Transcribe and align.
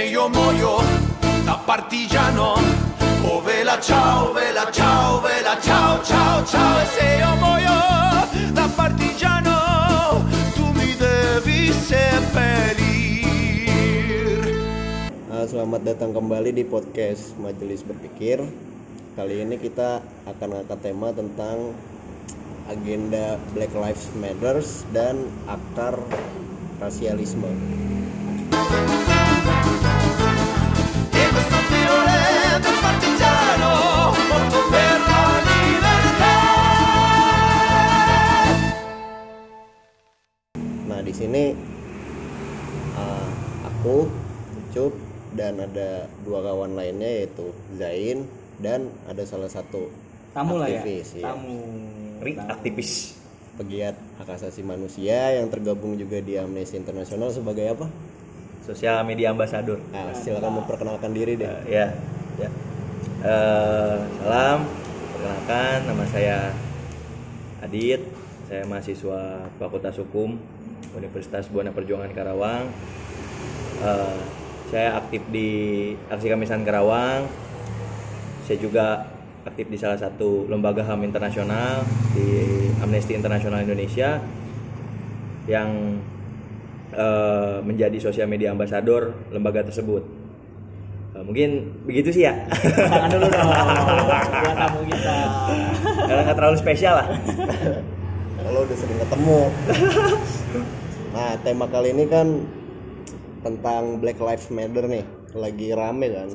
se 0.00 0.08
io 0.08 0.32
muoio 0.32 0.80
da 1.44 1.60
partigiano, 1.66 2.56
oh 3.20 3.40
vela 3.44 3.76
ciao, 3.78 4.32
vela 4.32 4.64
ciao, 4.72 5.20
vela 5.20 5.60
ciao, 5.60 6.00
ciao, 6.00 6.40
ciao, 6.40 6.80
e 6.80 6.86
se 6.88 7.20
io 7.20 7.36
muoio 7.36 7.76
da 8.56 8.64
partigiano, 8.72 10.24
tu 10.56 10.64
mi 10.72 10.96
devi 10.96 11.68
seppellir. 11.68 12.80
Nah, 15.28 15.44
selamat 15.44 15.84
datang 15.84 16.16
kembali 16.16 16.56
di 16.56 16.64
podcast 16.64 17.36
Majelis 17.36 17.84
Berpikir. 17.84 18.40
Kali 19.20 19.44
ini 19.44 19.60
kita 19.60 20.00
akan 20.24 20.64
angkat 20.64 20.80
tema 20.80 21.12
tentang 21.12 21.76
agenda 22.72 23.36
Black 23.52 23.76
Lives 23.76 24.08
Matters 24.16 24.88
dan 24.96 25.28
akar 25.44 26.00
rasialisme. 26.80 27.52
Di 41.10 41.14
sini 41.18 41.44
uh, 42.94 43.30
aku, 43.66 44.06
Ucup, 44.62 44.94
dan 45.34 45.58
ada 45.58 46.06
dua 46.22 46.38
kawan 46.46 46.78
lainnya 46.78 47.26
yaitu 47.26 47.50
Zain 47.74 48.30
dan 48.62 48.86
ada 49.10 49.26
salah 49.26 49.50
satu 49.50 49.90
tamu 50.30 50.62
lah 50.62 50.70
ya? 50.70 50.86
aktivis, 50.86 51.18
ya. 51.18 51.34
tamu. 51.34 51.58
Ri 52.22 52.38
aktivis. 52.38 53.18
Pegiat 53.58 53.98
hak 54.22 54.30
asasi 54.38 54.62
manusia 54.62 55.34
yang 55.36 55.50
tergabung 55.50 55.98
juga 55.98 56.22
di 56.22 56.38
Amnesty 56.38 56.78
International 56.78 57.34
sebagai 57.34 57.66
apa? 57.74 57.90
sosial 58.60 59.02
media 59.02 59.34
ambasador. 59.34 59.82
Nah, 59.90 60.14
silakan 60.14 60.62
memperkenalkan 60.62 61.10
diri 61.10 61.34
deh. 61.34 61.48
Eh, 61.66 61.74
ya 61.74 61.86
ya. 62.38 62.50
Eh, 63.20 63.98
salam 64.22 64.64
perkenalkan 65.12 65.76
nama 65.90 66.04
saya 66.08 66.38
Adit 67.60 68.00
saya 68.48 68.64
mahasiswa 68.64 69.46
Fakultas 69.60 70.00
Hukum 70.00 70.40
Universitas 70.96 71.48
Buana 71.52 71.72
Perjuangan 71.72 72.10
Karawang 72.12 72.68
Eh, 73.80 74.16
saya 74.68 75.00
aktif 75.00 75.24
di 75.32 75.48
aksi 76.12 76.28
Kamisan 76.28 76.62
Karawang 76.62 77.24
saya 78.44 78.60
juga 78.60 79.08
aktif 79.48 79.72
di 79.72 79.80
salah 79.80 79.96
satu 79.96 80.44
lembaga 80.52 80.84
HAM 80.84 81.00
internasional 81.00 81.80
di 82.12 82.68
Amnesty 82.84 83.16
Internasional 83.16 83.64
Indonesia 83.64 84.20
yang 85.48 85.96
eh, 86.92 87.56
menjadi 87.64 87.96
sosial 87.96 88.28
media 88.28 88.52
ambasador 88.52 89.16
lembaga 89.32 89.64
tersebut. 89.64 90.04
Eh, 91.16 91.24
mungkin 91.24 91.80
begitu 91.88 92.12
sih 92.12 92.28
ya. 92.28 92.36
tangan 92.52 93.08
dulu 93.16 93.26
dong 93.32 93.48
buat 93.48 94.56
tamu 94.60 94.80
kita 94.92 95.16
Karena 96.04 96.20
nggak 96.28 96.36
terlalu 96.36 96.56
spesial 96.60 96.94
lah. 97.00 97.08
Kalau 98.50 98.66
udah 98.66 98.78
sering 98.82 98.98
ketemu. 98.98 99.40
nah, 101.14 101.38
tema 101.46 101.70
kali 101.70 101.94
ini 101.94 102.04
kan 102.10 102.42
tentang 103.46 104.02
Black 104.02 104.18
Lives 104.18 104.50
Matter 104.50 104.90
nih, 104.90 105.06
lagi 105.38 105.70
rame 105.70 106.10
kan. 106.10 106.30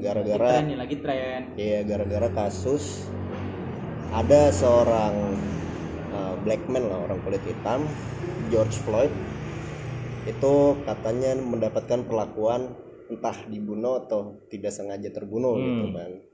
Gara-gara 0.00 0.64
lagi 0.64 0.96
tren 1.04 1.52
Iya, 1.60 1.84
gara-gara 1.84 2.32
kasus 2.32 3.12
ada 4.08 4.48
seorang 4.56 5.36
uh, 6.16 6.34
black 6.48 6.64
man 6.64 6.88
lah, 6.88 7.12
orang 7.12 7.20
kulit 7.28 7.44
hitam, 7.44 7.84
George 8.48 8.80
Floyd. 8.80 9.12
Itu 10.24 10.80
katanya 10.88 11.36
mendapatkan 11.36 12.08
perlakuan 12.08 12.72
entah 13.12 13.36
dibunuh 13.52 14.00
atau 14.00 14.40
tidak 14.48 14.72
sengaja 14.72 15.12
terbunuh 15.12 15.60
gitu 15.60 15.92
kan 15.92 16.24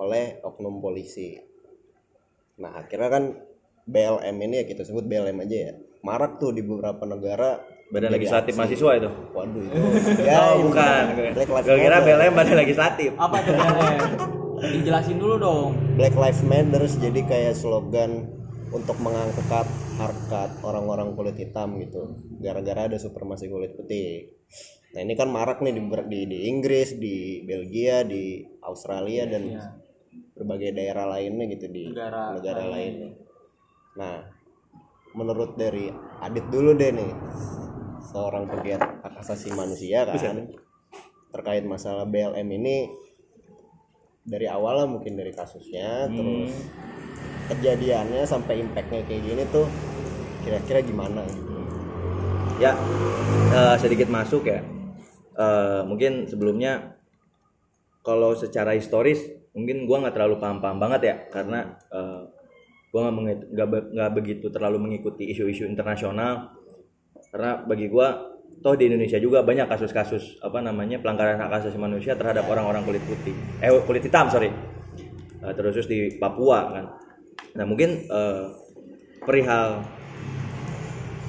oleh 0.00 0.40
oknum 0.40 0.80
polisi. 0.80 1.36
Nah, 2.56 2.72
akhirnya 2.72 3.12
kan 3.12 3.24
BLM 3.88 4.36
ini 4.44 4.54
ya 4.60 4.64
kita 4.68 4.84
sebut 4.84 5.02
BLM 5.02 5.40
aja 5.40 5.56
ya. 5.56 5.72
Marak 6.04 6.36
tuh 6.38 6.52
di 6.52 6.60
beberapa 6.60 7.02
negara 7.02 7.58
Badan 7.88 8.12
legislatif 8.12 8.52
aksi. 8.52 8.60
mahasiswa 8.60 8.90
itu. 9.00 9.10
Waduh 9.32 9.62
itu. 9.64 9.80
Ya, 10.28 10.36
oh, 10.52 10.68
bukan. 10.68 11.02
Gue 11.32 11.78
kira. 11.80 12.04
BLM 12.04 12.32
badan 12.36 12.56
legislatif. 12.60 13.10
apa 13.16 13.36
tuh 13.40 13.54
BLM 13.56 13.98
dijelasin 14.58 15.16
dulu 15.16 15.34
dong 15.38 15.68
Black 15.94 16.18
Lives 16.18 16.42
Matter 16.42 16.82
jadi 16.84 17.20
kayak 17.22 17.54
slogan 17.54 18.26
untuk 18.68 18.98
mengangkat 18.98 19.64
harkat 19.96 20.50
orang-orang 20.60 21.14
kulit 21.14 21.38
hitam 21.38 21.78
gitu 21.78 22.18
gara-gara 22.42 22.90
ada 22.90 22.98
supremasi 22.98 23.46
kulit 23.46 23.78
putih 23.78 24.34
nah 24.90 25.00
ini 25.00 25.14
kan 25.14 25.30
marak 25.30 25.62
nih 25.62 25.78
di, 25.78 25.82
di, 26.10 26.20
di 26.26 26.38
Inggris 26.50 26.98
di 26.98 27.46
Belgia 27.46 28.02
di 28.02 28.42
Australia 28.60 29.30
dan 29.30 29.42
Iya. 29.46 29.64
berbagai 30.34 30.70
daerah 30.74 31.06
lainnya 31.06 31.44
gitu 31.50 31.66
di 31.70 31.94
Negara 31.94 32.34
negara, 32.34 32.62
lain. 32.66 32.72
lain 32.74 32.94
nah 33.98 34.22
menurut 35.18 35.58
dari 35.58 35.90
Adit 36.22 36.46
dulu 36.54 36.78
deh 36.78 36.94
nih 36.94 37.12
seorang 38.14 38.46
pegiat 38.46 38.78
hak 39.02 39.14
asasi 39.18 39.50
manusia 39.50 40.06
kan 40.06 40.46
terkait 41.34 41.66
masalah 41.66 42.06
BLM 42.06 42.46
ini 42.46 42.86
dari 44.22 44.46
awal 44.46 44.84
lah 44.84 44.86
mungkin 44.86 45.18
dari 45.18 45.34
kasusnya 45.34 46.06
terus 46.06 46.54
kejadiannya 47.48 48.22
sampai 48.28 48.60
impactnya 48.60 49.02
kayak 49.08 49.22
gini 49.24 49.42
tuh 49.48 49.66
kira-kira 50.44 50.80
gimana 50.84 51.24
gitu? 51.28 51.52
Ya, 52.60 52.76
eh, 53.52 53.76
sedikit 53.80 54.12
masuk 54.12 54.44
ya. 54.44 54.60
Eh, 55.38 55.80
mungkin 55.88 56.28
sebelumnya 56.28 56.98
kalau 58.04 58.36
secara 58.36 58.76
historis 58.76 59.20
mungkin 59.56 59.88
gua 59.88 60.04
nggak 60.04 60.14
terlalu 60.16 60.36
paham-paham 60.40 60.78
banget 60.78 61.00
ya 61.04 61.16
karena 61.32 61.78
eh, 61.88 62.22
gua 62.98 63.14
nggak 63.14 63.54
nggak 63.54 63.68
be- 63.70 64.16
begitu 64.18 64.50
terlalu 64.50 64.82
mengikuti 64.82 65.30
isu-isu 65.30 65.62
internasional. 65.62 66.50
Karena 67.30 67.62
bagi 67.62 67.86
gua 67.86 68.18
toh 68.58 68.74
di 68.74 68.90
Indonesia 68.90 69.22
juga 69.22 69.46
banyak 69.46 69.70
kasus-kasus 69.70 70.42
apa 70.42 70.58
namanya 70.58 70.98
pelanggaran 70.98 71.38
hak 71.38 71.62
asasi 71.62 71.78
manusia 71.78 72.18
terhadap 72.18 72.50
orang-orang 72.50 72.82
kulit 72.82 73.02
putih. 73.06 73.34
Eh 73.62 73.70
kulit 73.86 74.02
hitam 74.02 74.26
sorry. 74.26 74.50
Eh, 75.38 75.52
terus 75.54 75.86
di 75.86 76.18
Papua 76.18 76.74
kan. 76.74 76.84
Nah 77.54 77.64
mungkin 77.64 78.02
eh, 78.10 78.44
perihal 79.22 79.86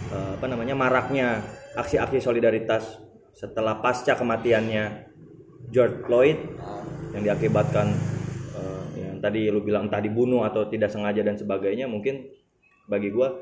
eh, 0.10 0.32
apa 0.42 0.46
namanya 0.50 0.74
maraknya 0.74 1.46
aksi-aksi 1.78 2.18
solidaritas 2.18 2.98
setelah 3.38 3.78
pasca 3.78 4.18
kematiannya 4.18 5.06
George 5.70 6.02
Floyd 6.02 6.40
yang 7.14 7.22
diakibatkan 7.24 7.94
tadi 9.20 9.52
lu 9.52 9.62
bilang 9.62 9.88
entah 9.88 10.02
dibunuh 10.02 10.44
atau 10.48 10.66
tidak 10.68 10.90
sengaja 10.90 11.22
dan 11.22 11.36
sebagainya 11.36 11.86
mungkin 11.86 12.26
bagi 12.90 13.14
gua 13.14 13.36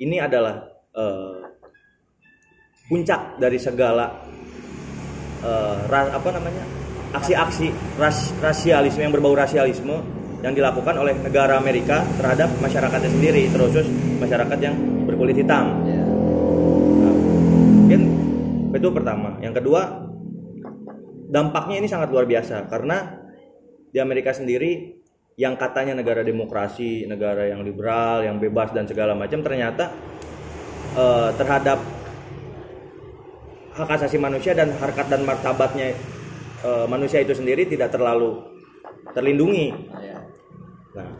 ini 0.00 0.22
adalah 0.22 0.66
eh, 0.96 1.36
puncak 2.88 3.36
dari 3.42 3.58
segala 3.58 4.10
eh, 5.42 5.76
ra- 5.90 6.14
apa 6.14 6.28
namanya 6.32 6.64
aksi-aksi 7.14 7.98
ras- 8.00 8.34
rasialisme 8.42 9.02
yang 9.02 9.14
berbau 9.14 9.34
rasialisme 9.34 9.94
yang 10.44 10.52
dilakukan 10.52 10.94
oleh 11.00 11.16
negara 11.18 11.58
Amerika 11.58 12.04
terhadap 12.20 12.52
masyarakatnya 12.60 13.10
sendiri 13.10 13.48
terkhusus 13.50 13.88
masyarakat 14.20 14.58
yang 14.60 14.74
berkulit 15.08 15.36
hitam. 15.38 15.80
Nah, 17.02 17.14
mungkin 17.82 18.00
itu 18.76 18.88
pertama. 18.92 19.40
Yang 19.40 19.64
kedua 19.64 20.06
dampaknya 21.26 21.82
ini 21.82 21.88
sangat 21.88 22.12
luar 22.12 22.28
biasa 22.28 22.68
karena 22.68 23.16
di 23.90 23.98
Amerika 23.98 24.30
sendiri 24.36 25.02
yang 25.36 25.52
katanya 25.60 25.92
negara 25.92 26.24
demokrasi, 26.24 27.04
negara 27.04 27.44
yang 27.44 27.60
liberal, 27.60 28.24
yang 28.24 28.40
bebas 28.40 28.72
dan 28.72 28.88
segala 28.88 29.12
macam 29.12 29.44
ternyata 29.44 29.92
eh, 30.96 31.30
terhadap 31.36 31.78
hak 33.76 33.90
asasi 34.00 34.16
manusia 34.16 34.56
dan 34.56 34.72
harkat 34.80 35.12
dan 35.12 35.28
martabatnya 35.28 35.92
eh, 36.64 36.86
manusia 36.88 37.20
itu 37.20 37.36
sendiri 37.36 37.68
tidak 37.68 37.92
terlalu 37.92 38.40
terlindungi. 39.12 39.76
Nah, 40.96 41.12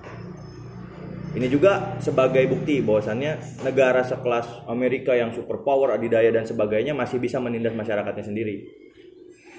ini 1.36 1.52
juga 1.52 2.00
sebagai 2.00 2.48
bukti 2.48 2.80
bahwasannya 2.80 3.60
negara 3.68 4.00
sekelas 4.00 4.64
Amerika 4.72 5.12
yang 5.12 5.36
superpower, 5.36 5.92
adidaya 5.92 6.32
dan 6.32 6.48
sebagainya 6.48 6.96
masih 6.96 7.20
bisa 7.20 7.36
menindas 7.36 7.76
masyarakatnya 7.76 8.24
sendiri. 8.24 8.64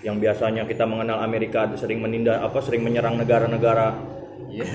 Yang 0.02 0.18
biasanya 0.26 0.66
kita 0.66 0.90
mengenal 0.90 1.22
Amerika 1.22 1.70
sering 1.78 2.02
menindas 2.02 2.42
apa 2.42 2.58
sering 2.66 2.82
menyerang 2.82 3.22
negara-negara 3.22 4.17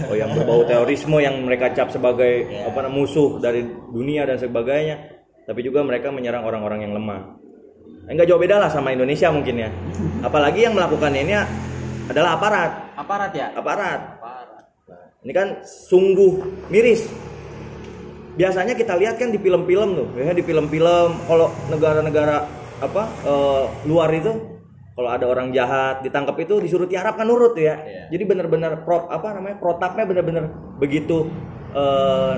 oh, 0.09 0.17
yang 0.17 0.31
berbau 0.37 0.63
terorisme 0.69 1.19
yang 1.19 1.41
mereka 1.43 1.73
cap 1.73 1.89
sebagai 1.89 2.49
apa 2.65 2.85
namanya, 2.85 2.97
musuh 3.03 3.41
dari 3.41 3.65
dunia 3.91 4.29
dan 4.29 4.37
sebagainya. 4.39 5.25
Tapi 5.43 5.61
juga 5.65 5.83
mereka 5.83 6.15
menyerang 6.15 6.47
orang-orang 6.47 6.87
yang 6.87 6.95
lemah. 6.95 7.41
Enggak 8.07 8.31
jauh 8.31 8.39
beda 8.39 8.63
lah 8.63 8.71
sama 8.71 8.95
Indonesia 8.95 9.31
mungkin 9.31 9.67
ya. 9.67 9.71
Apalagi 10.29 10.67
yang 10.67 10.75
melakukannya 10.75 11.21
ini 11.23 11.35
adalah 12.11 12.39
aparat, 12.39 12.71
aparat 12.99 13.31
ya 13.33 13.47
aparat. 13.55 14.01
aparat 14.19 14.65
Ini 15.23 15.33
kan 15.33 15.49
sungguh 15.63 16.67
miris. 16.67 17.07
Biasanya 18.35 18.75
kita 18.75 18.97
lihat 18.97 19.21
kan 19.21 19.31
di 19.31 19.39
film-film 19.39 19.95
tuh, 19.95 20.09
ya 20.19 20.33
di 20.35 20.43
film-film 20.43 21.11
kalau 21.29 21.53
negara-negara 21.69 22.43
apa 22.83 23.03
eh, 23.23 23.65
luar 23.87 24.11
itu 24.11 24.52
kalau 24.93 25.09
ada 25.09 25.25
orang 25.25 25.49
jahat 25.51 26.05
ditangkap 26.05 26.37
itu 26.45 26.61
disuruh 26.61 26.85
tiarap 26.85 27.17
kan 27.17 27.25
nurut 27.25 27.57
ya. 27.57 27.81
Iya. 27.81 28.03
Jadi 28.13 28.25
bener-bener 28.29 28.85
pro 28.85 29.09
apa 29.09 29.33
namanya 29.37 29.57
protapnya 29.57 30.05
bener-bener 30.05 30.53
begitu 30.77 31.33
eh, 31.73 32.35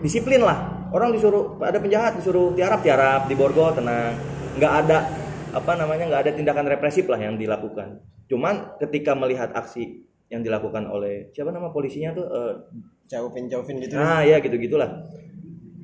disiplin 0.00 0.42
lah. 0.46 0.88
Orang 0.94 1.10
disuruh 1.10 1.58
ada 1.58 1.82
penjahat 1.82 2.18
disuruh 2.22 2.54
tiarap 2.54 2.80
tiarap 2.86 3.26
di 3.26 3.34
borgol 3.34 3.74
tenang. 3.74 4.14
nggak 4.56 4.72
ada 4.72 4.98
apa 5.52 5.72
namanya 5.76 6.08
nggak 6.08 6.22
ada 6.24 6.32
tindakan 6.32 6.64
represif 6.70 7.04
lah 7.10 7.20
yang 7.20 7.36
dilakukan. 7.36 8.00
Cuman 8.24 8.78
ketika 8.80 9.12
melihat 9.12 9.52
aksi 9.52 10.06
yang 10.32 10.40
dilakukan 10.42 10.88
oleh 10.90 11.30
siapa 11.30 11.52
nama 11.52 11.70
polisinya 11.70 12.10
tuh 12.16 12.26
eh, 12.26 12.54
Chauvin 13.06 13.46
Chauvin 13.46 13.78
gitu 13.78 13.94
nah 13.94 14.26
ya 14.26 14.42
gitu 14.42 14.58
gitulah 14.58 15.06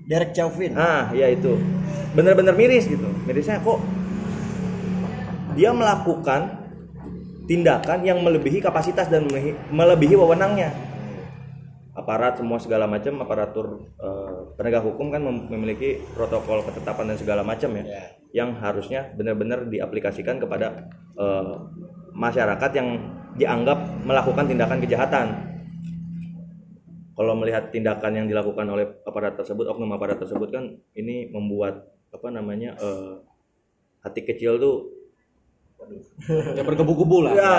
Derek 0.02 0.34
Chauvin 0.34 0.75
Ah, 0.75 1.14
ya 1.14 1.31
itu. 1.31 1.55
Bener-bener 2.12 2.52
miris 2.58 2.90
gitu. 2.90 3.06
Mirisnya 3.25 3.62
kok 3.62 3.79
dia 5.53 5.71
melakukan 5.73 6.63
tindakan 7.47 8.07
yang 8.07 8.23
melebihi 8.23 8.63
kapasitas 8.63 9.11
dan 9.11 9.27
melebihi, 9.71 10.15
wewenangnya. 10.17 10.71
Aparat 11.93 12.41
semua 12.41 12.57
segala 12.57 12.89
macam 12.89 13.21
aparatur 13.21 13.85
eh, 14.01 14.41
penegak 14.57 14.81
hukum 14.81 15.13
kan 15.13 15.21
mem- 15.21 15.53
memiliki 15.53 16.01
protokol 16.17 16.65
ketetapan 16.65 17.13
dan 17.13 17.19
segala 17.21 17.43
macam 17.45 17.69
ya, 17.77 17.85
Ya. 17.85 18.05
yang 18.33 18.57
harusnya 18.57 19.13
benar-benar 19.13 19.69
diaplikasikan 19.69 20.41
kepada 20.41 20.89
eh, 21.21 21.55
masyarakat 22.17 22.71
yang 22.73 22.89
dianggap 23.37 24.05
melakukan 24.09 24.49
tindakan 24.49 24.81
kejahatan 24.81 25.27
kalau 27.13 27.37
melihat 27.37 27.69
tindakan 27.69 28.25
yang 28.25 28.27
dilakukan 28.29 28.65
oleh 28.73 28.89
aparat 29.05 29.37
tersebut 29.37 29.69
oknum 29.69 29.93
aparat 29.93 30.17
tersebut 30.17 30.49
kan 30.49 30.65
ini 30.97 31.29
membuat 31.29 31.93
apa 32.09 32.29
namanya 32.33 32.73
eh, 32.81 33.21
hati 34.01 34.25
kecil 34.25 34.57
tuh 34.57 35.02
Ya 36.55 36.62
bergebu-gebu 36.62 37.19
lah. 37.23 37.32
ya 37.32 37.55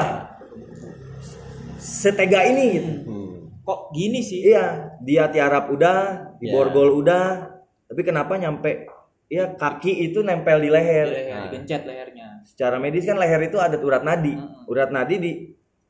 setega 1.78 2.42
ini 2.46 2.64
gitu 2.74 2.92
Hmm. 3.04 3.32
Kok 3.62 3.92
gini 3.92 4.20
sih? 4.20 4.44
iya 4.44 4.92
dia 5.00 5.28
tiarap 5.28 5.68
udah 5.70 6.00
di 6.38 6.48
Ya. 6.48 6.54
borgol 6.54 6.98
udah 6.98 7.48
tapi 7.86 8.02
kenapa 8.02 8.36
nyampe 8.36 8.88
ya 9.28 9.52
kaki 9.52 10.06
itu 10.06 10.20
nempel 10.20 10.60
di 10.60 10.68
Di 10.68 10.70
leher 10.70 11.08
leher, 11.08 11.42
digencet 11.48 11.82
lehernya. 11.84 12.28
secara 12.44 12.76
medis 12.76 13.04
kan 13.04 13.16
leher 13.16 13.40
itu 13.42 13.56
ada 13.58 13.76
urat 13.78 14.02
nadi 14.02 14.34
Mm-mm. 14.34 14.68
urat 14.68 14.90
nadi 14.90 15.16
di 15.18 15.32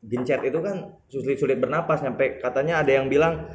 gencet 0.01 0.41
itu 0.43 0.59
kan 0.59 0.81
sulit-sulit 1.07 1.57
bernapas 1.57 1.99
sampai 1.99 2.37
katanya 2.37 2.79
ada 2.79 2.91
yang 2.91 3.07
bilang 3.07 3.45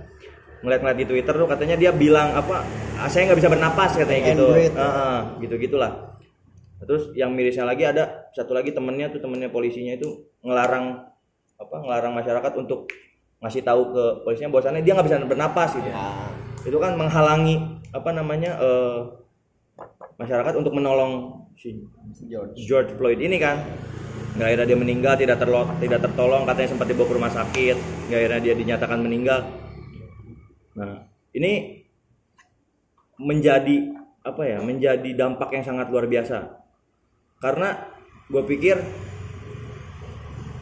ngeliat-ngeliat 0.58 0.98
di 0.98 1.06
Twitter 1.06 1.34
tuh 1.34 1.46
katanya 1.46 1.76
dia 1.76 1.92
bilang 1.92 2.34
apa 2.34 2.66
"Ah, 2.96 3.06
saya 3.06 3.28
nggak 3.28 3.38
bisa 3.38 3.46
bernapas 3.48 3.94
katanya 3.94 4.22
gitu 4.28 4.46
breathe. 4.48 4.74
Heeh, 4.74 5.18
gitu 5.40 5.54
gitulah 5.60 6.07
terus 6.78 7.10
yang 7.18 7.34
mirisnya 7.34 7.66
lagi 7.66 7.82
ada 7.82 8.30
satu 8.30 8.54
lagi 8.54 8.70
temennya 8.70 9.10
tuh 9.10 9.18
temennya 9.18 9.50
polisinya 9.50 9.98
itu 9.98 10.30
ngelarang 10.46 11.10
apa 11.58 11.76
ngelarang 11.82 12.12
masyarakat 12.14 12.52
untuk 12.54 12.86
ngasih 13.42 13.62
tahu 13.66 13.94
ke 13.94 14.04
polisinya 14.22 14.50
bahwasannya 14.50 14.82
dia 14.82 14.92
nggak 14.94 15.06
bisa 15.06 15.18
bernapas 15.26 15.70
gitu. 15.74 15.90
Nah, 15.90 16.30
itu 16.62 16.78
kan 16.78 16.98
menghalangi 16.98 17.82
apa 17.94 18.10
namanya 18.14 18.58
eh, 18.58 18.98
masyarakat 20.18 20.54
untuk 20.58 20.74
menolong 20.74 21.46
si 21.54 21.82
si 22.14 22.26
George. 22.30 22.54
George 22.62 22.90
Floyd 22.98 23.18
ini 23.18 23.38
kan. 23.38 23.62
Nggak 24.38 24.54
akhirnya 24.54 24.66
dia 24.70 24.78
meninggal 24.78 25.14
tidak 25.18 25.42
terlo 25.42 25.66
tidak 25.82 25.98
tertolong 25.98 26.46
katanya 26.46 26.68
sempat 26.70 26.86
dibawa 26.86 27.10
ke 27.10 27.14
rumah 27.18 27.32
sakit 27.32 27.76
nggak 28.06 28.18
akhirnya 28.22 28.40
dia 28.42 28.54
dinyatakan 28.54 28.98
meninggal. 29.02 29.40
Nah 30.78 31.10
ini 31.34 31.82
menjadi 33.18 33.98
apa 34.22 34.42
ya 34.46 34.58
menjadi 34.62 35.10
dampak 35.18 35.50
yang 35.58 35.64
sangat 35.66 35.90
luar 35.90 36.06
biasa 36.06 36.58
karena 37.38 37.86
gue 38.26 38.42
pikir 38.44 38.76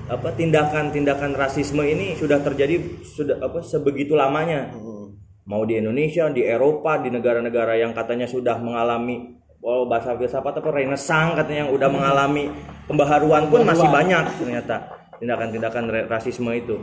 apa 0.06 0.28
tindakan-tindakan 0.32 1.34
rasisme 1.34 1.82
ini 1.82 2.14
sudah 2.14 2.38
terjadi 2.38 2.78
sudah 3.02 3.42
apa 3.42 3.58
sebegitu 3.60 4.14
lamanya 4.14 4.70
Hmm. 4.70 5.18
mau 5.46 5.62
di 5.62 5.78
Indonesia, 5.78 6.26
di 6.28 6.42
Eropa, 6.42 6.98
di 6.98 7.10
negara-negara 7.10 7.74
yang 7.74 7.90
katanya 7.90 8.26
sudah 8.26 8.58
mengalami 8.58 9.34
oh 9.58 9.86
bahasa 9.86 10.14
filsafat 10.14 10.58
apa 10.58 10.68
renesang 10.70 11.34
katanya 11.34 11.66
yang 11.66 11.72
udah 11.74 11.88
mengalami 11.90 12.50
pembaharuan 12.86 13.50
pun 13.50 13.62
masih 13.62 13.86
banyak 13.88 14.24
ternyata 14.38 14.76
tindakan-tindakan 15.18 15.84
rasisme 16.06 16.50
itu. 16.54 16.76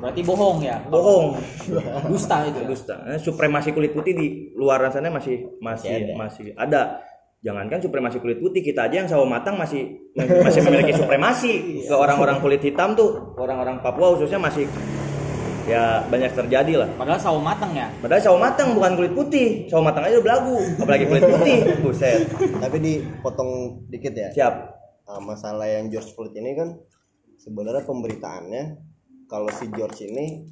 Berarti 0.00 0.20
bohong 0.20 0.58
ya? 0.60 0.82
Bohong, 0.90 1.38
Dusta 2.10 2.42
itu. 2.42 2.58
ya? 2.58 2.66
dusta. 2.66 2.94
Eh, 3.06 3.20
Supremasi 3.22 3.70
kulit 3.70 3.94
putih 3.94 4.12
di 4.12 4.26
luar 4.56 4.82
sana 4.90 5.08
masih 5.08 5.46
masih 5.62 5.88
Masih 5.88 5.92
ada. 5.94 6.12
masih 6.16 6.46
ada. 6.56 6.82
Jangankan 7.42 7.82
supremasi 7.82 8.22
kulit 8.22 8.38
putih, 8.38 8.62
kita 8.62 8.86
aja 8.86 9.02
yang 9.02 9.10
sawo 9.10 9.26
matang 9.26 9.58
masih 9.58 9.98
masih 10.14 10.62
memiliki 10.62 10.94
supremasi 10.94 11.82
ke 11.82 11.94
orang-orang 11.94 12.38
kulit 12.38 12.62
hitam 12.62 12.94
tuh, 12.94 13.34
orang-orang 13.34 13.82
Papua 13.82 14.14
khususnya 14.14 14.38
masih 14.38 14.70
ya 15.66 16.06
banyak 16.06 16.30
terjadi 16.38 16.86
lah. 16.86 16.88
Padahal 16.94 17.18
sawo 17.18 17.42
matang 17.42 17.74
ya. 17.74 17.90
Padahal 17.98 18.22
sawo 18.22 18.38
matang 18.38 18.78
bukan 18.78 18.94
kulit 18.94 19.12
putih. 19.14 19.66
Sawo 19.66 19.82
matang 19.82 20.06
aja 20.06 20.22
udah 20.22 20.26
belagu, 20.26 20.58
apalagi 20.78 21.04
kulit 21.10 21.24
putih. 21.26 21.58
Buset. 21.82 22.30
tapi 22.62 22.78
dipotong 22.78 23.82
dikit 23.90 24.14
ya 24.14 24.30
Siap. 24.30 24.54
Ah, 25.10 25.18
masalah 25.18 25.66
yang 25.66 25.90
George 25.90 26.14
Floyd 26.14 26.30
ini 26.38 26.54
kan 26.54 26.78
sebenarnya 27.42 27.82
pemberitaannya 27.82 28.64
kalau 29.26 29.50
si 29.50 29.66
George 29.74 30.06
ini 30.06 30.46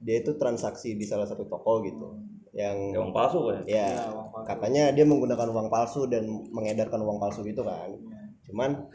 dia 0.00 0.20
itu 0.20 0.36
transaksi 0.36 0.96
di 0.96 1.04
salah 1.08 1.24
satu 1.24 1.48
toko 1.48 1.80
gitu 1.84 2.29
yang 2.52 2.76
Uang 2.92 3.10
palsu 3.10 3.46
kan? 3.46 3.62
ya 3.64 3.86
Ya, 3.88 4.10
uang 4.10 4.28
palsu. 4.28 4.46
katanya 4.46 4.82
dia 4.90 5.04
menggunakan 5.04 5.48
uang 5.48 5.68
palsu 5.68 6.06
dan 6.06 6.24
mengedarkan 6.50 7.00
uang 7.00 7.18
palsu 7.18 7.40
gitu 7.42 7.62
kan 7.62 7.94
cuman 8.42 8.90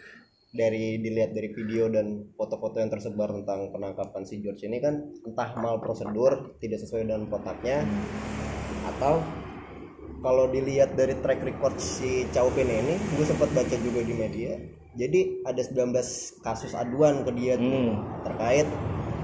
dari 0.51 0.97
dilihat 0.97 1.31
dari 1.31 1.49
video 1.49 1.87
dan 1.87 2.31
foto-foto 2.31 2.79
yang 2.79 2.87
tersebar 2.87 3.27
tentang 3.29 3.71
penangkapan 3.71 4.23
si 4.23 4.39
George 4.39 4.63
ini 4.63 4.79
kan 4.79 4.95
entah 5.21 5.51
mal 5.55 5.79
prosedur 5.79 6.55
tidak 6.57 6.79
sesuai 6.79 7.03
dengan 7.03 7.27
kotaknya 7.27 7.83
atau 8.87 9.19
kalau 10.17 10.47
dilihat 10.47 10.95
dari 10.95 11.13
track 11.15 11.43
record 11.43 11.75
si 11.75 12.23
Chauvin 12.29 12.65
ini 12.65 12.95
gue 12.97 13.25
sempat 13.25 13.51
baca 13.51 13.75
juga 13.77 14.01
di 14.01 14.13
media 14.13 14.55
jadi 14.93 15.43
ada 15.43 15.59
19 15.59 15.91
kasus 16.39 16.71
aduan 16.71 17.21
ke 17.21 17.31
dia 17.31 17.55
tuh 17.55 17.67
Hmm. 17.67 18.23
terkait 18.23 18.67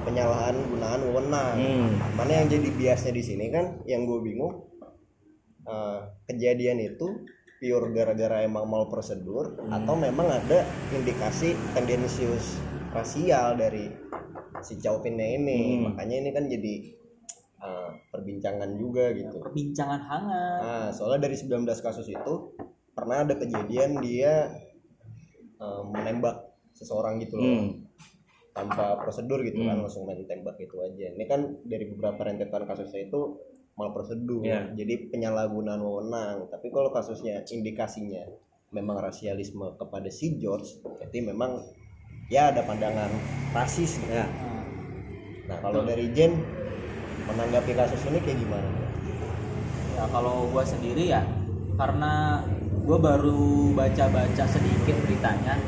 penyalahan 0.01 0.55
gunaan 0.67 0.99
wewenang 1.03 1.55
Hmm. 1.55 1.89
mana 2.15 2.31
yang 2.33 2.47
jadi 2.47 2.67
biasnya 2.69 3.11
di 3.11 3.23
sini 3.23 3.45
kan 3.47 3.79
yang 3.85 4.03
gue 4.03 4.19
bingung 4.19 4.65
eh, 5.63 5.99
kejadian 6.25 6.79
itu 6.79 7.21
pure 7.55 7.87
gara-gara 7.91 8.41
emang 8.41 8.65
mal 8.65 8.87
prosedur 8.87 9.53
atau 9.69 9.93
memang 9.95 10.25
ada 10.25 10.65
indikasi 10.91 11.53
tendensius 11.71 12.57
rasial 12.89 13.53
dari 13.53 13.85
si 14.59 14.75
Chauvinnya 14.75 15.37
ini 15.37 15.59
Hmm. 15.77 15.81
makanya 15.87 16.15
ini 16.17 16.29
kan 16.31 16.45
jadi 16.45 16.73
eh, 17.61 17.89
perbincangan 18.09 18.73
juga 18.73 19.13
gitu 19.13 19.37
Perbincangan 19.39 20.01
hangat. 20.01 20.59
nah 20.59 20.87
soalnya 20.89 21.21
dari 21.23 21.37
19 21.37 21.61
kasus 21.79 22.05
itu 22.05 22.33
pernah 22.91 23.21
ada 23.21 23.37
kejadian 23.37 24.01
dia 24.01 24.49
eh, 25.55 25.81
menembak 25.85 26.41
seseorang 26.73 27.21
gitu 27.21 27.37
loh 27.37 27.45
Hmm. 27.45 27.69
Tanpa 28.51 28.99
prosedur 28.99 29.39
gitu 29.41 29.63
kan 29.63 29.79
Hmm. 29.79 29.83
langsung 29.87 30.03
main 30.03 30.19
tembak 30.23 30.59
gitu 30.59 30.79
aja 30.79 31.07
ini 31.09 31.23
kan 31.23 31.39
dari 31.63 31.87
beberapa 31.87 32.27
rentetan 32.27 32.67
kasusnya 32.67 33.07
itu 33.07 33.39
mal 33.79 33.95
prosedur 33.95 34.43
Iya. 34.43 34.75
jadi 34.75 35.07
penyalahgunaan 35.07 35.79
wewenang 35.79 36.51
tapi 36.51 36.67
kalau 36.69 36.91
kasusnya 36.91 37.41
indikasinya 37.47 38.27
memang 38.71 38.99
rasialisme 38.99 39.75
kepada 39.75 40.07
si 40.07 40.35
George 40.35 40.83
berarti 40.83 41.19
memang 41.23 41.63
ya 42.27 42.51
ada 42.51 42.63
pandangan 42.63 43.11
rasis 43.51 43.99
gitu. 43.99 44.11
Ya. 44.11 44.23
Nah, 45.47 45.59
kalau 45.59 45.83
dari 45.83 46.07
Jen 46.11 46.31
menanggapi 47.27 47.71
kasus 47.71 47.99
ini 48.07 48.19
kayak 48.19 48.39
gimana 48.39 48.67
ya 49.91 50.03
kalau 50.07 50.47
gua 50.47 50.63
sendiri 50.63 51.11
ya 51.11 51.23
karena 51.75 52.39
gua 52.83 52.97
baru 52.97 53.71
baca-baca 53.71 54.43
sedikit 54.47 54.95
beritanya 55.03 55.59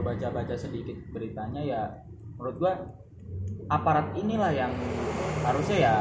baru 0.00 0.16
baca-baca 0.16 0.56
sedikit 0.56 0.96
beritanya 1.12 1.60
ya 1.60 1.82
menurut 2.40 2.56
gua 2.56 2.72
aparat 3.68 4.16
inilah 4.16 4.48
yang 4.48 4.72
harusnya 5.44 5.76
ya 5.76 5.94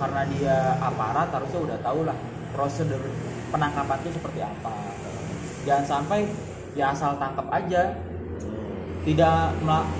karena 0.00 0.24
dia 0.32 0.56
aparat 0.80 1.28
harusnya 1.28 1.60
udah 1.60 1.78
tahu 1.84 2.08
lah 2.08 2.16
prosedur 2.56 3.04
penangkapan 3.52 4.00
itu 4.00 4.16
seperti 4.16 4.40
apa 4.40 4.72
jangan 5.68 5.84
sampai 5.84 6.24
ya 6.72 6.96
asal 6.96 7.20
tangkap 7.20 7.44
aja 7.52 8.00
tidak 9.04 9.52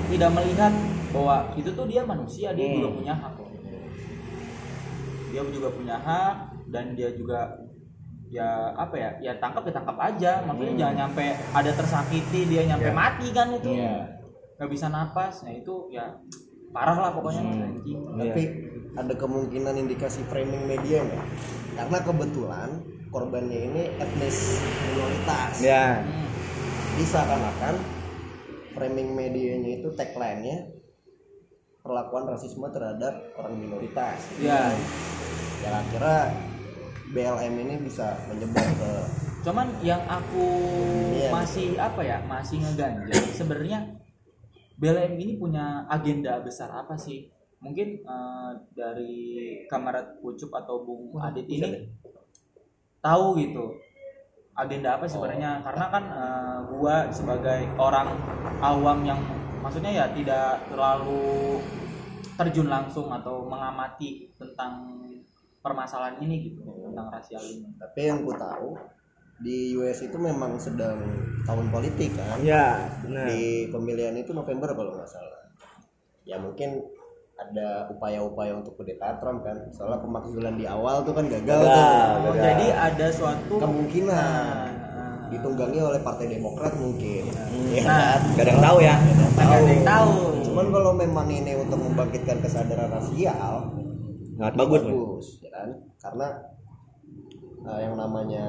tidak 0.09 0.31
melihat 0.33 0.73
bahwa 1.13 1.53
itu 1.61 1.69
tuh 1.69 1.85
dia 1.85 2.01
manusia 2.09 2.57
dia 2.57 2.65
Hmm. 2.65 2.81
juga 2.81 2.91
punya 2.97 3.13
hak 3.13 3.35
loh. 3.37 3.53
dia 5.29 5.43
juga 5.53 5.69
punya 5.69 5.97
hak 6.01 6.35
dan 6.73 6.97
dia 6.97 7.13
juga 7.13 7.61
ya 8.35 8.49
apa 8.75 8.95
ya 8.95 9.11
ya 9.23 9.33
tangkap 9.39 9.63
ya 9.63 9.73
tangkap 9.73 9.95
aja 9.97 10.43
maksudnya 10.43 10.75
Hmm. 10.75 10.81
jangan 10.83 10.97
nyampe 10.99 11.27
ada 11.55 11.71
tersakiti 11.71 12.41
dia 12.45 12.63
nyampe 12.67 12.91
Ya. 12.91 12.95
mati 12.95 13.27
kan 13.31 13.47
itu 13.55 13.71
Iya. 13.71 13.95
nggak 14.59 14.71
bisa 14.71 14.87
napas 14.91 15.35
nah 15.43 15.55
itu 15.55 15.75
ya 15.89 16.07
parah 16.71 16.99
lah 16.99 17.11
pokoknya 17.15 17.43
Hmm. 17.45 17.63
anjing. 17.71 17.99
tapi 18.13 18.43
ada 18.95 19.15
kemungkinan 19.15 19.75
indikasi 19.79 20.27
framing 20.27 20.67
media 20.67 21.03
nggak 21.03 21.27
karena 21.75 21.99
kebetulan 22.01 22.71
korbannya 23.09 23.61
ini 23.65 23.83
etnis 23.97 24.59
minoritas 24.85 25.55
Ya. 25.63 26.03
Hmm. 26.03 26.27
Disaakan-akan 26.95 27.75
framing 28.73 29.15
medianya 29.15 29.79
itu 29.79 29.91
tagline-nya 29.93 30.75
perlakuan 31.81 32.27
rasisme 32.27 32.67
terhadap 32.69 33.15
orang 33.37 33.55
minoritas. 33.57 34.19
ya 34.37 34.75
Ya 35.59 35.71
akhirnya 35.73 36.35
BLM 37.15 37.55
ini 37.63 37.75
bisa 37.79 38.19
menyebar 38.27 38.67
ke 38.75 38.93
cuman 39.45 39.69
yang 39.85 40.03
aku 40.09 40.47
Iya. 41.15 41.31
masih 41.31 41.79
apa 41.79 42.01
ya 42.03 42.19
masih 42.27 42.59
ngeganjel 42.65 43.23
sebenarnya 43.31 43.81
BLM 44.75 45.15
ini 45.15 45.39
punya 45.39 45.87
agenda 45.87 46.43
besar 46.43 46.67
apa 46.75 46.99
sih? 46.99 47.31
Mungkin 47.63 48.03
eh, 48.03 48.51
dari 48.75 49.15
kamarat 49.71 50.19
Ucup 50.21 50.51
atau 50.51 50.83
Bung 50.83 51.15
Adit 51.23 51.47
ini 51.47 51.87
tahu 52.99 53.39
gitu 53.39 53.79
agenda 54.59 54.99
apa 54.99 55.07
sebenarnya? 55.07 55.63
Karena 55.63 55.87
kan 55.95 56.05
eh, 56.11 56.59
gua 56.75 57.07
sebagai 57.15 57.71
orang 57.79 58.19
awam 58.59 59.07
yang 59.07 59.21
maksudnya 59.63 59.95
ya 59.95 60.07
tidak 60.11 60.67
terlalu 60.67 61.63
terjun 62.35 62.67
langsung 62.67 63.07
atau 63.15 63.47
mengamati 63.47 64.27
tentang 64.35 64.91
permasalahan 65.65 66.21
ini 66.21 66.35
gitu 66.45 66.61
tentang 66.85 67.09
rasial 67.09 67.41
ini 67.41 67.73
tapi 67.75 68.01
yang 68.05 68.21
ku 68.21 68.37
tahu 68.37 68.77
di 69.35 69.73
US 69.75 69.99
itu 69.99 70.15
memang 70.15 70.55
sedang 70.57 71.01
tahun 71.43 71.67
politik 71.69 72.15
kan 72.15 72.39
Ya, 72.39 72.87
benar. 73.01 73.27
di 73.27 73.67
pemilihan 73.67 74.15
itu 74.15 74.31
November 74.31 74.71
kalau 74.71 74.95
nggak 74.95 75.09
salah 75.09 75.41
ya 76.23 76.37
mungkin 76.37 76.85
ada 77.35 77.91
upaya-upaya 77.91 78.55
untuk 78.55 78.79
kudeta 78.79 79.19
Trump 79.19 79.43
kan 79.43 79.59
soalnya 79.69 79.99
pemakzulan 79.99 80.55
di 80.55 80.65
awal 80.65 81.03
tuh 81.03 81.11
kan 81.11 81.27
gagal, 81.27 81.67
tuh. 81.67 81.83
Oh, 82.23 82.35
jadi 82.37 82.67
ada 82.71 83.07
suatu 83.11 83.55
kemungkinan 83.59 84.71
Nah, 84.95 85.27
ditunggangi 85.27 85.83
oleh 85.83 85.99
Partai 85.99 86.31
Demokrat 86.31 86.79
mungkin 86.79 87.27
ya 87.75 87.83
Nah. 87.83 87.99
kan? 88.15 88.19
Gak 88.39 88.45
ada 88.45 88.51
yang 88.53 88.63
tahu 88.63 88.79
ya. 88.79 88.95
nggak 89.35 89.49
ada 89.51 89.57
yang 89.67 89.83
tahu. 89.83 90.11
cuman 90.45 90.67
kalau 90.71 90.93
memang 90.95 91.27
ini 91.27 91.53
untuk 91.57 91.79
membangkitkan 91.81 92.39
kesadaran 92.39 92.87
rasial 92.93 93.75
Sangat 94.35 94.55
bagus, 94.55 94.83
bagus 94.83 95.04
ya 95.41 95.51
kan 95.51 95.69
karena 95.99 96.29
eh, 97.65 97.81
yang 97.81 97.95
namanya 97.95 98.45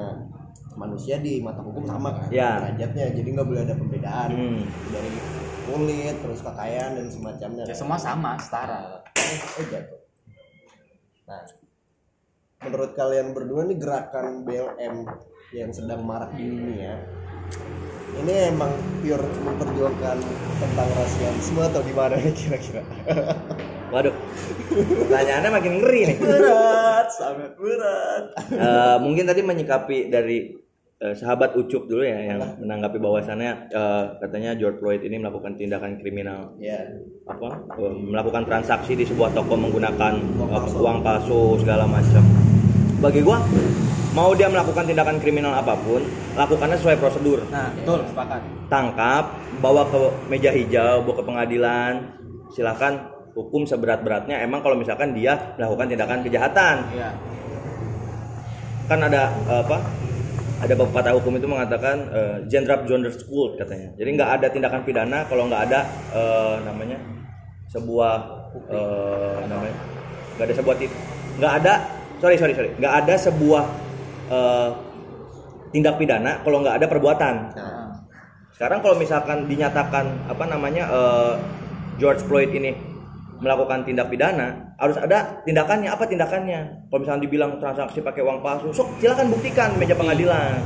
manusia 0.74 1.16
di 1.16 1.40
mata 1.40 1.60
hukum 1.60 1.82
sama 1.82 2.12
kan 2.14 2.28
Ya. 2.28 2.60
derajatnya 2.60 3.12
jadi 3.12 3.28
nggak 3.30 3.46
boleh 3.46 3.62
ada 3.62 3.74
pembedaan 3.74 4.28
Hmm. 4.30 4.60
dari 4.88 5.10
kulit 5.64 6.16
terus 6.20 6.40
kekayaan 6.40 6.92
dan 6.94 7.06
semacamnya 7.08 7.64
Ya 7.64 7.74
semua 7.74 7.98
sama, 7.98 8.36
setara. 8.36 9.02
eh 9.16 9.66
jatuh 9.66 10.00
nah 11.26 11.42
menurut 12.58 12.92
kalian 12.92 13.32
berdua 13.32 13.64
nih 13.64 13.76
gerakan 13.76 14.42
BLM 14.42 14.96
yang 15.52 15.70
sedang 15.70 16.02
marak 16.02 16.32
di 16.32 16.46
dunia 16.46 17.02
ini 18.16 18.34
emang 18.50 18.72
pure 19.04 19.26
memperjuangkan 19.44 20.16
tentang 20.56 20.88
rasialisme 20.96 21.60
atau 21.60 21.80
gimana 21.84 22.16
nih 22.16 22.32
kira-kira 22.32 22.82
Waduh. 23.86 24.14
Pertanyaannya 24.74 25.50
makin 25.50 25.72
ngeri 25.78 26.00
nih. 26.10 26.16
Berat, 26.18 27.06
sangat 27.14 27.54
berat. 27.54 28.24
Eh, 28.50 28.96
mungkin 28.98 29.30
tadi 29.30 29.40
menyikapi 29.46 30.10
dari 30.10 30.58
eh, 30.98 31.14
sahabat 31.14 31.54
Ucup 31.54 31.86
dulu 31.86 32.02
ya 32.02 32.34
yang 32.34 32.42
menanggapi 32.58 32.98
bahwasannya 32.98 33.70
eh, 33.70 34.04
katanya 34.18 34.58
George 34.58 34.82
Floyd 34.82 35.06
ini 35.06 35.22
melakukan 35.22 35.54
tindakan 35.54 36.02
kriminal 36.02 36.58
ya 36.58 36.82
apa 37.30 37.62
eh, 37.78 37.94
melakukan 37.94 38.42
transaksi 38.42 38.98
di 38.98 39.06
sebuah 39.06 39.30
toko 39.30 39.54
menggunakan 39.54 40.18
eh, 40.18 40.66
uang 40.82 40.98
palsu 41.06 41.62
segala 41.62 41.86
macam. 41.86 42.26
Bagi 42.98 43.22
gua 43.22 43.38
mau 44.16 44.32
dia 44.32 44.48
melakukan 44.48 44.88
tindakan 44.88 45.20
kriminal 45.20 45.52
apa 45.52 45.76
pun, 45.76 46.00
lakukannya 46.32 46.80
sesuai 46.80 46.96
prosedur. 46.96 47.44
Nah, 47.52 47.68
betul, 47.76 48.00
sepakat. 48.08 48.40
Tangkap, 48.72 49.24
bawa 49.60 49.84
ke 49.92 50.00
meja 50.32 50.48
hijau, 50.56 51.04
bawa 51.04 51.14
ke 51.20 51.24
pengadilan, 51.28 51.92
silakan 52.48 53.12
hukum 53.36 53.68
seberat-beratnya. 53.68 54.40
Emang 54.40 54.64
kalau 54.64 54.80
misalkan 54.80 55.12
dia 55.12 55.52
melakukan 55.60 55.92
tindakan 55.92 56.24
kejahatan, 56.24 56.76
Iya. 56.96 57.10
kan 58.86 59.02
ada 59.02 59.34
eh, 59.50 59.60
apa 59.66 59.78
ada 60.56 60.72
pepatah 60.78 61.12
hukum 61.20 61.36
itu 61.36 61.44
mengatakan 61.50 61.96
eh, 62.08 62.36
Jendrap 62.48 62.86
Jonder 62.86 63.10
School 63.10 63.58
katanya 63.58 63.92
jadi 63.98 64.08
nggak 64.14 64.30
ada 64.40 64.46
tindakan 64.46 64.86
pidana 64.86 65.26
kalau 65.26 65.50
nggak 65.50 65.62
ada 65.68 65.80
eh, 66.14 66.56
namanya 66.62 66.94
sebuah 67.66 68.14
eh, 68.70 69.38
namanya 69.50 69.76
nggak 70.38 70.46
ada 70.46 70.54
sebuah 70.54 70.74
nggak 71.42 71.52
ada 71.60 71.74
sorry 72.22 72.38
sorry 72.38 72.54
sorry 72.54 72.70
nggak 72.78 72.94
ada 73.04 73.14
sebuah 73.18 73.85
eh, 74.30 74.68
tindak 75.74 75.98
pidana 75.98 76.40
kalau 76.42 76.62
nggak 76.62 76.82
ada 76.82 76.86
perbuatan 76.86 77.34
Nah, 77.52 77.86
sekarang 78.56 78.80
kalau 78.80 78.96
misalkan 78.96 79.44
dinyatakan 79.44 80.28
apa 80.32 80.44
namanya 80.48 80.88
eh, 80.88 81.34
George 82.00 82.24
Floyd 82.24 82.52
ini 82.52 82.72
melakukan 83.40 83.84
tindak 83.84 84.08
pidana, 84.08 84.72
harus 84.80 84.96
ada 84.96 85.44
tindakannya. 85.44 85.92
Apa 85.92 86.08
tindakannya? 86.08 86.88
Kalau 86.88 87.00
misalkan 87.04 87.22
dibilang 87.24 87.60
transaksi 87.60 88.00
pakai 88.00 88.24
uang 88.24 88.40
palsu, 88.40 88.72
sok 88.72 88.96
silakan 89.00 89.28
buktikan 89.28 89.76
meja 89.76 89.92
pengadilan. 89.92 90.60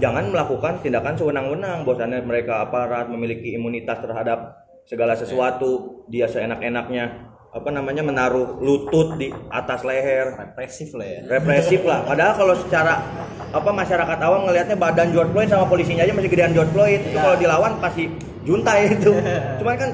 Jangan 0.00 0.28
melakukan 0.28 0.80
tindakan 0.80 1.16
sewenang-wenang. 1.16 1.84
Bahwasannya 1.84 2.24
mereka 2.24 2.68
aparat 2.68 3.08
memiliki 3.08 3.56
imunitas 3.56 4.00
terhadap 4.00 4.64
segala 4.84 5.16
sesuatu, 5.16 6.04
dia 6.08 6.28
seenak-enaknya 6.28 7.35
apa 7.56 7.72
namanya 7.72 8.04
menaruh 8.04 8.60
lutut 8.60 9.16
di 9.16 9.32
atas 9.48 9.80
leher, 9.80 10.36
represif 10.36 10.92
lah 10.92 11.08
ya 11.08 11.20
represif 11.24 11.80
lah. 11.88 12.04
Padahal 12.04 12.32
kalau 12.36 12.52
secara 12.52 13.00
apa 13.48 13.70
masyarakat 13.72 14.18
awam 14.20 14.44
ngelihatnya 14.44 14.76
badan 14.76 15.08
George 15.08 15.32
Floyd 15.32 15.48
sama 15.48 15.64
polisinya 15.64 16.04
aja 16.04 16.12
masih 16.12 16.28
gedean 16.28 16.52
George 16.52 16.68
Floyd. 16.76 17.00
Itu 17.00 17.16
kalau 17.16 17.36
dilawan 17.40 17.80
pasti 17.80 18.12
juntai 18.44 18.92
itu. 18.92 19.08
Cuman 19.64 19.74
kan 19.80 19.90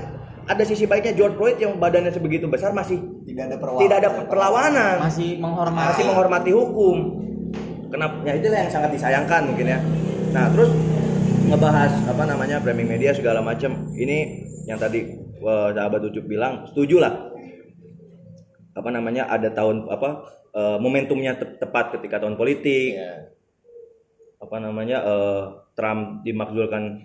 ada 0.50 0.62
sisi 0.66 0.90
baiknya 0.90 1.14
George 1.14 1.38
Floyd 1.38 1.56
yang 1.62 1.78
badannya 1.78 2.10
sebegitu 2.10 2.50
besar 2.50 2.74
masih 2.74 2.98
tidak 3.30 3.54
ada 3.54 3.56
perlawanan 3.62 3.82
tidak 3.86 3.96
ada 4.02 4.10
perlawanan, 4.26 4.94
masih 4.98 5.30
menghormati. 5.38 5.86
masih 5.86 6.04
menghormati 6.10 6.50
hukum. 6.50 6.96
Kenapa? 7.94 8.14
Ya 8.26 8.32
itulah 8.42 8.58
yang 8.58 8.72
sangat 8.74 8.90
disayangkan 8.90 9.42
mungkin 9.46 9.66
ya. 9.70 9.78
Nah 10.34 10.50
terus 10.50 10.74
ngebahas 11.46 11.94
apa 12.10 12.22
namanya 12.26 12.58
framing 12.58 12.90
media 12.90 13.14
segala 13.14 13.38
macam. 13.38 13.86
Ini 13.94 14.50
yang 14.66 14.82
tadi 14.82 15.14
eh, 15.22 15.68
sahabat 15.78 16.02
Ucup 16.10 16.26
bilang 16.26 16.66
setuju 16.66 16.98
lah 16.98 17.31
apa 18.72 18.88
namanya 18.88 19.28
ada 19.28 19.52
tahun 19.52 19.88
apa 19.88 20.08
eh, 20.52 20.78
momentumnya 20.80 21.36
te- 21.36 21.56
tepat 21.60 21.96
ketika 21.98 22.22
tahun 22.22 22.36
politik. 22.36 22.96
Iya. 22.96 23.32
apa 24.42 24.58
namanya 24.58 24.98
eh, 25.06 25.42
Trump 25.78 26.26
dimakzulkan 26.26 26.98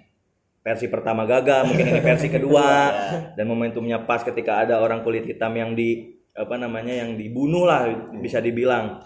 versi 0.65 0.89
pertama 0.89 1.23
gagal 1.23 1.69
mungkin 1.69 1.85
ini 1.95 2.01
versi 2.01 2.27
kedua. 2.27 2.91
Dan 3.37 3.45
momentumnya 3.47 4.03
pas 4.03 4.25
ketika 4.25 4.59
ada 4.63 4.81
orang 4.81 5.05
kulit 5.05 5.23
hitam 5.23 5.53
yang 5.53 5.77
di 5.77 6.17
apa 6.33 6.57
namanya 6.57 6.93
yang 6.93 7.13
dibunuh 7.15 7.69
lah 7.69 7.87
bisa 8.19 8.41
dibilang. 8.41 8.99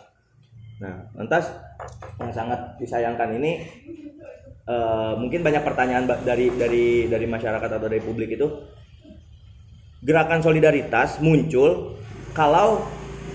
Nah 0.80 1.12
lantas 1.14 1.52
yang 2.18 2.32
sangat 2.32 2.80
disayangkan 2.80 3.36
ini 3.36 3.52
eh, 4.66 5.14
mungkin 5.20 5.44
banyak 5.44 5.62
pertanyaan 5.68 6.08
dari 6.24 6.48
dari 6.56 6.86
dari 7.12 7.26
masyarakat 7.28 7.70
atau 7.78 7.88
dari 7.90 8.02
publik 8.02 8.32
itu. 8.40 8.48
Gerakan 10.02 10.42
solidaritas 10.42 11.22
muncul 11.22 12.01
kalau 12.32 12.84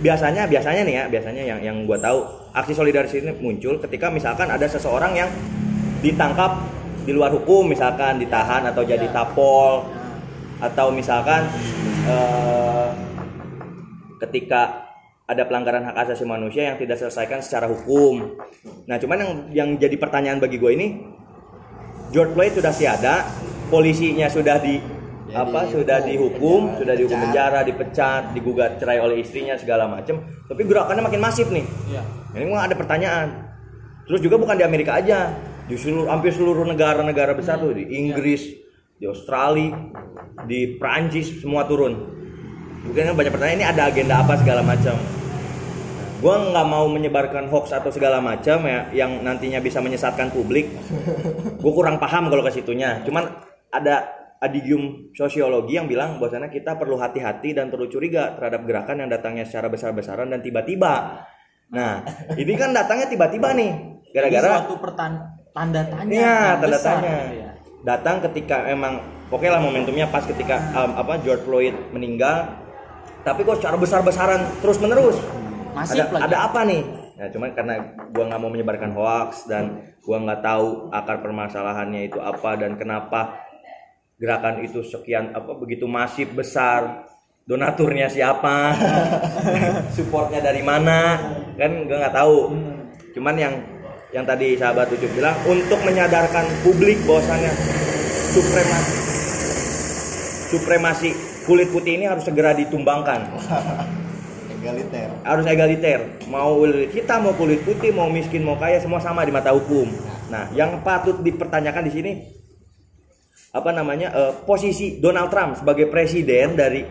biasanya 0.01 0.45
biasanya 0.45 0.83
nih 0.85 0.95
ya 0.95 1.05
biasanya 1.09 1.43
yang 1.45 1.61
yang 1.65 1.77
gue 1.89 1.99
tahu 2.01 2.21
aksi 2.53 2.73
solidaritas 2.77 3.17
ini 3.17 3.33
muncul 3.41 3.81
ketika 3.81 4.13
misalkan 4.13 4.49
ada 4.49 4.69
seseorang 4.69 5.17
yang 5.17 5.31
ditangkap 6.05 6.61
di 7.09 7.17
luar 7.17 7.33
hukum 7.33 7.69
misalkan 7.69 8.21
ditahan 8.21 8.69
atau 8.69 8.85
jadi 8.85 9.09
tapol 9.09 9.89
atau 10.61 10.93
misalkan 10.93 11.49
eh, 12.09 12.89
ketika 14.25 14.87
ada 15.27 15.43
pelanggaran 15.43 15.83
hak 15.91 15.97
asasi 16.07 16.23
manusia 16.23 16.71
yang 16.71 16.79
tidak 16.79 17.03
selesaikan 17.03 17.43
secara 17.43 17.67
hukum. 17.67 18.39
Nah, 18.87 18.95
cuman 18.95 19.19
yang 19.19 19.33
yang 19.51 19.69
jadi 19.75 19.99
pertanyaan 19.99 20.39
bagi 20.39 20.63
gue 20.63 20.71
ini 20.71 21.03
George 22.15 22.33
Floyd 22.39 22.55
sudah 22.55 22.71
tiada, 22.71 23.27
polisinya 23.67 24.31
sudah 24.31 24.63
di 24.63 24.79
Ya, 25.27 25.43
apa 25.43 25.67
dihukum, 25.67 25.83
sudah 25.83 25.99
dihukum, 26.07 26.61
penjara, 26.71 26.79
sudah 26.79 26.95
dihukum 26.95 27.19
penjara, 27.19 27.59
dipecat, 27.67 28.23
digugat 28.31 28.71
cerai 28.79 29.03
oleh 29.03 29.27
istrinya 29.27 29.59
segala 29.59 29.91
macam. 29.91 30.23
Tapi 30.47 30.63
gerakannya 30.63 31.03
makin 31.03 31.19
masif 31.19 31.51
nih. 31.51 31.67
Iya. 31.91 32.03
Ini 32.39 32.45
memang 32.47 32.63
ada 32.71 32.75
pertanyaan. 32.79 33.29
Terus 34.07 34.23
juga 34.23 34.39
bukan 34.39 34.55
di 34.55 34.63
Amerika 34.63 35.03
aja, 35.03 35.35
di 35.67 35.75
seluruh 35.75 36.07
hampir 36.07 36.31
seluruh 36.31 36.63
negara-negara 36.63 37.35
besar 37.35 37.59
tuh 37.59 37.75
di 37.75 37.91
Inggris, 37.99 38.47
di 38.95 39.05
Australia, 39.11 39.75
di 40.47 40.79
Prancis 40.79 41.43
semua 41.43 41.67
turun. 41.67 41.95
Mungkin 42.87 43.19
banyak 43.19 43.33
pertanyaan 43.35 43.59
ini 43.59 43.67
ada 43.67 43.91
agenda 43.91 44.23
apa 44.23 44.39
segala 44.39 44.63
macam. 44.63 44.95
Gua 46.23 46.39
nggak 46.39 46.67
mau 46.71 46.87
menyebarkan 46.87 47.51
hoax 47.51 47.75
atau 47.75 47.91
segala 47.91 48.23
macam 48.23 48.63
ya 48.63 48.89
yang 48.95 49.27
nantinya 49.27 49.59
bisa 49.59 49.83
menyesatkan 49.83 50.31
publik. 50.31 50.71
Gue 51.59 51.73
kurang 51.75 51.99
paham 51.99 52.31
kalau 52.31 52.47
ke 52.47 52.55
situnya. 52.55 53.03
Cuman 53.03 53.27
ada 53.75 54.07
adigium 54.47 55.11
sosiologi 55.13 55.77
yang 55.77 55.91
bilang 55.91 56.23
bahwasanya 56.23 56.49
kita 56.49 56.79
perlu 56.79 56.97
hati-hati 56.97 57.53
dan 57.53 57.69
perlu 57.69 57.91
curiga 57.91 58.39
terhadap 58.39 58.63
gerakan 58.65 59.03
yang 59.03 59.11
datangnya 59.11 59.45
secara 59.45 59.67
besar-besaran 59.67 60.31
dan 60.31 60.41
tiba-tiba. 60.41 61.27
Nah, 61.75 62.07
ini 62.43 62.55
kan 62.55 62.71
datangnya 62.71 63.11
tiba-tiba 63.11 63.51
nih. 63.53 63.71
Gara-gara 64.15 64.65
suatu 64.65 64.79
tanda 65.51 65.83
tanya. 65.89 66.13
Iya, 66.13 66.39
tanda 66.63 66.67
besar, 66.79 66.95
tanya. 67.01 67.17
gitu 67.17 67.37
ya. 67.43 67.51
datang 67.85 68.17
ketika 68.31 68.57
emang 68.71 68.95
oke 69.31 69.47
lah 69.47 69.59
momentumnya 69.59 70.07
pas 70.11 70.23
ketika 70.23 70.61
um, 70.75 70.93
apa 70.95 71.19
George 71.23 71.43
Floyd 71.43 71.75
meninggal 71.91 72.47
tapi 73.27 73.43
kok 73.43 73.59
secara 73.59 73.75
besar-besaran 73.75 74.41
terus 74.63 74.79
menerus 74.79 75.19
Masif 75.75 76.07
ada, 76.07 76.15
lagi. 76.15 76.23
ada 76.31 76.37
apa 76.47 76.61
nih 76.63 76.83
ya 77.17 77.27
cuman 77.33 77.51
karena 77.57 77.75
gua 78.13 78.25
nggak 78.29 78.41
mau 78.41 78.51
menyebarkan 78.53 78.93
hoax 78.95 79.49
dan 79.51 79.95
gua 80.05 80.23
nggak 80.23 80.41
tahu 80.45 80.93
akar 80.93 81.25
permasalahannya 81.25 82.13
itu 82.13 82.19
apa 82.23 82.51
dan 82.61 82.79
kenapa 82.79 83.46
gerakan 84.17 84.65
itu 84.65 84.81
sekian 84.81 85.33
apa 85.37 85.53
begitu 85.57 85.85
masif 85.85 86.33
besar. 86.33 87.09
Donaturnya 87.47 88.11
siapa? 88.11 88.75
Supportnya 89.97 90.43
dari 90.43 90.67
mana? 90.67 91.15
Kan 91.55 91.87
gua 91.87 92.03
nggak 92.03 92.17
tahu. 92.17 92.39
Cuman 93.15 93.39
yang 93.39 93.55
yang 94.11 94.27
tadi 94.27 94.59
sahabat 94.59 94.91
Ucup 94.91 95.13
bilang 95.15 95.37
untuk 95.47 95.79
menyadarkan 95.87 96.43
publik 96.67 96.99
bahwasannya 97.07 97.53
supremasi 98.35 98.95
supremasi 100.47 101.09
kulit 101.47 101.69
putih 101.71 101.99
ini 101.99 102.11
harus 102.11 102.27
segera 102.27 102.55
ditumbangkan. 102.55 103.31
Egaliter. 104.57 105.09
Harus 105.23 105.45
egaliter. 105.47 106.01
Mau 106.27 106.59
kulit 106.59 106.91
hitam 106.91 107.31
mau 107.31 107.35
kulit 107.39 107.63
putih 107.63 107.95
mau 107.95 108.11
miskin 108.11 108.43
mau 108.43 108.59
kaya 108.59 108.83
semua 108.83 108.99
sama 108.99 109.23
di 109.23 109.31
mata 109.31 109.55
hukum. 109.55 109.87
Nah 110.33 110.51
yang 110.51 110.83
patut 110.83 111.23
dipertanyakan 111.23 111.87
di 111.87 111.93
sini 111.95 112.13
apa 113.57 113.73
namanya 113.73 114.13
eh, 114.13 114.33
posisi 114.45 115.01
Donald 115.01 115.33
Trump 115.33 115.57
sebagai 115.57 115.89
presiden 115.89 116.53
dari 116.53 116.85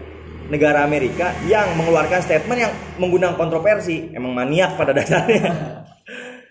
negara 0.46 0.82
Amerika 0.82 1.34
yang 1.46 1.74
mengeluarkan 1.74 2.22
statement 2.22 2.60
yang 2.60 2.74
mengundang 2.98 3.34
kontroversi 3.34 4.10
emang 4.14 4.34
maniak 4.34 4.74
pada 4.74 4.94
dasarnya. 4.98 5.46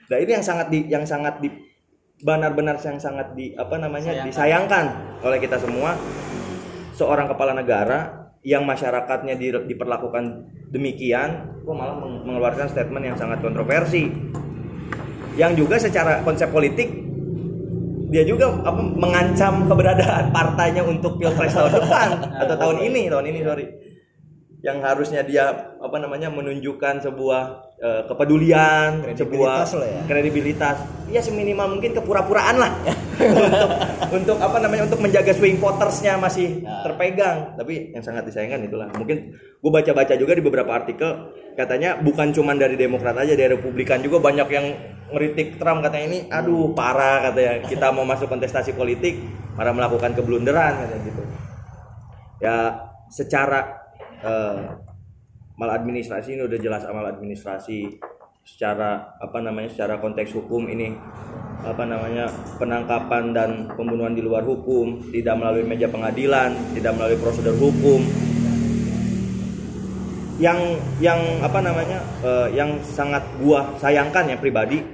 Nah 0.05 0.19
ini 0.19 0.31
yang 0.31 0.45
sangat 0.45 0.67
di 0.71 0.79
yang 0.87 1.03
sangat 1.03 1.39
di 1.39 1.49
benar-benar 2.23 2.79
yang 2.79 2.99
sangat 2.99 3.35
di 3.35 3.53
apa 3.55 3.75
namanya 3.77 4.15
Sayangkan. 4.15 4.27
disayangkan 4.31 4.85
oleh 5.23 5.39
kita 5.39 5.57
semua. 5.59 5.99
Seorang 6.95 7.27
kepala 7.27 7.59
negara 7.59 8.31
yang 8.47 8.63
masyarakatnya 8.63 9.35
di- 9.35 9.67
diperlakukan 9.67 10.25
demikian 10.71 11.59
kok 11.65 11.75
malah 11.75 11.99
meng- 11.99 12.23
mengeluarkan 12.23 12.71
statement 12.71 13.03
yang 13.03 13.17
sangat 13.19 13.43
kontroversi. 13.43 14.11
Yang 15.35 15.67
juga 15.67 15.77
secara 15.83 16.23
konsep 16.23 16.51
politik 16.51 16.87
dia 18.15 18.23
juga 18.23 18.47
apa 18.63 18.79
mengancam 18.79 19.67
keberadaan 19.67 20.31
partainya 20.31 20.87
untuk 20.87 21.19
pilpres 21.19 21.51
tahun 21.51 21.83
depan 21.83 22.09
atau 22.47 22.55
tahun 22.55 22.79
ini 22.87 23.11
tahun 23.11 23.27
ini 23.27 23.41
sorry 23.43 23.67
yang 24.65 24.81
harusnya 24.81 25.21
dia 25.21 25.77
apa 25.77 25.97
namanya 26.01 26.33
menunjukkan 26.33 27.05
sebuah 27.05 27.43
eh, 27.77 28.03
kepedulian 28.09 29.05
sebuah 29.13 29.69
Kredibilitas 29.69 29.71
lah 29.77 29.89
ya. 29.93 30.01
kredibilitas. 30.09 30.77
Ya 31.13 31.21
seminimal 31.21 31.77
mungkin 31.77 31.93
kepura-puraan 31.93 32.57
lah. 32.57 32.73
Untuk 34.15 34.35
untuk 34.35 34.37
apa 34.41 34.57
namanya 34.65 34.89
untuk 34.89 35.05
menjaga 35.05 35.37
swing 35.37 35.61
votersnya 35.61 36.17
masih 36.17 36.65
terpegang. 36.81 37.53
Tapi 37.61 37.93
yang 37.93 38.01
sangat 38.01 38.25
disayangkan 38.25 38.65
itulah. 38.65 38.89
Mungkin 38.97 39.37
gue 39.37 39.71
baca-baca 39.71 40.17
juga 40.17 40.33
di 40.33 40.43
beberapa 40.43 40.73
artikel 40.73 41.29
katanya 41.55 42.01
bukan 42.01 42.33
cuman 42.33 42.57
dari 42.57 42.75
Demokrat 42.81 43.15
aja 43.21 43.37
dari 43.37 43.53
Republikan 43.53 44.01
juga 44.01 44.19
banyak 44.25 44.49
yang 44.49 44.67
ngeritik 45.13 45.61
Trump. 45.61 45.85
Katanya 45.85 46.07
ini 46.09 46.19
aduh 46.33 46.73
parah 46.73 47.31
katanya. 47.31 47.69
Kita 47.69 47.93
mau 47.93 48.09
masuk 48.09 48.33
kontestasi 48.33 48.73
politik 48.73 49.21
malah 49.61 49.77
melakukan 49.77 50.17
keblunderan 50.17 50.89
katanya 50.89 51.03
gitu. 51.05 51.23
Ya 52.41 52.57
secara 53.13 53.84
eh, 54.25 54.59
maladministrasi 55.61 56.35
ini 56.35 56.43
udah 56.49 56.59
jelas 56.59 56.83
maladministrasi. 56.89 58.01
Secara 58.45 59.17
apa 59.25 59.41
namanya 59.41 59.73
secara 59.73 59.97
konteks 60.05 60.37
hukum 60.37 60.69
ini 60.69 60.93
apa 61.65 61.81
namanya 61.89 62.29
penangkapan 62.61 63.33
dan 63.33 63.51
pembunuhan 63.73 64.13
di 64.13 64.21
luar 64.21 64.45
hukum 64.45 65.01
tidak 65.09 65.33
melalui 65.41 65.65
meja 65.65 65.89
pengadilan 65.89 66.53
tidak 66.77 66.93
melalui 66.93 67.17
prosedur 67.17 67.57
hukum. 67.57 68.05
Yang 70.37 70.61
yang 71.01 71.21
apa 71.41 71.59
namanya 71.65 72.05
eh, 72.21 72.49
yang 72.53 72.77
sangat 72.85 73.25
gua 73.41 73.73
sayangkan 73.81 74.29
ya 74.29 74.37
pribadi 74.37 74.85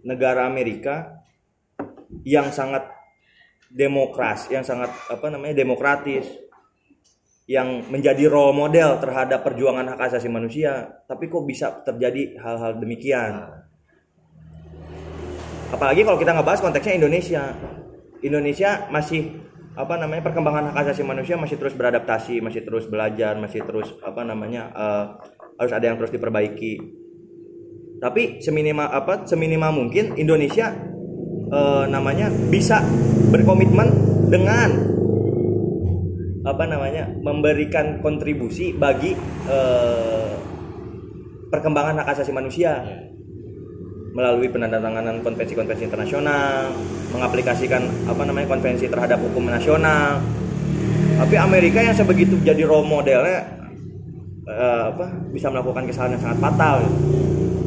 negara 0.00 0.48
Amerika 0.48 1.20
yang 2.24 2.48
sangat 2.48 2.88
demokras 3.68 4.48
yang 4.48 4.62
sangat 4.62 4.88
apa 5.10 5.26
namanya 5.28 5.58
demokratis 5.58 6.24
yang 7.44 7.84
menjadi 7.92 8.24
role 8.24 8.56
model 8.56 8.96
terhadap 8.96 9.44
perjuangan 9.44 9.84
hak 9.92 10.00
asasi 10.08 10.32
manusia 10.32 11.04
tapi 11.04 11.28
kok 11.28 11.44
bisa 11.44 11.84
terjadi 11.84 12.40
hal-hal 12.40 12.80
demikian? 12.80 13.64
Apalagi 15.68 16.06
kalau 16.06 16.16
kita 16.16 16.32
ngebahas 16.32 16.60
konteksnya 16.64 16.96
Indonesia. 16.96 17.52
Indonesia 18.24 18.88
masih 18.88 19.36
apa 19.74 19.98
namanya 20.00 20.22
perkembangan 20.24 20.72
hak 20.72 20.86
asasi 20.86 21.02
manusia 21.02 21.34
masih 21.34 21.58
terus 21.58 21.74
beradaptasi 21.74 22.38
masih 22.38 22.62
terus 22.62 22.86
belajar 22.86 23.34
masih 23.36 23.66
terus 23.66 23.90
apa 24.06 24.22
namanya 24.22 24.70
eh, 24.70 25.04
harus 25.60 25.72
ada 25.74 25.84
yang 25.84 26.00
terus 26.00 26.14
diperbaiki. 26.14 26.80
Tapi 28.00 28.40
seminimal 28.40 28.88
apa 28.88 29.28
seminimal 29.28 29.84
mungkin 29.84 30.16
Indonesia 30.16 30.72
eh, 31.52 31.84
namanya 31.92 32.32
bisa 32.48 32.80
berkomitmen 33.28 33.88
dengan 34.32 34.94
apa 36.44 36.64
namanya 36.68 37.08
memberikan 37.24 38.04
kontribusi 38.04 38.76
bagi 38.76 39.16
eh, 39.48 40.28
perkembangan 41.48 42.04
hak 42.04 42.12
asasi 42.12 42.36
manusia 42.36 42.84
melalui 44.14 44.46
penandatanganan 44.46 45.26
konvensi-konvensi 45.26 45.90
internasional, 45.90 46.70
mengaplikasikan 47.10 47.82
apa 48.06 48.22
namanya 48.22 48.46
konvensi 48.46 48.86
terhadap 48.86 49.18
hukum 49.18 49.50
nasional. 49.50 50.22
Tapi 51.18 51.34
Amerika 51.34 51.82
yang 51.82 51.96
sebegitu 51.96 52.38
jadi 52.44 52.62
role 52.62 52.86
modelnya 52.86 53.40
eh, 54.44 54.82
apa 54.92 55.08
bisa 55.32 55.48
melakukan 55.48 55.88
kesalahan 55.88 56.20
yang 56.20 56.22
sangat 56.28 56.38
fatal. 56.44 56.74
gitu. 56.84 56.96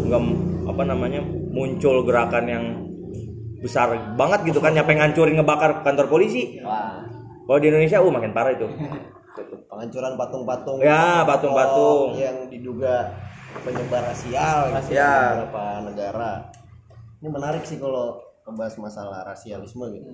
Nggak 0.07 0.23
apa 0.69 0.83
namanya 0.85 1.21
muncul 1.51 2.05
gerakan 2.05 2.45
yang 2.45 2.65
besar 3.57 3.89
banget 4.13 4.53
gitu 4.53 4.61
kan 4.61 4.69
nyampe 4.71 4.93
ngancurin 4.93 5.33
ngebakar 5.41 5.81
kantor 5.81 6.05
polisi. 6.13 6.61
wah 6.61 7.16
Kalau 7.47 7.57
di 7.57 7.67
Indonesia 7.67 7.97
uh 7.97 8.11
makin 8.11 8.31
parah 8.31 8.51
itu. 8.51 8.67
penghancuran 9.69 10.17
patung-patung 10.17 10.77
Ya, 10.79 11.21
patung-patung. 11.21 12.17
yang 12.17 12.49
diduga 12.49 13.13
penyebar 13.61 14.09
rasial 14.09 14.73
gitu 14.73 14.91
Ya. 14.91 15.45
beberapa 15.45 15.65
negara 15.85 16.31
ini 17.17 17.29
menarik 17.29 17.61
sih 17.61 17.77
kalau 17.77 18.17
membahas 18.43 18.73
masalah 18.77 19.21
rasialisme 19.23 19.85
gitu 19.91 20.09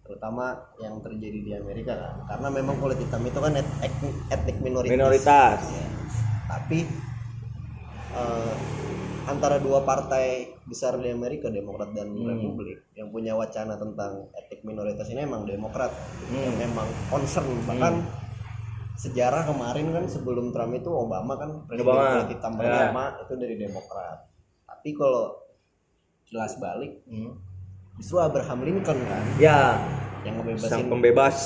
terutama 0.00 0.52
yang 0.76 1.00
terjadi 1.00 1.38
di 1.40 1.52
Amerika 1.52 1.96
kan 1.96 2.14
karena 2.28 2.48
memang 2.52 2.76
kulit 2.76 2.94
hitam 2.96 3.24
itu 3.24 3.34
kan 3.34 3.56
et- 3.56 3.74
et- 3.82 4.04
etnik 4.30 4.56
minoritas 4.60 4.92
Minoritas. 4.92 5.58
Ya. 5.64 5.86
tapi 6.46 6.78
eh, 8.12 8.52
antara 9.24 9.56
dua 9.56 9.80
partai 9.82 10.26
besar 10.64 10.96
di 10.96 11.08
Amerika 11.08 11.48
Demokrat 11.48 11.90
dan 11.90 12.08
Hmm. 12.08 12.28
Republik 12.28 12.84
yang 12.92 13.08
punya 13.08 13.32
wacana 13.32 13.74
tentang 13.74 14.28
etnik 14.32 14.60
minoritas 14.62 15.08
ini 15.08 15.20
emang 15.20 15.44
Demokrat 15.44 15.90
Hmm. 16.28 16.42
yang 16.42 16.56
memang 16.60 16.84
concern 17.08 17.46
bahkan 17.64 18.04
sejarah 18.94 19.42
kemarin 19.44 19.90
kan 19.90 20.04
sebelum 20.06 20.50
Trump 20.50 20.72
itu 20.72 20.86
Obama 20.88 21.34
kan 21.34 21.50
presiden 21.64 21.88
Obama. 21.88 22.10
kulit 22.14 22.30
hitam 22.30 22.52
Ya. 22.52 22.58
pertama 22.60 23.04
itu 23.18 23.32
dari 23.34 23.54
Demokrat 23.56 24.18
tapi 24.64 24.88
kalau 24.92 25.24
jelas 26.24 26.52
balik 26.56 26.92
Hmm. 27.04 27.32
justru 27.96 28.16
Abraham 28.18 28.60
Lincoln 28.62 29.00
kan 29.02 29.24
Ya, 29.36 29.80
yang 30.22 30.36
sang 30.36 30.46
ngebebasin 30.46 30.86
pembebas. 30.86 31.36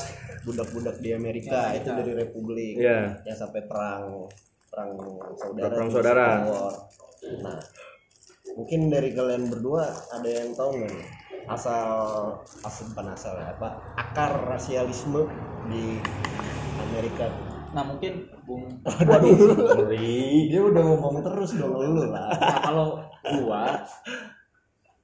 budak-budak 0.41 0.97
di 0.99 1.11
Amerika 1.13 1.73
itu 1.73 1.89
dari 1.89 2.13
Republik 2.17 2.75
Iya. 2.77 3.21
yang 3.23 3.37
sampai 3.37 3.63
perang 3.65 4.27
perang 4.69 4.93
saudara 5.35 5.73
Perang 5.73 5.91
saudara. 5.91 6.29
Nah 7.43 7.59
mungkin 8.57 8.91
dari 8.91 9.15
kalian 9.15 9.51
berdua 9.53 9.87
ada 10.11 10.29
yang 10.29 10.55
tahu 10.55 10.79
nggak 10.79 10.93
nih? 10.93 11.09
Asal 11.49 11.89
asal 12.63 12.85
bukan 12.93 13.09
asal 13.15 13.35
ya 13.39 13.55
apa? 13.57 13.81
Akar 13.97 14.33
rasialisme 14.47 15.25
di 15.71 15.99
Amerika. 16.79 17.31
Nah 17.73 17.85
mungkin 17.85 18.29
Bung 18.49 18.65
waduh 18.85 19.93
dia 19.93 20.61
udah 20.61 20.83
ngomong 20.89 21.21
terus 21.21 21.57
dong 21.61 21.77
lu 21.77 22.09
lah. 22.09 22.33
Nah, 22.33 22.59
kalau 22.65 22.89
gua 23.45 23.85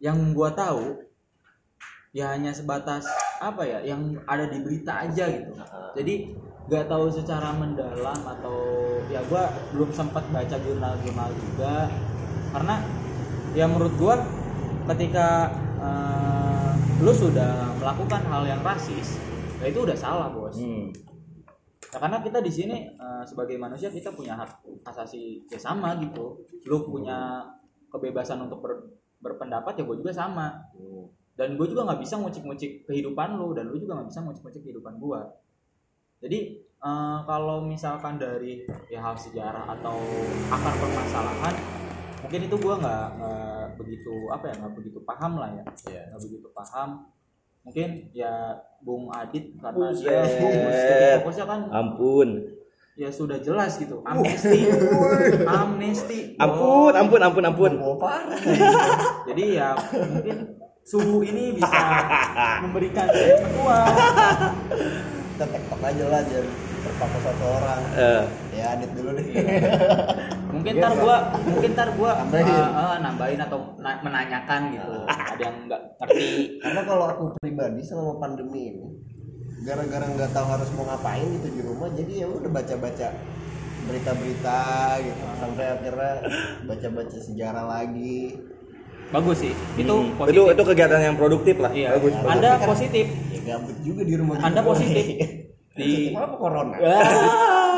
yang 0.00 0.33
gua 0.33 0.48
tahu 0.57 0.96
ya 2.16 2.33
hanya 2.33 2.55
sebatas 2.55 3.05
apa 3.42 3.66
ya 3.66 3.85
yang 3.85 4.16
ada 4.24 4.48
di 4.48 4.64
berita 4.64 5.05
aja 5.05 5.29
gitu. 5.29 5.53
Jadi 5.98 6.33
nggak 6.64 6.88
tahu 6.88 7.12
secara 7.12 7.53
mendalam 7.53 8.20
atau 8.24 8.57
ya 9.12 9.20
gua 9.29 9.53
belum 9.77 9.92
sempat 9.92 10.24
baca 10.33 10.57
jurnal-jurnal 10.57 11.31
juga 11.37 11.92
karena 12.57 12.74
ya 13.53 13.68
menurut 13.68 13.94
gua 14.00 14.16
ketika 14.94 15.53
eh, 15.77 16.72
lu 17.05 17.12
sudah 17.12 17.68
melakukan 17.77 18.22
hal 18.33 18.42
yang 18.48 18.61
rasis 18.64 19.20
ya 19.61 19.68
itu 19.72 19.81
udah 19.81 19.96
salah 19.96 20.29
bos. 20.33 20.57
Hmm. 20.57 20.88
Ya, 21.92 21.98
karena 22.00 22.18
kita 22.24 22.40
di 22.40 22.53
sini 22.53 22.77
eh, 22.96 23.22
sebagai 23.29 23.61
manusia 23.61 23.92
kita 23.92 24.12
punya 24.12 24.37
hak 24.37 24.64
asasi 24.88 25.44
ya 25.53 25.61
sama 25.61 25.96
gitu. 26.00 26.40
Lu 26.64 26.81
punya 26.85 27.44
kebebasan 27.92 28.40
untuk 28.44 28.64
ber- 28.64 28.88
berpendapat 29.20 29.77
ya 29.81 29.85
gue 29.85 29.96
juga 30.00 30.12
sama. 30.12 30.53
dan 31.35 31.59
gue 31.59 31.66
juga 31.66 31.83
nggak 31.83 31.98
bisa 31.98 32.14
ngucik-ngucik 32.22 32.87
kehidupan 32.87 33.35
lu 33.35 33.50
dan 33.59 33.66
lu 33.66 33.74
juga 33.74 33.98
nggak 33.98 34.07
bisa 34.07 34.22
ngucik-ngucik 34.22 34.62
kehidupan 34.70 35.03
gue 35.03 35.18
jadi 36.25 36.39
eh, 36.81 37.19
kalau 37.23 37.61
misalkan 37.61 38.17
dari 38.17 38.65
ya 38.89 38.99
hal 38.99 39.13
sejarah 39.15 39.69
atau 39.71 40.01
akar 40.49 40.73
permasalahan 40.75 41.55
mungkin 42.19 42.41
itu 42.43 42.57
gue 42.57 42.75
nggak 42.75 43.07
begitu 43.77 44.33
apa 44.33 44.49
ya 44.49 44.55
nggak 44.57 44.73
begitu 44.75 44.99
paham 45.05 45.37
lah 45.37 45.53
ya 45.53 45.65
Iya. 45.85 46.03
nggak 46.09 46.23
begitu 46.25 46.49
paham 46.51 47.05
mungkin 47.61 47.89
ya 48.11 48.33
Bung 48.81 49.09
Adit 49.09 49.57
karena 49.57 49.93
Buset. 49.93 50.09
dia 50.09 51.17
fokusnya 51.17 51.45
kan 51.45 51.61
Ampun. 51.69 52.29
ya 52.95 53.09
sudah 53.11 53.37
jelas 53.37 53.77
gitu 53.77 54.01
amnesti 54.01 54.61
amnesti 55.61 56.19
Ampun, 56.37 56.93
Oh, 56.93 56.97
ampun, 56.97 57.21
ampun, 57.21 57.45
ampun. 57.45 57.73
Oh, 57.83 57.97
parah. 57.99 58.39
jadi 59.27 59.45
ya 59.59 59.69
mungkin 60.09 60.37
suhu 60.81 61.21
ini 61.21 61.57
bisa 61.57 61.81
memberikan 62.65 63.09
gua 63.53 63.81
Kita 65.35 65.47
tektok 65.47 65.81
aja 65.81 66.05
lah 66.07 66.20
jangan 66.23 66.47
terpaku 66.81 67.18
satu 67.20 67.44
orang. 67.53 67.81
Eh, 67.92 68.23
Ya 68.55 68.64
adit 68.70 68.90
dulu 68.92 69.11
deh. 69.12 69.27
mungkin 70.55 70.73
ntar 70.79 70.94
gua 70.94 71.16
mungkin 71.42 71.70
ntar 71.75 71.88
gua 71.92 72.11
Nambahin. 72.16 72.47
eh, 72.47 72.62
eh, 72.70 72.97
nambahin 73.03 73.40
atau 73.42 73.59
na- 73.77 73.99
menanyakan 73.99 74.61
gitu 74.70 74.94
ada 75.03 75.42
yang 75.42 75.57
nggak 75.66 75.83
ngerti 75.99 76.29
Karena 76.62 76.81
kalau 76.87 77.05
aku 77.11 77.25
pribadi 77.37 77.83
selama 77.83 78.14
pandemi 78.16 78.70
ini 78.70 78.87
gara-gara 79.61 80.07
nggak 80.07 80.31
tahu 80.31 80.47
harus 80.47 80.70
mau 80.70 80.87
ngapain 80.87 81.27
gitu 81.35 81.49
di 81.51 81.61
rumah 81.61 81.90
jadi 81.90 82.12
ya 82.14 82.27
udah 82.31 82.51
baca-baca 82.53 83.09
berita-berita 83.85 84.62
gitu 85.01 85.23
sampai 85.35 85.64
akhirnya 85.68 86.12
baca-baca 86.64 87.18
sejarah 87.18 87.64
lagi 87.66 88.38
bagus 89.11 89.37
sih 89.40 89.53
itu 89.75 89.90
hmm, 89.92 90.14
positif 90.16 90.33
itu 90.33 90.42
itu 90.49 90.62
kegiatan 90.64 91.01
yang 91.03 91.14
produktif 91.14 91.57
lah. 91.59 91.70
iya 91.70 91.92
Bagus. 91.92 92.14
bagus. 92.14 92.31
anda 92.31 92.51
positif 92.62 93.07
gabut 93.45 93.77
juga 93.81 94.03
di 94.03 94.15
rumah 94.15 94.37
Anda 94.39 94.59
juga. 94.59 94.69
positif. 94.73 95.07
di 95.75 95.91
apa 96.11 96.35
corona 96.35 96.79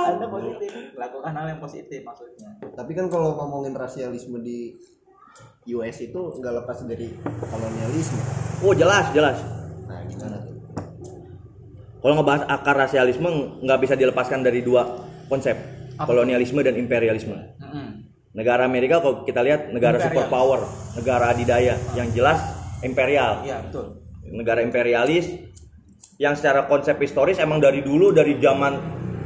anda 0.07 0.29
positif 0.29 0.69
lakukan 0.93 1.33
hal 1.33 1.47
yang 1.49 1.59
positif 1.59 2.01
maksudnya 2.01 2.53
tapi 2.71 2.93
kan 2.93 3.09
kalau 3.09 3.33
ngomongin 3.35 3.73
rasialisme 3.73 4.37
di 4.39 4.77
US 5.67 5.97
itu 6.01 6.21
nggak 6.37 6.55
lepas 6.57 6.85
dari 6.85 7.09
kolonialisme 7.43 8.21
Oh 8.61 8.73
jelas 8.73 9.09
jelas. 9.11 9.41
nah 9.83 10.05
gimana 10.05 10.37
tuh 10.39 10.55
Kalau 11.97 12.15
ngebahas 12.15 12.45
akar 12.47 12.77
rasialisme 12.79 13.29
nggak 13.61 13.81
bisa 13.81 13.95
dilepaskan 13.95 14.41
dari 14.41 14.61
dua 14.61 14.87
konsep, 15.27 15.57
Apa? 15.97 16.07
kolonialisme 16.07 16.61
dan 16.61 16.77
imperialisme. 16.77 17.35
Mm-mm. 17.59 17.89
Negara 18.31 18.63
Amerika 18.63 19.01
kalau 19.01 19.25
kita 19.25 19.41
lihat 19.41 19.73
negara 19.73 19.97
Imperial. 19.97 20.13
superpower, 20.15 20.61
negara 20.95 21.33
adidaya 21.33 21.75
yang 21.93 22.13
jelas 22.13 22.39
imperial. 22.79 23.41
iya 23.43 23.59
betul 23.59 24.05
Negara 24.29 24.61
imperialis 24.61 25.27
yang 26.17 26.33
secara 26.33 26.65
konsep 26.65 26.97
historis 26.97 27.37
emang 27.37 27.61
dari 27.61 27.85
dulu 27.85 28.13
dari 28.13 28.41
zaman 28.41 28.73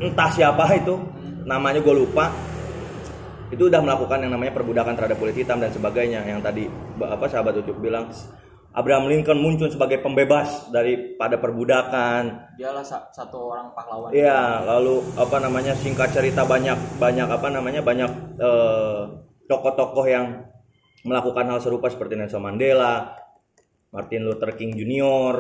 entah 0.03 0.31
siapa 0.31 0.67
itu 0.75 0.95
namanya 1.47 1.79
gue 1.83 1.95
lupa. 1.95 2.31
Itu 3.51 3.67
udah 3.67 3.83
melakukan 3.83 4.23
yang 4.23 4.33
namanya 4.35 4.55
perbudakan 4.55 4.95
terhadap 4.95 5.19
kulit 5.19 5.35
hitam 5.35 5.59
dan 5.59 5.75
sebagainya. 5.75 6.23
Yang 6.23 6.41
tadi 6.47 6.63
apa 7.03 7.27
sahabat 7.27 7.59
Ucup 7.59 7.83
bilang 7.83 8.07
Abraham 8.71 9.11
Lincoln 9.11 9.43
muncul 9.43 9.67
sebagai 9.67 9.99
pembebas 9.99 10.71
daripada 10.71 11.35
perbudakan. 11.43 12.55
Dialah 12.55 12.87
sa- 12.87 13.11
satu 13.11 13.51
orang 13.51 13.75
pahlawan. 13.75 14.15
Iya, 14.15 14.63
lalu 14.63 15.03
apa 15.19 15.43
namanya 15.43 15.75
singkat 15.75 16.15
cerita 16.15 16.47
banyak 16.47 16.79
banyak 17.03 17.27
apa 17.27 17.51
namanya 17.51 17.83
banyak 17.83 18.11
eh, 18.39 19.01
tokoh-tokoh 19.51 20.07
yang 20.07 20.47
melakukan 21.03 21.51
hal 21.51 21.59
serupa 21.59 21.91
seperti 21.91 22.15
Nelson 22.15 22.39
Mandela, 22.39 23.19
Martin 23.91 24.23
Luther 24.23 24.55
King 24.55 24.79
Jr. 24.79 25.35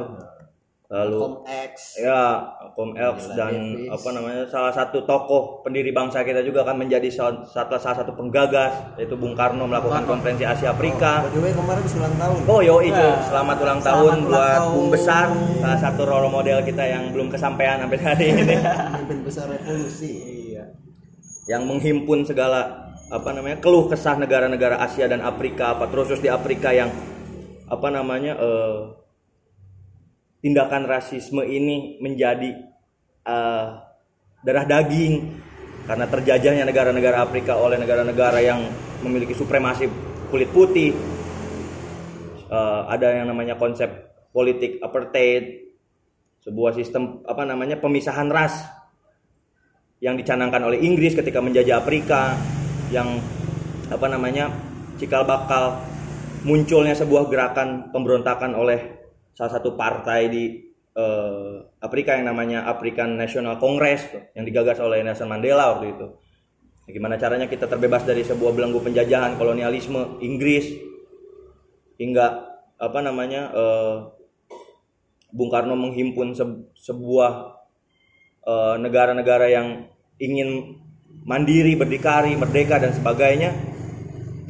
Lalu 0.91 1.47
X 1.47 2.03
ya 2.03 2.43
Malcolm 2.51 2.99
X 2.99 3.31
dan 3.39 3.55
Davis. 3.55 3.95
apa 3.95 4.09
namanya 4.11 4.43
salah 4.51 4.75
satu 4.75 5.07
tokoh 5.07 5.63
pendiri 5.63 5.95
bangsa 5.95 6.27
kita 6.27 6.43
juga 6.43 6.67
kan 6.67 6.75
menjadi 6.75 7.07
salah, 7.07 7.47
salah 7.47 7.95
satu 7.95 8.11
penggagas 8.11 8.99
yaitu 8.99 9.15
Bung 9.15 9.39
Karno 9.39 9.71
melakukan 9.71 10.03
konferensi 10.03 10.43
Asia 10.43 10.75
Afrika. 10.75 11.23
by 11.23 11.31
the 11.31 11.39
way 11.39 11.55
kemarin 11.55 11.87
ulang 11.87 12.15
tahun 12.19 12.39
Oh 12.51 12.59
yo 12.59 12.83
itu 12.83 12.99
Ya. 12.99 13.23
selamat 13.23 13.57
ulang 13.63 13.79
Selamat 13.79 13.87
tahun 13.87 14.13
ulang 14.19 14.31
buat 14.35 14.51
tahun. 14.59 14.75
Bung 14.75 14.89
Besar 14.91 15.27
salah 15.63 15.79
satu 15.79 16.03
role 16.03 16.27
model 16.27 16.59
kita 16.67 16.83
yang 16.83 17.03
belum 17.15 17.29
kesampaian 17.31 17.79
sampai 17.79 17.99
hari 18.03 18.27
ini 18.35 18.55
pemimpin 18.59 19.19
besar 19.23 19.47
revolusi 19.47 20.11
iya 20.51 20.75
yang 21.47 21.71
menghimpun 21.71 22.27
segala 22.27 22.91
apa 23.07 23.31
namanya 23.31 23.63
keluh 23.63 23.87
kesah 23.87 24.19
negara-negara 24.19 24.83
Asia 24.83 25.07
dan 25.07 25.23
Afrika 25.23 25.79
apa 25.79 25.87
terus 25.87 26.19
di 26.19 26.27
Afrika 26.27 26.75
yang 26.75 26.91
apa 27.71 27.89
namanya 27.91 28.35
eh, 28.35 28.99
tindakan 30.41 30.89
rasisme 30.89 31.45
ini 31.45 32.01
menjadi 32.01 32.51
eh, 33.25 33.69
darah 34.41 34.67
daging 34.67 35.41
karena 35.85 36.07
terjajahnya 36.09 36.65
negara-negara 36.65 37.25
Afrika 37.25 37.57
oleh 37.57 37.77
negara-negara 37.77 38.41
yang 38.41 38.61
memiliki 39.05 39.37
supremasi 39.37 39.89
kulit 40.33 40.49
putih. 40.53 40.93
Eh, 42.51 42.83
ada 42.89 43.21
yang 43.21 43.31
namanya 43.31 43.55
konsep 43.61 43.89
politik 44.33 44.81
apartheid 44.81 45.71
sebuah 46.41 46.73
sistem 46.73 47.21
apa 47.29 47.45
namanya 47.45 47.77
pemisahan 47.77 48.33
ras 48.33 48.65
yang 50.01 50.17
dicanangkan 50.17 50.65
oleh 50.65 50.81
Inggris 50.81 51.13
ketika 51.13 51.45
menjajah 51.45 51.85
Afrika 51.85 52.33
yang 52.89 53.21
apa 53.93 54.07
namanya 54.09 54.49
cikal 54.97 55.29
bakal 55.29 55.77
munculnya 56.49 56.97
sebuah 56.97 57.29
gerakan 57.29 57.93
pemberontakan 57.93 58.57
oleh 58.57 59.00
salah 59.41 59.57
satu 59.57 59.73
partai 59.73 60.29
di 60.29 60.45
eh, 60.93 61.57
Afrika 61.81 62.13
yang 62.13 62.29
namanya 62.29 62.69
African 62.69 63.17
National 63.17 63.57
Congress 63.57 64.13
tuh, 64.13 64.21
yang 64.37 64.45
digagas 64.45 64.77
oleh 64.85 65.01
Nelson 65.01 65.33
Mandela 65.33 65.73
waktu 65.73 65.97
itu. 65.97 66.07
Gimana 66.93 67.17
caranya 67.17 67.49
kita 67.49 67.65
terbebas 67.65 68.05
dari 68.05 68.21
sebuah 68.21 68.53
belenggu 68.53 68.85
penjajahan 68.85 69.41
kolonialisme 69.41 70.21
Inggris 70.21 70.69
hingga 71.97 72.53
apa 72.77 72.99
namanya 73.01 73.49
eh, 73.49 73.97
Bung 75.33 75.49
Karno 75.49 75.73
menghimpun 75.73 76.37
se- 76.37 76.69
sebuah 76.77 77.57
eh, 78.45 78.77
negara-negara 78.77 79.49
yang 79.49 79.89
ingin 80.21 80.77
mandiri, 81.25 81.81
berdikari, 81.81 82.37
merdeka 82.37 82.77
dan 82.77 82.93
sebagainya. 82.93 83.57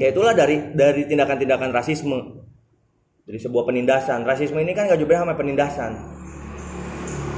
Ya 0.02 0.10
itulah 0.10 0.34
dari 0.34 0.74
dari 0.74 1.06
tindakan-tindakan 1.06 1.70
rasisme. 1.70 2.39
Dari 3.30 3.38
sebuah 3.38 3.62
penindasan. 3.62 4.26
Rasisme 4.26 4.58
ini 4.58 4.74
kan 4.74 4.90
gak 4.90 4.98
juga 4.98 5.22
sama 5.22 5.38
penindasan. 5.38 5.94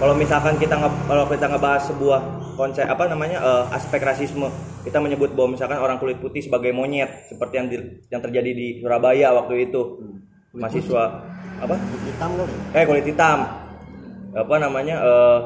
Kalau 0.01 0.17
misalkan 0.17 0.57
kita 0.57 0.81
nge- 0.81 1.05
kalau 1.05 1.29
kita 1.29 1.53
ngebahas 1.53 1.85
sebuah 1.93 2.21
konsep 2.57 2.89
apa 2.89 3.13
namanya 3.13 3.45
eh, 3.45 3.77
aspek 3.77 4.01
rasisme, 4.01 4.49
kita 4.89 4.97
menyebut 5.05 5.37
bahwa 5.37 5.53
misalkan 5.53 5.77
orang 5.77 6.01
kulit 6.01 6.17
putih 6.17 6.41
sebagai 6.41 6.73
monyet 6.73 7.29
seperti 7.29 7.55
yang 7.61 7.69
di- 7.69 8.01
yang 8.09 8.25
terjadi 8.25 8.51
di 8.57 8.81
Surabaya 8.81 9.37
waktu 9.37 9.69
itu. 9.69 10.01
Mahasiswa 10.57 11.29
apa? 11.63 11.77
hitam 11.79 12.31
kali 12.35 12.55
eh 12.75 12.85
kulit 12.89 13.07
hitam 13.07 13.39
apa 14.35 14.55
namanya 14.59 14.97
eh, 14.99 15.39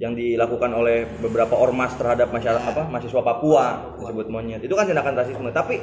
yang 0.00 0.16
dilakukan 0.16 0.72
oleh 0.72 1.04
beberapa 1.20 1.52
ormas 1.58 1.92
terhadap 2.00 2.32
masyarakat 2.32 2.64
apa 2.64 2.88
mahasiswa 2.88 3.20
Papua 3.20 3.98
disebut 4.00 4.32
monyet 4.32 4.64
itu 4.64 4.72
kan 4.72 4.88
tindakan 4.88 5.12
rasisme 5.12 5.52
tapi 5.52 5.76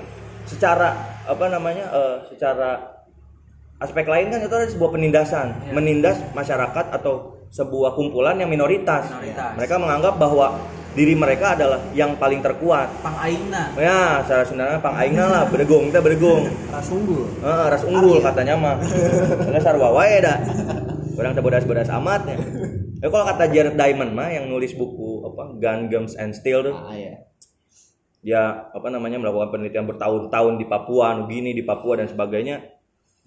secara 0.50 0.98
apa 1.30 1.46
namanya 1.54 1.86
eh, 1.94 2.16
secara 2.34 2.97
aspek 3.78 4.06
lain 4.10 4.34
kan 4.34 4.40
itu 4.42 4.56
ada 4.58 4.68
sebuah 4.70 4.90
penindasan 4.90 5.48
menindas 5.70 6.18
masyarakat 6.34 6.86
atau 6.98 7.38
sebuah 7.48 7.96
kumpulan 7.96 8.36
yang 8.36 8.52
minoritas. 8.52 9.08
Minoritas. 9.08 9.56
mereka 9.56 9.76
menganggap 9.80 10.14
bahwa 10.20 10.60
diri 10.98 11.14
mereka 11.14 11.54
adalah 11.54 11.78
yang 11.94 12.18
paling 12.18 12.42
terkuat 12.42 12.90
pang 13.06 13.14
aina 13.22 13.70
ya 13.78 14.26
secara 14.26 14.44
Sundana 14.50 14.82
pang 14.82 14.98
aingna 14.98 15.30
lah 15.30 15.44
berdegung 15.46 15.94
kita 15.94 16.02
berdegung 16.02 16.50
ras 16.74 16.90
unggul 16.90 17.30
Heeh, 17.38 17.66
ras 17.70 17.84
unggul 17.86 18.18
katanya 18.18 18.58
mah. 18.58 18.76
Karena 19.46 19.62
sarwa 19.62 19.94
wae 19.94 20.18
dah. 20.26 20.38
Orang 21.18 21.34
teu 21.34 21.42
bodas-bodas 21.46 21.90
amat 22.02 22.22
ya. 22.30 22.38
Eh 22.98 23.10
kalau 23.14 23.26
kata 23.30 23.50
Jared 23.54 23.78
Diamond 23.78 24.12
mah 24.18 24.30
yang 24.34 24.50
nulis 24.50 24.74
buku 24.74 25.22
apa 25.30 25.54
Gun 25.62 25.90
Games 25.90 26.18
and 26.18 26.34
Steel 26.34 26.66
tuh, 26.66 26.74
ah 26.74 26.94
ya 26.98 27.14
dia 28.26 28.68
apa 28.74 28.92
namanya 28.92 29.22
melakukan 29.22 29.54
penelitian 29.56 29.88
bertahun-tahun 29.88 30.60
di 30.60 30.66
Papua, 30.68 31.16
Nugini 31.16 31.54
di 31.54 31.64
Papua 31.64 32.02
dan 32.02 32.10
sebagainya. 32.10 32.77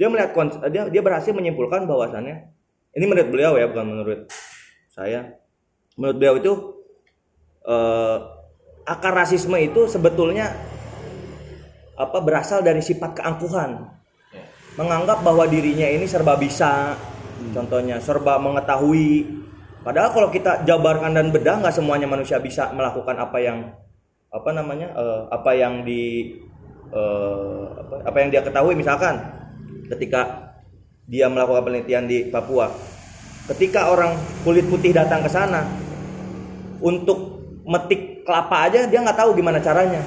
Dia 0.00 0.08
melihat 0.08 0.32
kons- 0.32 0.64
dia 0.72 0.88
dia 0.88 1.02
berhasil 1.04 1.28
menyimpulkan 1.36 1.84
bahwasannya 1.84 2.48
ini 2.96 3.04
menurut 3.04 3.28
beliau 3.28 3.52
ya 3.60 3.68
bukan 3.68 3.84
menurut 3.84 4.20
saya. 4.88 5.36
Menurut 6.00 6.16
beliau 6.16 6.34
itu 6.40 6.52
eh, 7.68 8.16
akar 8.88 9.12
rasisme 9.12 9.60
itu 9.60 9.84
sebetulnya 9.86 10.56
apa 12.00 12.18
berasal 12.24 12.64
dari 12.64 12.80
sifat 12.80 13.20
keangkuhan. 13.20 13.92
Menganggap 14.80 15.20
bahwa 15.20 15.44
dirinya 15.44 15.84
ini 15.84 16.08
serba 16.08 16.40
bisa 16.40 16.96
contohnya 17.52 18.00
serba 18.00 18.40
mengetahui. 18.40 19.28
Padahal 19.84 20.16
kalau 20.16 20.28
kita 20.32 20.64
jabarkan 20.64 21.12
dan 21.12 21.28
bedah 21.28 21.60
nggak 21.60 21.76
semuanya 21.76 22.08
manusia 22.08 22.40
bisa 22.40 22.72
melakukan 22.72 23.20
apa 23.20 23.36
yang 23.36 23.58
apa 24.32 24.50
namanya 24.56 24.96
eh, 24.96 25.22
apa 25.28 25.50
yang 25.52 25.84
di 25.84 26.32
eh, 26.88 27.64
apa, 27.76 27.94
apa 28.08 28.16
yang 28.16 28.28
dia 28.32 28.40
ketahui 28.40 28.72
misalkan 28.72 29.39
ketika 29.90 30.52
dia 31.10 31.26
melakukan 31.26 31.66
penelitian 31.66 32.06
di 32.06 32.30
Papua. 32.30 32.70
Ketika 33.50 33.90
orang 33.90 34.14
kulit 34.46 34.70
putih 34.70 34.94
datang 34.94 35.26
ke 35.26 35.30
sana 35.30 35.66
untuk 36.78 37.42
metik 37.66 38.22
kelapa 38.22 38.70
aja 38.70 38.86
dia 38.86 39.02
nggak 39.02 39.18
tahu 39.18 39.34
gimana 39.34 39.58
caranya. 39.58 39.98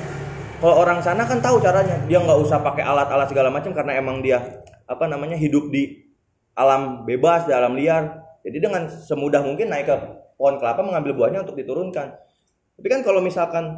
Kalau 0.63 0.79
orang 0.79 1.03
sana 1.03 1.27
kan 1.27 1.43
tahu 1.43 1.59
caranya. 1.59 1.99
Dia 2.07 2.23
nggak 2.23 2.39
usah 2.39 2.63
pakai 2.63 2.87
alat-alat 2.87 3.27
segala 3.27 3.51
macam 3.51 3.75
karena 3.75 3.99
emang 3.99 4.23
dia 4.23 4.63
apa 4.87 5.11
namanya 5.11 5.35
hidup 5.35 5.67
di 5.67 6.07
alam 6.55 7.03
bebas 7.03 7.43
di 7.43 7.51
alam 7.51 7.75
liar. 7.75 8.23
Jadi 8.47 8.63
dengan 8.63 8.87
semudah 8.87 9.43
mungkin 9.43 9.67
naik 9.67 9.91
ke 9.91 9.95
pohon 10.39 10.55
kelapa 10.55 10.79
mengambil 10.79 11.19
buahnya 11.19 11.43
untuk 11.43 11.59
diturunkan. 11.59 12.15
Tapi 12.79 12.87
kan 12.87 13.03
kalau 13.03 13.19
misalkan 13.19 13.75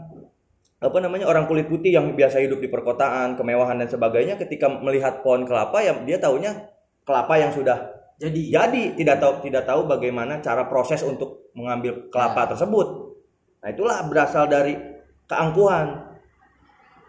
apa 0.79 0.97
namanya 0.99 1.25
orang 1.25 1.47
kulit 1.47 1.71
putih 1.71 1.95
yang 1.95 2.13
biasa 2.13 2.43
hidup 2.43 2.59
di 2.59 2.67
perkotaan 2.67 3.39
kemewahan 3.39 3.79
dan 3.79 3.87
sebagainya 3.87 4.35
ketika 4.35 4.67
melihat 4.67 5.23
pohon 5.23 5.47
kelapa 5.47 5.79
ya 5.79 5.95
dia 6.03 6.19
taunya 6.19 6.67
kelapa 7.07 7.39
yang 7.39 7.55
sudah 7.55 7.95
jadi 8.15 8.41
jadi 8.47 8.83
tidak 8.95 9.17
tahu 9.19 9.33
tidak 9.43 9.63
tahu 9.67 9.87
bagaimana 9.91 10.39
cara 10.39 10.67
proses 10.71 11.03
untuk 11.03 11.51
mengambil 11.51 12.07
kelapa 12.07 12.55
tersebut. 12.55 13.11
Nah 13.59 13.67
itulah 13.71 14.07
berasal 14.07 14.47
dari 14.47 14.79
keangkuhan. 15.27 16.15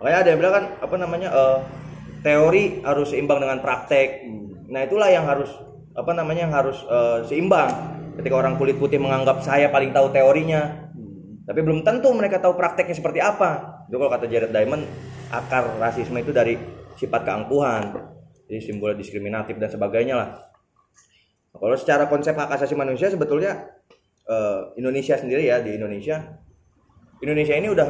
Makanya 0.03 0.19
ada 0.19 0.29
yang 0.35 0.39
bilang 0.43 0.55
kan 0.55 0.65
apa 0.83 0.95
namanya 0.99 1.29
eh, 1.31 1.59
teori 2.27 2.83
harus 2.83 3.15
seimbang 3.15 3.39
dengan 3.39 3.63
praktek. 3.63 4.27
Nah 4.67 4.83
itulah 4.83 5.07
yang 5.07 5.31
harus 5.31 5.51
apa 5.95 6.11
namanya 6.11 6.51
yang 6.51 6.55
harus 6.55 6.83
eh, 6.83 7.19
seimbang. 7.23 7.71
Ketika 8.19 8.35
orang 8.35 8.59
kulit 8.59 8.75
putih 8.81 8.99
menganggap 8.99 9.47
saya 9.47 9.71
paling 9.71 9.95
tahu 9.95 10.11
teorinya, 10.11 10.86
tapi 11.47 11.63
belum 11.63 11.87
tentu 11.87 12.11
mereka 12.11 12.43
tahu 12.43 12.59
prakteknya 12.59 12.99
seperti 12.99 13.23
apa. 13.23 13.83
Itu 13.87 14.03
kalau 14.03 14.11
kata 14.11 14.27
Jared 14.27 14.51
Diamond, 14.51 14.83
akar 15.31 15.79
rasisme 15.79 16.19
itu 16.19 16.35
dari 16.35 16.59
sifat 16.99 17.23
keangkuhan, 17.23 17.95
jadi 18.51 18.59
simbol 18.59 18.99
diskriminatif 18.99 19.55
dan 19.55 19.71
sebagainya 19.71 20.15
lah. 20.19 20.29
Nah, 21.55 21.59
Kalau 21.63 21.77
secara 21.79 22.11
konsep 22.11 22.35
hak 22.35 22.51
asasi 22.51 22.75
manusia 22.75 23.07
sebetulnya 23.07 23.79
eh, 24.27 24.61
Indonesia 24.75 25.15
sendiri 25.15 25.47
ya 25.47 25.63
di 25.63 25.79
Indonesia, 25.79 26.19
Indonesia 27.23 27.55
ini 27.55 27.69
udah 27.71 27.89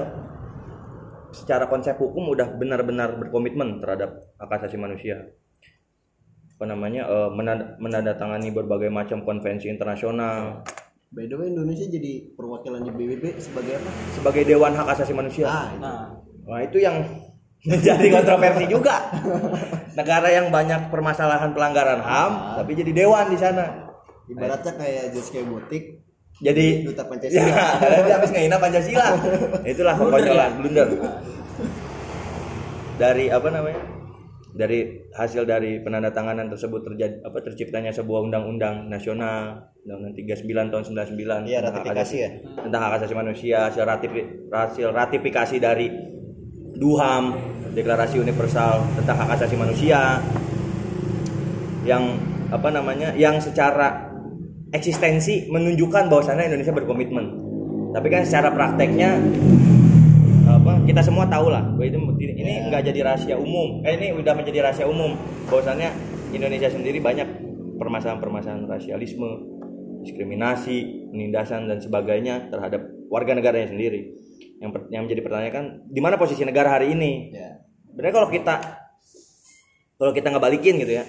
secara 1.32 1.64
konsep 1.68 1.96
hukum 1.96 2.28
udah 2.32 2.56
benar-benar 2.60 3.16
berkomitmen 3.16 3.80
terhadap 3.80 4.36
hak 4.36 4.52
asasi 4.60 4.76
manusia. 4.76 5.32
Apa 6.60 6.68
namanya 6.68 7.08
eh, 7.08 7.30
menand- 7.32 7.80
menandatangani 7.80 8.52
berbagai 8.52 8.92
macam 8.92 9.24
konvensi 9.24 9.72
internasional 9.72 10.60
By 11.14 11.30
the 11.30 11.38
way 11.38 11.48
Indonesia 11.54 11.86
jadi 11.86 12.34
perwakilan 12.34 12.82
di 12.82 12.90
PBB 12.90 13.38
sebagai 13.38 13.78
apa? 13.78 13.90
sebagai 14.10 14.42
Dewan 14.42 14.74
Hak 14.74 14.90
Asasi 14.90 15.14
Manusia. 15.14 15.46
Ah, 15.46 15.70
itu. 15.70 15.78
nah 15.78 16.00
Nah 16.46 16.60
itu 16.62 16.78
yang 16.78 16.96
menjadi 17.70 18.06
kontroversi 18.10 18.64
juga. 18.70 19.10
Negara 19.98 20.28
yang 20.30 20.54
banyak 20.54 20.90
permasalahan 20.90 21.50
pelanggaran 21.50 21.98
HAM, 22.02 22.32
tapi 22.62 22.78
jadi 22.78 22.92
dewan 22.94 23.26
di 23.30 23.38
sana. 23.38 23.86
ibaratnya 24.26 24.74
kayak 24.74 25.14
Zaskia 25.14 25.46
Botik 25.46 26.02
Jadi 26.42 26.82
duta 26.82 27.00
ya, 27.00 27.08
Pancasila. 27.08 27.56
dia 28.10 28.14
habis 28.18 28.30
ngehina 28.34 28.58
Pancasila. 28.60 29.06
Itulah 29.64 29.94
kekonyolan 29.96 30.50
blunder. 30.60 30.88
Dari 33.00 33.32
apa 33.32 33.48
namanya? 33.48 33.95
Dari 34.56 34.80
hasil 35.12 35.44
dari 35.44 35.84
penandatanganan 35.84 36.48
tersebut 36.48 36.80
terjadi 36.80 37.20
apa 37.20 37.44
terciptanya 37.44 37.92
sebuah 37.92 38.24
undang-undang 38.24 38.88
nasional 38.88 39.68
Undang-Undang 39.84 40.16
39 40.18 40.72
tahun 40.72 40.84
99 41.12 41.44
Iya, 41.46 41.60
tentang 41.60 41.76
hak 41.78 41.84
ratifikasi 41.86 42.00
asasi- 42.02 42.18
ya? 42.18 42.30
tentang 42.58 42.80
hak 42.82 42.92
asasi 42.98 43.14
manusia 43.14 43.56
hasil, 43.68 43.84
ratifi- 43.84 44.28
hasil 44.48 44.88
ratifikasi 44.90 45.56
dari 45.60 45.86
DUHAM 46.74 47.24
Deklarasi 47.70 48.16
Universal 48.16 48.74
tentang 48.96 49.16
hak 49.20 49.36
asasi 49.36 49.54
manusia 49.54 50.18
yang 51.84 52.16
apa 52.48 52.68
namanya 52.72 53.14
yang 53.14 53.38
secara 53.38 54.10
eksistensi 54.70 55.46
menunjukkan 55.46 56.08
bahwasannya 56.08 56.48
Indonesia 56.48 56.74
berkomitmen 56.74 57.26
tapi 57.92 58.08
kan 58.08 58.26
secara 58.26 58.50
prakteknya 58.50 59.20
kita 60.86 61.02
semua 61.02 61.26
tahu 61.26 61.50
lah 61.50 61.66
bahwa 61.74 61.84
itu 61.84 61.98
ini 62.22 62.70
nggak 62.70 62.82
jadi 62.86 63.00
rahasia 63.12 63.36
umum 63.36 63.82
eh 63.82 63.98
ini 63.98 64.14
udah 64.14 64.32
menjadi 64.38 64.70
rahasia 64.70 64.86
umum 64.86 65.18
bahwasannya 65.50 65.90
Indonesia 66.30 66.70
sendiri 66.70 67.02
banyak 67.02 67.26
permasalahan-permasalahan 67.76 68.64
rasialisme 68.70 69.28
diskriminasi 70.06 71.10
penindasan 71.10 71.66
dan 71.66 71.82
sebagainya 71.82 72.48
terhadap 72.48 72.86
warga 73.10 73.34
negaranya 73.34 73.74
sendiri 73.74 74.14
yang 74.62 74.70
per- 74.72 74.88
yang 74.88 75.04
menjadi 75.04 75.20
pertanyaan 75.26 75.54
kan 75.54 75.66
di 75.90 76.00
mana 76.00 76.14
posisi 76.16 76.46
negara 76.46 76.78
hari 76.78 76.94
ini 76.94 77.34
Ya. 77.34 77.50
Sebenarnya 77.96 78.14
kalau 78.20 78.28
kita 78.28 78.54
kalau 79.96 80.12
kita 80.12 80.28
ngebalikin 80.28 80.76
gitu 80.84 81.00
ya. 81.00 81.04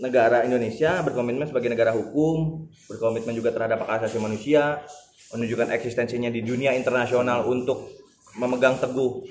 Negara 0.00 0.44
Indonesia 0.44 1.00
berkomitmen 1.04 1.44
sebagai 1.44 1.72
negara 1.72 1.92
hukum, 1.92 2.68
berkomitmen 2.88 3.36
juga 3.36 3.52
terhadap 3.52 3.84
hak 3.84 4.00
asasi 4.00 4.16
manusia, 4.16 4.80
menunjukkan 5.30 5.68
eksistensinya 5.74 6.28
di 6.28 6.42
dunia 6.42 6.74
internasional 6.74 7.46
untuk 7.46 7.86
memegang 8.38 8.78
teguh 8.78 9.26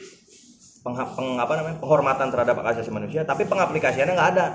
pengha- 0.83 1.11
peng- 1.15 1.39
apa 1.39 1.53
namanya, 1.59 1.77
penghormatan 1.79 2.27
terhadap 2.31 2.55
hak 2.63 2.67
asasi 2.75 2.91
manusia, 2.91 3.21
tapi 3.27 3.43
pengaplikasiannya 3.45 4.13
nggak 4.15 4.31
ada. 4.35 4.45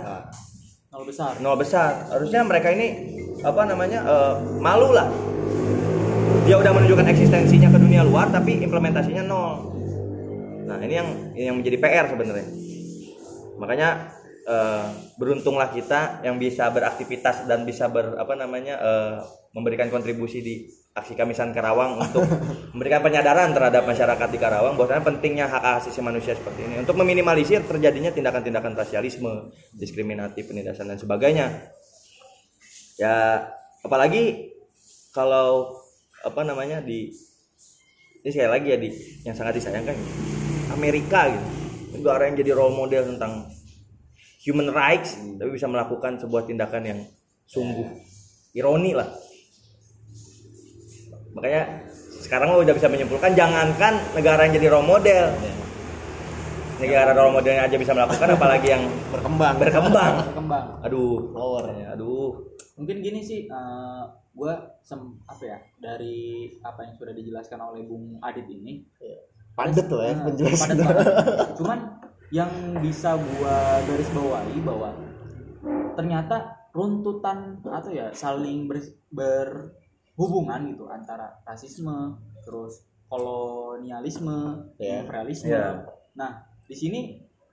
Nol 0.94 1.04
besar. 1.04 1.32
Nol 1.42 1.56
besar. 1.58 1.92
Harusnya 2.08 2.40
mereka 2.46 2.70
ini 2.70 2.86
apa 3.42 3.66
namanya 3.66 4.00
eh, 4.04 4.34
malu 4.62 4.94
lah. 4.94 5.10
Dia 6.44 6.60
udah 6.60 6.72
menunjukkan 6.76 7.08
eksistensinya 7.08 7.72
ke 7.72 7.78
dunia 7.80 8.04
luar 8.04 8.28
tapi 8.28 8.60
implementasinya 8.60 9.24
nol. 9.24 9.74
Nah 10.64 10.78
ini 10.80 10.94
yang 10.94 11.08
ini 11.34 11.44
yang 11.50 11.56
menjadi 11.60 11.76
PR 11.80 12.06
sebenarnya. 12.08 12.46
Makanya 13.58 13.88
eh, 14.46 14.86
beruntunglah 15.18 15.74
kita 15.74 16.22
yang 16.22 16.38
bisa 16.38 16.70
beraktivitas 16.70 17.48
dan 17.50 17.66
bisa 17.66 17.90
ber 17.90 18.14
apa 18.16 18.38
namanya 18.38 18.78
eh, 18.78 19.16
memberikan 19.52 19.90
kontribusi 19.90 20.40
di 20.40 20.83
aksi 20.94 21.18
Kamisan 21.18 21.50
Karawang 21.50 21.98
untuk 21.98 22.22
memberikan 22.72 23.02
penyadaran 23.02 23.50
terhadap 23.50 23.82
masyarakat 23.82 24.28
di 24.30 24.38
Karawang 24.38 24.78
bahwasanya 24.78 25.02
pentingnya 25.02 25.46
hak 25.50 25.82
asasi 25.82 25.98
manusia 25.98 26.38
seperti 26.38 26.70
ini. 26.70 26.78
Untuk 26.86 26.94
meminimalisir 26.94 27.66
terjadinya 27.66 28.14
tindakan-tindakan 28.14 28.78
rasialisme, 28.78 29.50
diskriminatif, 29.74 30.46
penindasan 30.46 30.94
dan 30.94 30.98
sebagainya. 30.98 31.50
Ya 32.94 33.42
apalagi 33.82 34.54
kalau 35.10 35.82
apa 36.22 36.46
namanya 36.46 36.78
di 36.78 37.10
ini 38.22 38.30
sekali 38.30 38.50
lagi 38.54 38.66
ya 38.70 38.78
di 38.78 38.88
yang 39.26 39.34
sangat 39.34 39.58
disayangkan 39.58 39.98
Amerika 40.70 41.26
gitu. 41.26 41.48
Negara 41.98 42.30
yang 42.30 42.38
jadi 42.38 42.54
role 42.54 42.74
model 42.74 43.02
tentang 43.14 43.50
human 44.46 44.70
rights 44.70 45.18
tapi 45.18 45.50
bisa 45.58 45.66
melakukan 45.66 46.22
sebuah 46.22 46.46
tindakan 46.46 46.82
yang 46.86 47.00
sungguh 47.50 47.86
ironi 48.54 48.94
lah 48.94 49.23
makanya 51.34 51.84
sekarang 52.24 52.54
lo 52.54 52.62
udah 52.62 52.72
bisa 52.72 52.88
menyimpulkan 52.88 53.34
jangankan 53.34 53.94
negara 54.14 54.46
yang 54.46 54.54
jadi 54.56 54.68
role 54.72 54.86
model. 54.86 55.24
Negara 56.74 57.14
role 57.14 57.38
modelnya 57.38 57.70
aja 57.70 57.76
bisa 57.78 57.94
melakukan 57.94 58.34
apalagi 58.34 58.66
yang 58.74 58.82
Berkembang. 59.14 59.54
berkembang. 59.62 60.14
Berkembang. 60.26 60.66
Aduh. 60.82 61.30
Power. 61.30 61.64
aduh. 61.70 62.30
Mungkin 62.74 62.98
gini 62.98 63.22
sih 63.22 63.46
gue 64.34 64.52
sem 64.82 64.98
apa 65.30 65.42
ya 65.46 65.58
dari 65.78 66.50
apa 66.58 66.82
yang 66.82 66.94
sudah 66.98 67.14
dijelaskan 67.14 67.62
oleh 67.62 67.86
Bung 67.86 68.18
Adit 68.18 68.50
ini. 68.50 68.82
Padet 69.54 69.86
tuh 69.86 70.02
ya 70.02 70.18
Nah, 70.18 70.26
penjelasan. 70.26 70.74
cuman 71.54 71.78
yang 72.34 72.50
bisa 72.82 73.14
gua 73.14 73.78
garis 73.86 74.10
bawahi 74.10 74.58
bahwa 74.66 74.90
ternyata 75.94 76.36
runtutan 76.74 77.62
atau 77.62 77.94
ya 77.94 78.10
saling 78.10 78.66
ber, 78.66 79.70
berhubungan 80.14 80.70
gitu 80.70 80.86
antara 80.88 81.30
rasisme 81.42 82.14
terus 82.46 82.86
kolonialisme 83.10 84.70
Ya. 84.78 85.02
imperialisme 85.02 85.50
Ya. 85.50 85.82
nah 86.14 86.46
di 86.64 86.74
sini 86.74 87.00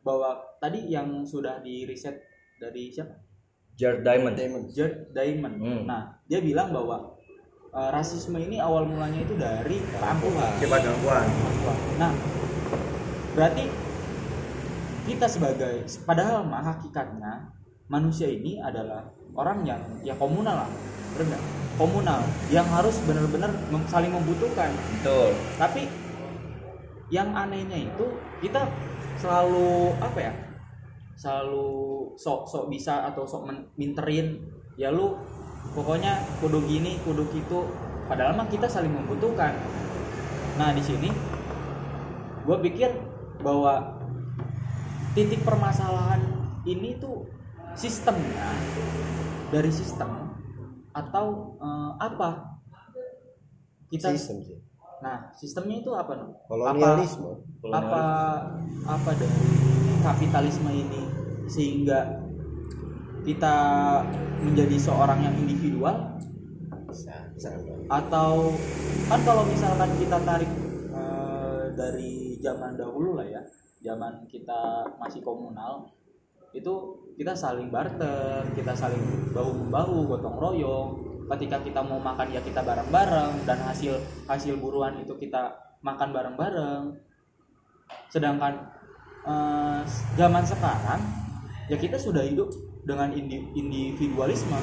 bahwa 0.02 0.38
tadi 0.58 0.90
yang 0.90 1.22
sudah 1.26 1.62
di 1.62 1.86
riset 1.86 2.18
dari 2.58 2.90
siapa 2.90 3.18
Jared 3.78 4.06
Diamond 4.06 4.36
Diamond. 4.38 4.66
Jared 4.70 5.10
Diamond. 5.10 5.56
Hmm. 5.58 5.82
Nah, 5.90 6.14
dia 6.30 6.38
bilang 6.38 6.70
bahwa 6.70 7.18
uh, 7.74 7.90
rasisme 7.90 8.38
ini 8.38 8.62
awal 8.62 8.86
mulanya 8.86 9.26
itu 9.26 9.34
dari 9.34 9.82
keangkuhan. 9.82 10.52
sifat 10.62 10.80
gangguan 10.86 11.26
Nah, 11.98 12.12
berarti 13.34 13.66
kita 15.08 15.26
sebagai 15.26 15.82
padahal 16.06 16.46
mah 16.46 16.62
hakikatnya 16.62 17.50
manusia 17.92 18.32
ini 18.32 18.56
adalah 18.64 19.04
orang 19.36 19.68
yang 19.68 19.82
ya 20.00 20.16
komunal 20.16 20.64
lah, 20.64 20.72
benar? 21.20 21.42
Komunal 21.76 22.24
yang 22.48 22.64
harus 22.72 23.04
benar-benar 23.04 23.52
saling 23.92 24.16
membutuhkan. 24.16 24.72
betul 24.72 25.36
Tapi 25.60 25.92
yang 27.12 27.36
anehnya 27.36 27.76
itu 27.76 28.08
kita 28.40 28.64
selalu 29.20 29.92
apa 30.00 30.20
ya? 30.24 30.34
Selalu 31.20 31.68
sok-sok 32.16 32.72
bisa 32.72 33.12
atau 33.12 33.28
sok 33.28 33.52
minterin 33.76 34.40
ya 34.80 34.88
lu 34.88 35.20
pokoknya 35.76 36.16
kudu 36.40 36.64
gini, 36.64 36.96
kudu 37.04 37.28
gitu. 37.36 37.68
Padahal 38.08 38.40
mah 38.40 38.48
kita 38.48 38.72
saling 38.72 38.92
membutuhkan. 38.92 39.52
Nah, 40.56 40.72
di 40.72 40.84
sini 40.84 41.12
gue 42.42 42.58
pikir 42.72 42.92
bahwa 43.44 44.00
titik 45.12 45.44
permasalahan 45.44 46.24
ini 46.64 46.96
tuh 47.00 47.41
sistemnya 47.76 48.48
dari 49.52 49.72
sistem 49.72 50.36
atau 50.92 51.58
eh, 51.60 51.92
apa? 52.00 52.60
Kita 53.92 54.12
sistem 54.16 54.38
sih. 54.44 54.58
Nah 55.04 55.32
sistemnya 55.36 55.84
itu 55.84 55.92
apa 55.96 56.12
no? 56.20 56.28
kolonialisme. 56.48 57.32
Apa 57.72 58.04
apa 58.88 59.12
dari 59.16 59.50
kapitalisme 60.02 60.72
ini 60.72 61.04
sehingga 61.48 62.24
kita 63.28 63.56
menjadi 64.42 64.76
seorang 64.80 65.20
yang 65.24 65.36
individual? 65.38 66.18
Bisa 66.88 67.32
bisa 67.36 67.56
atau 67.92 68.56
kan 69.12 69.20
kalau 69.28 69.44
misalkan 69.48 69.92
kita 70.00 70.18
tarik 70.24 70.52
eh, 70.96 71.64
dari 71.76 72.40
zaman 72.40 72.80
dahulu 72.80 73.20
lah 73.20 73.28
ya 73.28 73.42
zaman 73.82 74.30
kita 74.30 74.88
masih 75.02 75.26
komunal 75.26 75.90
itu 76.52 76.74
kita 77.16 77.36
saling 77.36 77.70
barter 77.70 78.44
kita 78.56 78.74
saling 78.76 79.32
bahu 79.36 79.52
membahu 79.68 80.10
gotong 80.16 80.38
royong. 80.40 80.90
Ketika 81.32 81.64
kita 81.64 81.80
mau 81.80 81.96
makan 81.96 82.28
ya 82.28 82.44
kita 82.44 82.60
bareng-bareng. 82.60 83.48
Dan 83.48 83.58
hasil 83.64 83.96
hasil 84.28 84.60
buruan 84.60 85.00
itu 85.00 85.16
kita 85.16 85.56
makan 85.80 86.12
bareng-bareng. 86.12 86.92
Sedangkan 88.12 88.68
eh, 89.24 89.82
zaman 90.20 90.44
sekarang 90.44 91.02
ya 91.72 91.78
kita 91.80 91.96
sudah 91.96 92.24
hidup 92.26 92.52
dengan 92.82 93.14
indi- 93.14 93.46
individualisme. 93.54 94.58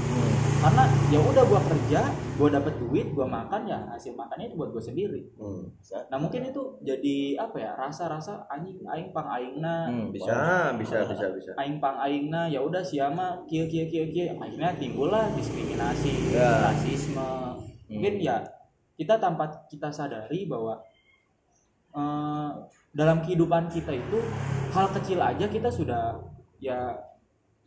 Karena 0.59 0.85
ya 1.09 1.19
udah 1.19 1.45
gua 1.47 1.63
kerja 1.65 2.01
gua 2.35 2.49
dapat 2.51 2.75
duit 2.79 3.15
gua 3.15 3.27
makan 3.27 3.63
ya 3.65 3.79
hasil 3.89 4.13
makannya 4.13 4.51
itu 4.51 4.57
buat 4.57 4.71
gua 4.71 4.83
sendiri. 4.83 5.23
Hmm, 5.35 5.71
bisa. 5.75 6.03
Nah 6.07 6.19
mungkin 6.19 6.43
itu 6.45 6.59
jadi 6.83 7.17
apa 7.37 7.57
ya 7.57 7.71
rasa-rasa 7.75 8.43
anjing 8.49 8.83
aing 8.85 9.11
pang 9.11 9.29
aingna. 9.29 9.87
Hmm, 9.87 10.11
bisa, 10.11 10.71
bisa, 10.75 11.07
bisa, 11.07 11.27
bisa. 11.31 11.51
aing 11.57 11.79
pang 11.79 11.95
aingna 11.97 12.47
ya 12.47 12.59
udah 12.59 12.83
siapa 12.83 13.47
kia 13.47 13.65
kia 13.65 13.87
kia 13.87 14.05
kia 14.09 14.25
akhirnya 14.35 14.75
timbullah 14.75 15.31
diskriminasi 15.33 16.35
Ya. 16.35 16.71
rasisme. 16.71 17.31
Mungkin 17.87 18.19
ya 18.19 18.43
kita 18.99 19.15
tanpa 19.17 19.47
kita 19.67 19.89
sadari 19.89 20.45
bahwa 20.45 20.75
eh, 21.91 22.51
dalam 22.91 23.23
kehidupan 23.23 23.71
kita 23.71 23.95
itu 23.95 24.19
hal 24.71 24.91
kecil 24.93 25.23
aja 25.23 25.47
kita 25.47 25.71
sudah 25.71 26.19
ya 26.59 26.93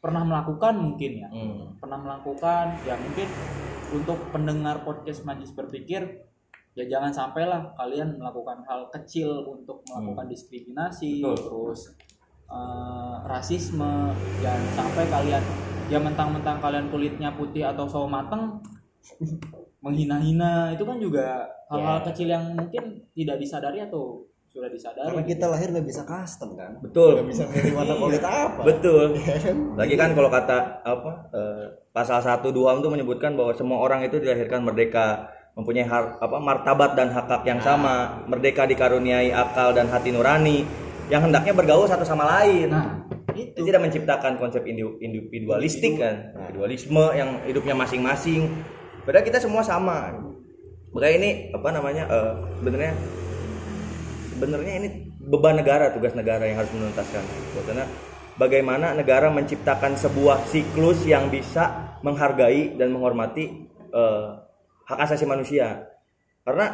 pernah 0.02 0.26
melakukan 0.26 0.74
mungkin 0.76 1.12
ya 1.20 1.30
Hmm. 1.30 1.78
pernah 1.78 1.98
melakukan 1.98 2.74
ya 2.84 2.98
mungkin 2.98 3.30
untuk 3.94 4.18
pendengar 4.34 4.82
podcast 4.82 5.22
Majis 5.22 5.54
berpikir 5.54 6.26
ya 6.74 6.84
jangan 6.88 7.12
sampailah 7.12 7.76
kalian 7.76 8.18
melakukan 8.18 8.66
hal 8.66 8.90
kecil 8.90 9.46
untuk 9.46 9.86
melakukan 9.86 10.26
diskriminasi 10.26 11.22
Betul. 11.22 11.38
terus 11.38 11.82
eh, 12.48 13.16
rasisme 13.24 14.10
jangan 14.40 14.66
sampai 14.74 15.06
kalian 15.06 15.44
ya 15.88 16.00
mentang-mentang 16.00 16.58
kalian 16.58 16.88
kulitnya 16.88 17.30
putih 17.32 17.64
atau 17.64 17.86
sawo 17.86 18.08
mateng 18.08 18.58
menghina-hina 19.84 20.72
itu 20.72 20.84
kan 20.84 20.98
juga 20.98 21.46
hal-hal 21.68 22.00
Ya. 22.00 22.06
kecil 22.10 22.28
yang 22.28 22.54
mungkin 22.54 22.84
tidak 23.12 23.38
disadari 23.38 23.82
atau 23.82 24.26
sudah 24.52 24.68
disadari 24.68 25.08
karena 25.08 25.24
kita 25.24 25.46
lahir 25.48 25.68
nggak 25.72 25.88
bisa 25.88 26.04
custom 26.04 26.60
kan 26.60 26.76
Betul. 26.84 27.24
nggak 27.24 27.30
bisa 27.32 27.44
milih 27.48 27.72
warna 27.72 27.96
kulit 27.96 28.24
apa 28.24 28.62
Betul. 28.68 29.16
Ya 29.24 29.38
kan? 29.40 29.56
Lagi 29.80 29.96
kan 29.96 30.10
kalau 30.12 30.28
kata 30.28 30.58
apa 30.84 31.12
eh, 31.32 31.66
pasal 31.96 32.20
1 32.20 32.44
Duham 32.52 32.84
itu 32.84 32.90
menyebutkan 32.92 33.32
bahwa 33.40 33.56
semua 33.56 33.80
orang 33.80 34.04
itu 34.04 34.20
dilahirkan 34.20 34.60
merdeka, 34.60 35.32
mempunyai 35.56 35.88
har, 35.88 36.20
apa 36.20 36.38
martabat 36.44 37.00
dan 37.00 37.16
hak 37.16 37.32
hak 37.32 37.44
yang 37.48 37.64
sama, 37.64 38.28
merdeka 38.28 38.68
dikaruniai 38.68 39.32
akal 39.32 39.72
dan 39.72 39.88
hati 39.88 40.12
nurani 40.12 40.68
yang 41.08 41.24
hendaknya 41.24 41.56
bergaul 41.56 41.88
satu 41.88 42.04
sama 42.04 42.28
lain. 42.28 42.72
nah 42.72 43.08
itu 43.32 43.64
tidak 43.64 43.88
menciptakan 43.88 44.36
konsep 44.36 44.68
individualistik 45.00 45.96
kan, 45.96 46.36
individualisme 46.36 47.16
yang 47.16 47.40
hidupnya 47.48 47.72
masing-masing. 47.72 48.52
Padahal 49.08 49.24
kita 49.24 49.40
semua 49.40 49.64
sama. 49.64 50.12
Makanya 50.92 51.16
ini 51.24 51.30
apa 51.56 51.70
namanya 51.72 52.04
eh, 52.12 52.34
sebenarnya 52.60 52.94
sebenarnya 54.42 54.74
ini 54.82 54.90
beban 55.22 55.54
negara, 55.54 55.94
tugas 55.94 56.18
negara 56.18 56.50
yang 56.50 56.58
harus 56.58 56.74
menuntaskan. 56.74 57.22
Karena 57.62 57.86
bagaimana 58.42 58.98
negara 58.98 59.30
menciptakan 59.30 59.94
sebuah 59.94 60.50
siklus 60.50 61.06
yang 61.06 61.30
bisa 61.30 61.94
menghargai 62.02 62.74
dan 62.74 62.90
menghormati 62.90 63.70
eh, 63.94 64.28
hak 64.90 65.00
asasi 65.06 65.30
manusia. 65.30 65.86
Karena 66.42 66.74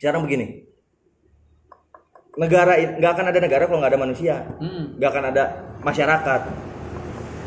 sekarang 0.00 0.24
begini, 0.24 0.64
negara 2.40 2.80
nggak 2.80 3.12
akan 3.12 3.26
ada 3.28 3.40
negara 3.44 3.68
kalau 3.68 3.78
nggak 3.84 3.92
ada 3.92 4.00
manusia 4.00 4.34
Hmm, 4.56 4.96
nggak 4.96 5.10
akan 5.12 5.24
ada 5.36 5.44
masyarakat. 5.84 6.40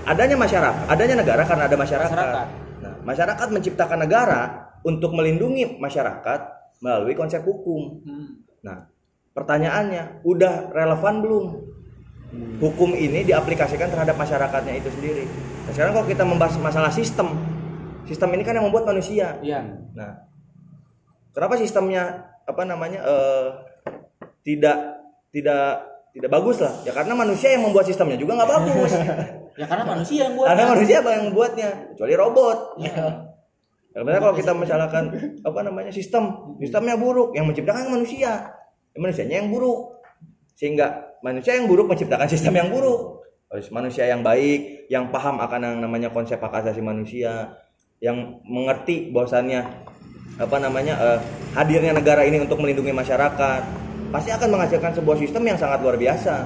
Adanya 0.05 0.37
masyarakat, 0.37 0.85
adanya 0.93 1.15
negara 1.25 1.41
karena 1.41 1.65
ada 1.65 1.77
masyarakat. 1.77 2.13
Masyarakat. 2.13 2.47
Nah, 2.85 2.93
masyarakat 3.01 3.47
menciptakan 3.49 3.99
negara 4.05 4.41
untuk 4.85 5.17
melindungi 5.17 5.81
masyarakat 5.81 6.39
melalui 6.85 7.17
konsep 7.17 7.41
hukum. 7.41 8.05
hmm. 8.05 8.29
Nah, 8.59 8.91
pertanyaannya, 9.33 10.25
udah 10.25 10.73
relevan 10.73 11.15
belum? 11.21 11.45
Hukum 12.61 12.93
ini 12.93 13.25
diaplikasikan 13.25 13.89
terhadap 13.89 14.13
masyarakatnya 14.13 14.77
itu 14.77 14.89
sendiri. 14.93 15.25
Nah, 15.65 15.71
sekarang 15.73 15.97
kalau 15.97 16.07
kita 16.07 16.21
membahas 16.21 16.61
masalah 16.61 16.93
sistem, 16.93 17.33
sistem 18.05 18.29
ini 18.37 18.45
kan 18.45 18.53
yang 18.53 18.69
membuat 18.69 18.85
manusia. 18.85 19.41
Iya. 19.41 19.65
Nah, 19.97 20.29
kenapa 21.33 21.57
sistemnya 21.57 22.29
apa 22.45 22.61
namanya 22.69 23.01
eh, 23.01 23.47
tidak 24.45 24.77
tidak 25.33 25.89
tidak 26.13 26.29
bagus 26.29 26.61
lah? 26.61 26.73
Ya 26.85 26.93
karena 26.93 27.17
manusia 27.17 27.49
yang 27.49 27.65
membuat 27.65 27.89
sistemnya 27.89 28.17
juga 28.17 28.37
nggak 28.37 28.51
bagus. 28.61 28.91
ya 29.59 29.65
karena 29.65 29.85
manusia 29.89 30.29
yang 30.29 30.33
buat 30.37 30.47
karena 30.53 30.65
manusia 30.69 30.95
apa 31.01 31.09
yang 31.17 31.23
membuatnya? 31.33 31.69
Kecuali 31.97 32.13
robot. 32.13 32.57
Iya. 32.77 33.05
Sebenarnya 33.89 34.21
kalau 34.21 34.35
kita 34.37 34.51
misalkan 34.53 35.03
apa 35.41 35.59
namanya 35.65 35.89
sistem, 35.89 36.53
sistemnya 36.61 36.93
buruk, 36.93 37.33
yang 37.33 37.49
menciptakan 37.49 37.89
manusia, 37.89 38.37
Ya, 38.37 38.68
manusianya 38.97 39.43
yang 39.43 39.49
buruk, 39.53 39.99
sehingga 40.55 41.17
manusia 41.21 41.55
yang 41.55 41.67
buruk 41.67 41.89
menciptakan 41.91 42.27
sistem 42.29 42.55
yang 42.57 42.69
buruk. 42.71 43.21
Harus 43.49 43.67
manusia 43.73 44.05
yang 44.05 44.21
baik, 44.21 44.85
yang 44.93 45.09
paham 45.09 45.41
akan 45.41 45.59
yang 45.65 45.77
namanya 45.81 46.13
konsep 46.13 46.37
hak 46.37 46.53
asasi 46.61 46.85
manusia, 46.85 47.57
yang 47.97 48.39
mengerti 48.45 49.09
bahwasannya 49.09 49.65
apa 50.39 50.57
namanya 50.61 50.95
eh, 50.95 51.19
hadirnya 51.57 51.97
negara 51.97 52.21
ini 52.23 52.39
untuk 52.39 52.61
melindungi 52.61 52.93
masyarakat, 52.93 53.61
pasti 54.13 54.29
akan 54.29 54.49
menghasilkan 54.53 54.93
sebuah 54.95 55.17
sistem 55.17 55.43
yang 55.49 55.57
sangat 55.57 55.81
luar 55.81 55.97
biasa. 55.97 56.45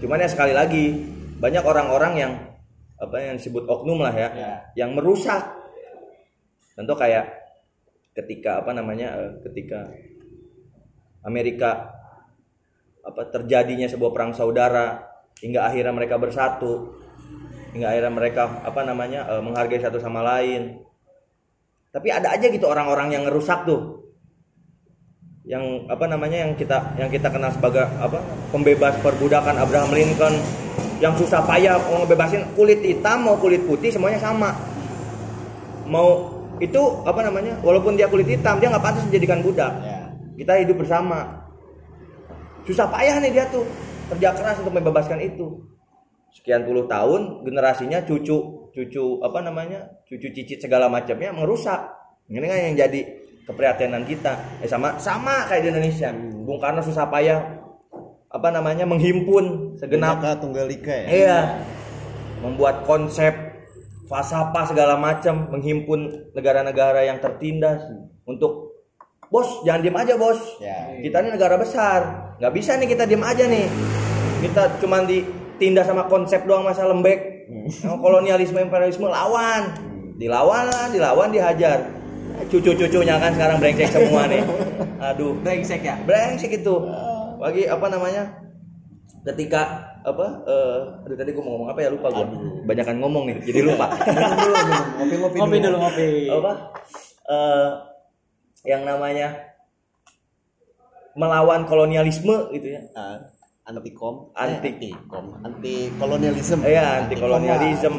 Cuman 0.00 0.24
ya 0.24 0.28
sekali 0.28 0.56
lagi 0.56 1.04
banyak 1.38 1.64
orang-orang 1.64 2.12
yang 2.16 2.32
apa 2.96 3.20
yang 3.20 3.36
disebut 3.36 3.68
oknum 3.68 4.00
lah 4.00 4.14
ya, 4.16 4.28
Ya. 4.32 4.52
yang 4.86 4.96
merusak. 4.96 5.52
Tentu 6.74 6.96
kayak 6.96 7.28
ketika 8.16 8.64
apa 8.64 8.72
namanya 8.72 9.20
eh, 9.20 9.32
ketika 9.50 9.92
Amerika 11.24 11.90
apa 13.04 13.22
terjadinya 13.28 13.84
sebuah 13.88 14.10
perang 14.12 14.32
saudara 14.32 15.00
hingga 15.40 15.68
akhirnya 15.68 15.92
mereka 15.92 16.16
bersatu 16.16 17.04
hingga 17.74 17.90
akhirnya 17.90 18.12
mereka 18.14 18.42
apa 18.62 18.80
namanya 18.86 19.26
eh, 19.28 19.42
menghargai 19.42 19.82
satu 19.82 19.98
sama 19.98 20.22
lain. 20.22 20.78
Tapi 21.90 22.08
ada 22.10 22.34
aja 22.34 22.46
gitu 22.46 22.66
orang-orang 22.70 23.18
yang 23.18 23.22
ngerusak 23.26 23.66
tuh. 23.66 24.02
Yang 25.44 25.90
apa 25.90 26.08
namanya 26.08 26.46
yang 26.46 26.56
kita 26.56 26.96
yang 26.96 27.10
kita 27.12 27.28
kenal 27.28 27.52
sebagai 27.52 27.84
apa 28.00 28.22
pembebas 28.54 28.94
perbudakan 29.02 29.58
Abraham 29.58 29.90
Lincoln. 29.90 30.34
Yang 31.02 31.26
susah 31.26 31.42
payah 31.42 31.76
mau 31.90 32.06
ngebebasin 32.06 32.54
kulit 32.54 32.80
hitam 32.80 33.26
mau 33.26 33.36
kulit 33.36 33.66
putih 33.66 33.90
semuanya 33.90 34.22
sama. 34.22 34.54
Mau 35.90 36.32
itu 36.62 36.82
apa 37.02 37.18
namanya 37.26 37.58
walaupun 37.66 37.98
dia 37.98 38.06
kulit 38.06 38.30
hitam 38.30 38.62
dia 38.62 38.70
nggak 38.70 38.80
pantas 38.82 39.02
dijadikan 39.10 39.42
budak 39.42 39.74
kita 40.34 40.60
hidup 40.62 40.82
bersama. 40.82 41.46
Susah 42.64 42.88
payah 42.88 43.20
nih 43.20 43.30
dia 43.34 43.44
tuh 43.52 43.64
kerja 44.12 44.32
keras 44.32 44.60
untuk 44.64 44.74
membebaskan 44.76 45.20
itu. 45.20 45.64
Sekian 46.34 46.66
puluh 46.66 46.90
tahun 46.90 47.46
generasinya 47.46 48.02
cucu 48.02 48.70
cucu 48.74 49.04
apa 49.22 49.38
namanya? 49.44 49.86
Cucu 50.08 50.34
cicit 50.34 50.58
segala 50.58 50.90
macamnya 50.90 51.30
merusak. 51.30 51.78
Ini 52.26 52.42
kan 52.42 52.58
yang 52.72 52.76
jadi 52.88 53.00
keprihatinan 53.46 54.02
kita. 54.08 54.64
Eh 54.64 54.66
sama 54.66 54.98
sama 54.98 55.46
kayak 55.46 55.62
di 55.62 55.68
Indonesia. 55.70 56.10
Bung 56.44 56.58
Karno 56.58 56.82
susah 56.82 57.06
payah 57.06 57.38
apa 58.34 58.48
namanya 58.50 58.82
menghimpun 58.82 59.78
segenap 59.78 60.18
Bineka 60.18 60.42
Tunggal 60.42 60.66
Ika 60.66 60.94
ya? 61.04 61.06
Iya. 61.06 61.38
Membuat 62.42 62.82
konsep 62.82 63.32
falsafah 64.10 64.68
segala 64.68 64.98
macam, 64.98 65.48
menghimpun 65.54 66.32
negara-negara 66.34 67.06
yang 67.06 67.22
tertindas 67.22 67.80
untuk 68.26 68.73
bos 69.28 69.62
jangan 69.62 69.80
diem 69.84 69.96
aja 69.96 70.14
bos. 70.16 70.40
Ya. 70.60 70.98
Kita 71.00 71.22
ini 71.24 71.30
negara 71.36 71.56
besar, 71.60 72.00
nggak 72.40 72.52
bisa 72.52 72.76
nih 72.76 72.88
kita 72.90 73.04
diem 73.04 73.24
aja 73.24 73.44
nih. 73.44 73.66
Kita 74.44 74.76
cuma 74.80 75.04
ditindas 75.04 75.88
sama 75.88 76.08
konsep 76.08 76.44
doang 76.44 76.64
masa 76.64 76.84
lembek. 76.84 77.48
Sama 77.68 78.00
kolonialisme 78.00 78.56
imperialisme 78.60 79.08
lawan, 79.08 79.72
dilawan 80.16 80.64
lah, 80.68 80.88
dilawan 80.88 81.28
dihajar. 81.32 82.04
Cucu-cucunya 82.50 83.16
kan 83.20 83.30
sekarang 83.30 83.62
brengsek 83.62 83.88
semua 83.94 84.26
nih. 84.26 84.42
Aduh. 85.12 85.38
Brengsek 85.38 85.86
ya? 85.86 85.94
Brengsek 86.02 86.50
itu. 86.50 86.74
Lagi 87.38 87.68
apa 87.70 87.86
namanya? 87.92 88.42
Ketika 89.24 89.92
apa 90.04 90.44
eh 90.44 90.80
aduh 91.08 91.16
tadi 91.16 91.32
gue 91.32 91.40
mau 91.40 91.56
ngomong 91.56 91.72
apa 91.72 91.80
ya? 91.80 91.88
Lupa 91.88 92.12
gue 92.12 92.24
banyakan 92.68 93.00
ngomong 93.00 93.24
nih 93.30 93.36
jadi 93.40 93.60
lupa. 93.64 93.88
Minum 94.04 94.36
dulu, 94.36 94.52
minum. 94.52 94.84
Ngopi-ngopi 95.00 95.36
ngopi 95.40 95.56
dulu 95.64 95.76
ngopi. 95.80 96.08
Apa? 96.28 96.52
Eh 97.24 97.68
yang 98.64 98.82
namanya 98.82 99.54
melawan 101.14 101.62
kolonialisme 101.64 102.50
gitu 102.50 102.74
ya. 102.74 102.80
Ah, 102.92 103.22
anti 103.64 103.94
kom 103.94 104.34
Anti- 104.34 104.76
anti 104.76 104.90
kom 105.06 105.38
anti 105.40 105.88
kolonialisme 105.94 106.64
Iya, 106.64 107.06
anti 107.06 107.14
kolonialisme. 107.14 107.96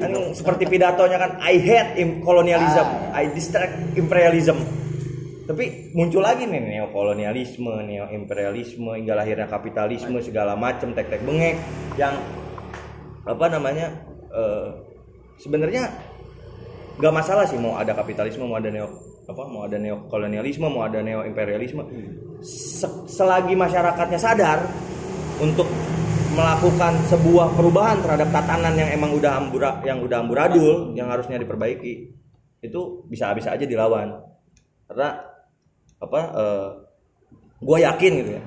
Kan 0.00 0.12
seperti 0.32 0.64
pidatonya 0.64 1.18
kan 1.18 1.30
I 1.38 1.60
hate 1.60 2.00
im- 2.00 2.18
kolonialism, 2.18 2.86
I 3.12 3.28
distract 3.30 3.94
imperialism. 3.94 4.58
Tapi 5.44 5.92
muncul 5.92 6.24
lagi 6.24 6.48
nih 6.48 6.56
neokolonialisme, 6.56 7.84
neo-imperialisme 7.84 8.96
hingga 8.96 9.12
lahirnya 9.12 9.44
kapitalisme 9.44 10.16
segala 10.24 10.56
macam 10.56 10.96
tek-tek 10.96 11.20
bengek 11.20 11.60
yang 12.00 12.16
apa 13.28 13.52
namanya 13.52 13.92
eh, 14.32 14.68
sebenarnya 15.36 15.92
nggak 16.96 17.12
masalah 17.12 17.44
sih 17.44 17.60
mau 17.60 17.76
ada 17.76 17.92
kapitalisme 17.92 18.48
mau 18.48 18.56
ada 18.56 18.72
neo 18.72 18.88
apa 19.24 19.42
mau 19.48 19.64
ada 19.64 19.80
neokolonialisme 19.80 20.68
mau 20.68 20.84
ada 20.84 21.00
neo 21.00 21.24
imperialisme 21.24 21.80
Se- 22.44 23.08
selagi 23.08 23.56
masyarakatnya 23.56 24.20
sadar 24.20 24.68
untuk 25.40 25.64
melakukan 26.34 26.98
sebuah 27.08 27.54
perubahan 27.54 28.02
terhadap 28.02 28.28
tatanan 28.34 28.74
yang 28.74 28.90
emang 28.90 29.14
udah 29.14 29.32
ambura 29.38 29.80
yang 29.86 30.02
udah 30.02 30.18
amburadul 30.20 30.92
yang 30.92 31.08
harusnya 31.08 31.38
diperbaiki 31.38 32.10
itu 32.64 32.80
bisa 33.06 33.30
bisa 33.36 33.54
aja 33.54 33.64
dilawan. 33.64 34.18
Karena 34.88 35.14
apa 36.02 36.20
gue 37.64 37.78
yakin 37.80 38.12
gitu 38.20 38.30
ya 38.36 38.42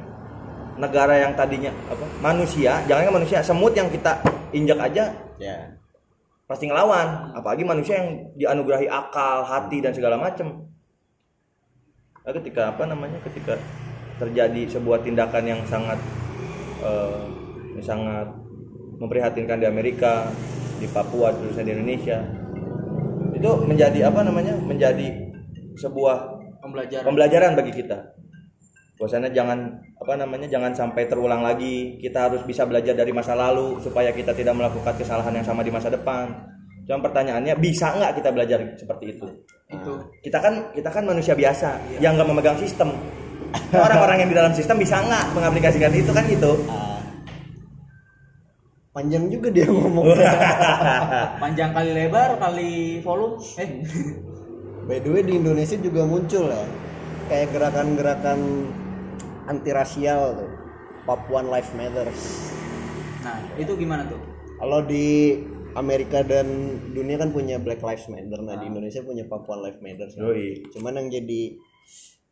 negara 0.78 1.18
yang 1.18 1.34
tadinya 1.34 1.74
apa 1.90 2.06
manusia 2.22 2.86
jangan 2.86 3.18
manusia 3.18 3.42
semut 3.42 3.74
yang 3.74 3.90
kita 3.90 4.22
injak 4.54 4.78
aja 4.78 5.10
ya 5.42 5.58
pasti 6.48 6.66
ngelawan. 6.72 7.36
Apalagi 7.36 7.68
manusia 7.68 8.00
yang 8.00 8.32
dianugerahi 8.40 8.88
akal 8.88 9.44
hati 9.44 9.84
dan 9.84 9.92
segala 9.92 10.16
macam 10.18 10.68
nah, 12.28 12.34
ketika 12.36 12.76
apa 12.76 12.84
namanya 12.84 13.20
ketika 13.24 13.56
terjadi 14.20 14.68
sebuah 14.68 15.00
tindakan 15.00 15.44
yang 15.48 15.62
sangat 15.64 15.96
eh, 16.84 17.24
yang 17.80 17.86
sangat 17.86 18.28
memprihatinkan 19.00 19.62
di 19.62 19.68
Amerika 19.70 20.28
di 20.82 20.90
Papua 20.90 21.32
terusnya 21.32 21.64
di 21.64 21.74
Indonesia 21.78 22.20
itu 23.38 23.52
menjadi 23.64 24.10
apa 24.10 24.26
namanya 24.26 24.58
menjadi 24.58 25.14
sebuah 25.78 26.42
pembelajaran. 26.60 27.06
pembelajaran 27.06 27.52
bagi 27.54 27.74
kita 27.78 28.18
bahwasannya 28.98 29.30
jangan 29.32 29.78
apa 30.02 30.14
namanya 30.18 30.50
jangan 30.50 30.74
sampai 30.74 31.06
terulang 31.06 31.46
lagi. 31.46 32.02
Kita 32.02 32.28
harus 32.28 32.42
bisa 32.44 32.66
belajar 32.66 32.98
dari 32.98 33.14
masa 33.14 33.38
lalu 33.38 33.78
supaya 33.80 34.10
kita 34.10 34.34
tidak 34.34 34.58
melakukan 34.58 34.98
kesalahan 34.98 35.32
yang 35.38 35.46
sama 35.46 35.62
di 35.62 35.72
masa 35.72 35.94
depan. 35.94 36.34
Cuma 36.84 37.00
pertanyaannya 37.06 37.54
bisa 37.62 37.94
nggak 37.94 38.18
kita 38.18 38.30
belajar 38.34 38.60
seperti 38.76 39.06
itu? 39.16 39.28
Itu. 39.70 39.94
Kita 40.26 40.42
kan 40.42 40.74
kita 40.74 40.90
kan 40.90 41.04
manusia 41.06 41.38
biasa 41.38 42.02
yang 42.02 42.18
nggak 42.18 42.28
memegang 42.28 42.58
sistem. 42.58 42.92
Orang-orang 43.72 44.26
yang 44.26 44.30
di 44.34 44.38
dalam 44.38 44.54
sistem 44.58 44.82
bisa 44.82 45.00
nggak 45.00 45.38
mengaplikasikan 45.38 45.94
itu? 45.94 46.12
Kan 46.12 46.26
gitu. 46.28 46.52
Ah. 46.68 46.98
panjang 48.98 49.30
juga 49.30 49.54
dia 49.54 49.70
ngomong. 49.70 50.10
Panjang 51.44 51.70
kali 51.70 51.94
lebar 51.94 52.34
kali 52.42 52.98
volume 53.06 53.38
eh. 53.62 53.70
By 54.90 54.98
the 55.06 55.10
way 55.14 55.22
di 55.22 55.38
Indonesia 55.38 55.78
juga 55.78 56.02
muncul 56.02 56.50
ya 56.50 56.66
kayak 57.28 57.48
gerakan-gerakan 57.54 58.40
anti 59.48 59.72
rasial 59.72 60.36
tuh 60.36 60.52
Papuan 61.08 61.48
Life 61.48 61.72
Matters. 61.74 62.52
Nah 63.24 63.40
itu 63.56 63.72
gimana 63.80 64.04
tuh? 64.06 64.20
Kalau 64.60 64.84
di 64.84 65.40
Amerika 65.78 66.26
dan 66.26 66.48
dunia 66.92 67.22
kan 67.22 67.32
punya 67.32 67.62
Black 67.62 67.80
Lives 67.80 68.10
Matter. 68.12 68.44
Nah 68.44 68.60
di 68.60 68.66
Indonesia 68.68 69.00
punya 69.06 69.24
Papuan 69.24 69.64
Life 69.64 69.80
Matters. 69.80 70.20
Yoi. 70.20 70.68
cuman 70.76 71.00
yang 71.00 71.08
jadi 71.08 71.42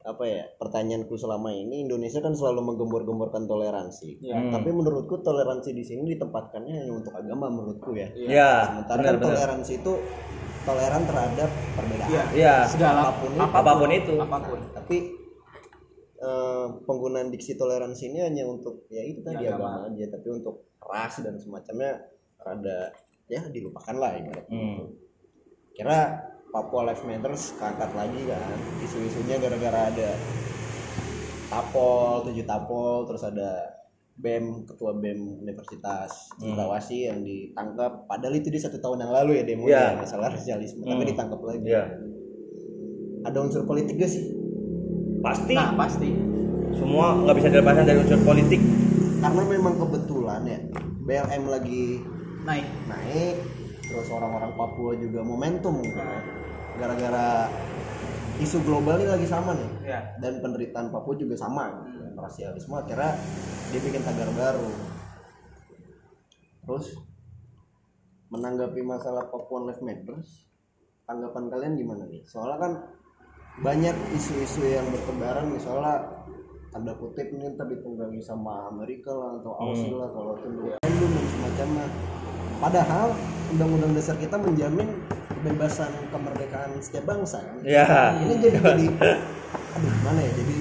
apa 0.06 0.22
ya 0.22 0.46
pertanyaanku 0.62 1.18
selama 1.18 1.50
ini 1.50 1.82
Indonesia 1.82 2.22
kan 2.22 2.38
selalu 2.38 2.62
menggembor-gemborkan 2.74 3.50
toleransi. 3.50 4.22
Iya. 4.22 4.38
Hmm. 4.38 4.52
tapi 4.54 4.70
menurutku 4.70 5.18
toleransi 5.26 5.74
di 5.74 5.82
sini 5.82 6.14
ditempatkannya 6.14 6.74
hanya 6.78 6.94
untuk 6.94 7.14
agama 7.18 7.50
menurutku 7.50 7.98
ya. 7.98 8.14
Ya 8.14 8.70
sementara 8.70 9.02
benar 9.02 9.10
kan 9.10 9.16
benar. 9.18 9.28
toleransi 9.34 9.72
itu 9.82 9.94
toleran 10.66 11.04
terhadap 11.10 11.50
perbedaan. 11.74 12.10
Iya. 12.12 12.24
ya 12.34 12.56
segala 12.70 13.00
Apa 13.10 13.18
pun 13.18 13.32
itu. 13.34 13.42
apa 13.50 13.72
pun 13.78 13.90
itu. 13.90 14.14
Apa 14.22 14.38
pun. 14.46 14.60
Tapi 14.78 14.98
eh, 16.26 16.66
penggunaan 16.82 17.30
diksi 17.30 17.54
toleransi 17.54 18.10
ini 18.10 18.20
hanya 18.20 18.44
untuk 18.44 18.90
ya 18.90 19.02
itu 19.02 19.22
tadi 19.22 19.44
Ya, 19.44 19.54
agama 19.54 19.86
aja 19.86 20.06
tapi 20.10 20.28
untuk 20.32 20.56
ras 20.80 21.22
dan 21.22 21.36
semacamnya 21.36 22.02
rada 22.38 22.90
ya 23.26 23.42
dilupakan 23.48 23.96
lah 23.96 24.12
ibarat 24.16 24.46
Hmm. 24.48 24.90
kira 25.72 26.18
Papua 26.48 26.86
Life 26.86 27.04
Matters 27.04 27.54
keangkat 27.54 27.92
lagi 27.92 28.22
kan 28.24 28.56
isu-isunya 28.80 29.38
gara-gara 29.38 29.90
ada 29.90 30.10
tapol 31.46 32.24
tujuh 32.24 32.44
tapol 32.44 33.06
terus 33.06 33.22
ada 33.22 33.76
BEM 34.16 34.64
ketua 34.66 34.96
BEM 34.96 35.42
Universitas 35.42 36.32
Cendrawasih 36.40 37.02
yang 37.06 37.20
ditangkap 37.22 38.06
padahal 38.06 38.34
itu 38.34 38.48
di 38.48 38.58
satu 38.58 38.78
tahun 38.78 39.04
yang 39.04 39.12
lalu 39.14 39.32
ya 39.36 39.44
demo 39.44 39.66
Iya. 39.66 40.00
masalah 40.00 40.32
rasialisme 40.32 40.82
tapi 40.82 40.96
Hmm. 40.98 41.12
ditangkap 41.12 41.40
lagi 41.42 41.66
ya 41.66 41.84
ada 43.22 43.38
unsur 43.38 43.66
politik 43.66 43.98
gak 43.98 44.08
sih 44.08 44.35
pasti. 45.26 45.56
Nah 45.58 45.74
pasti. 45.74 46.10
Semua 46.78 47.18
nggak 47.26 47.36
bisa 47.42 47.48
dilepaskan 47.50 47.86
dari 47.90 47.98
unsur 48.06 48.22
politik. 48.22 48.62
Karena 49.26 49.44
memang 49.50 49.74
kebetulan 49.82 50.42
ya 50.46 50.60
BLM 51.02 51.44
lagi 51.50 51.86
naik. 52.46 52.68
naik 52.86 53.36
terus 53.86 54.08
orang-orang 54.14 54.54
Papua 54.54 54.94
juga 54.98 55.26
momentum 55.26 55.82
kan. 55.82 56.22
gara-gara 56.76 57.48
isu 58.44 58.60
global 58.68 59.00
ini 59.00 59.08
lagi 59.10 59.26
sama 59.26 59.56
nih. 59.56 59.72
Ya 59.88 60.14
dan 60.22 60.44
penderitaan 60.44 60.94
Papua 60.94 61.18
juga 61.18 61.34
sama. 61.34 61.74
Gitu. 61.90 62.04
rasialisme 62.16 62.72
akhirnya 62.72 63.12
dia 63.74 63.80
bikin 63.82 64.04
tagar 64.06 64.30
baru. 64.32 64.72
Terus 66.64 66.96
menanggapi 68.32 68.82
masalah 68.82 69.28
Papua 69.28 69.68
Life 69.68 69.84
Matters 69.84 70.48
tanggapan 71.06 71.52
kalian 71.52 71.74
gimana 71.76 72.04
nih? 72.10 72.24
Soalnya 72.26 72.58
kan 72.58 72.74
banyak 73.64 73.96
isu-isu 74.12 74.68
yang 74.68 74.84
bertebaran 74.92 75.48
misalnya 75.48 76.26
tanda 76.76 76.92
kutip 77.00 77.32
ini 77.32 77.56
ntar 77.56 77.72
ditunggangi 77.72 78.20
sama 78.20 78.68
Amerika 78.68 79.16
lah 79.16 79.40
atau 79.40 79.56
Aussie 79.64 79.96
lah 79.96 80.12
kalau 80.12 80.36
itu 80.36 80.76
dan 80.84 81.26
semacamnya. 81.32 81.88
Padahal 82.60 83.16
undang-undang 83.56 83.96
dasar 83.96 84.20
kita 84.20 84.36
menjamin 84.36 84.92
kebebasan 85.40 85.88
kemerdekaan 86.12 86.76
setiap 86.84 87.08
bangsa. 87.08 87.40
Kan 87.40 87.64
ya 87.64 88.20
ini 88.20 88.44
jadi 88.44 88.60
jadi 88.76 88.86
aduh 89.76 89.96
mana 90.04 90.20
ya? 90.20 90.32
Jadi 90.36 90.56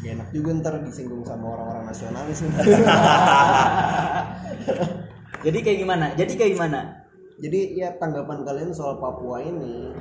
gak 0.00 0.12
enak 0.16 0.28
juga 0.32 0.50
ntar 0.64 0.74
disinggung 0.88 1.24
sama 1.28 1.46
orang-orang 1.52 1.84
nasionalis. 1.92 2.40
Jadi 5.38 5.58
kayak 5.62 5.78
gimana? 5.86 6.06
Jadi 6.18 6.32
kayak 6.34 6.58
gimana? 6.58 7.06
Jadi 7.38 7.78
ya 7.78 7.94
tanggapan 7.94 8.42
kalian 8.42 8.74
soal 8.74 8.98
Papua 8.98 9.38
ini 9.38 9.94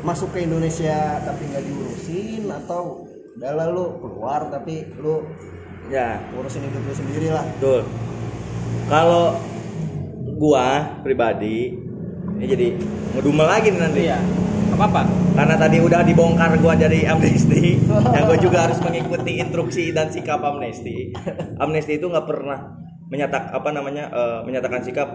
masuk 0.00 0.32
ke 0.32 0.48
Indonesia 0.48 1.20
tapi 1.24 1.48
nggak 1.50 1.64
diurusin 1.64 2.48
atau 2.48 3.04
udah 3.36 3.52
lah 3.56 3.68
lu 3.72 3.96
keluar 4.00 4.48
tapi 4.52 4.84
lu 5.00 5.24
ya 5.88 6.20
urusin 6.36 6.64
hidup 6.64 6.82
lu 6.84 6.94
sendiri 6.94 7.28
lah 7.32 7.44
Betul. 7.56 7.82
Kalau 8.90 9.38
gua 10.40 10.98
pribadi 11.04 11.76
ini 12.40 12.46
jadi 12.48 12.68
ngedumel 13.16 13.46
lagi 13.46 13.68
nih 13.72 13.80
nanti. 13.80 14.00
iya 14.08 14.18
apa 14.70 14.84
apa 14.86 15.02
Karena 15.36 15.54
tadi 15.56 15.76
udah 15.80 16.00
dibongkar 16.04 16.56
gua 16.60 16.74
dari 16.74 17.04
Amnesty, 17.06 17.80
yang 18.14 18.24
gua 18.26 18.38
juga 18.38 18.68
harus 18.68 18.78
mengikuti 18.82 19.40
instruksi 19.40 19.92
dan 19.94 20.10
sikap 20.10 20.40
Amnesty. 20.42 21.12
Amnesty 21.60 21.96
itu 22.00 22.08
nggak 22.08 22.26
pernah 22.26 22.76
menyatak 23.10 23.50
apa 23.50 23.68
namanya 23.74 24.10
eh, 24.10 24.38
menyatakan 24.46 24.80
sikap 24.86 25.08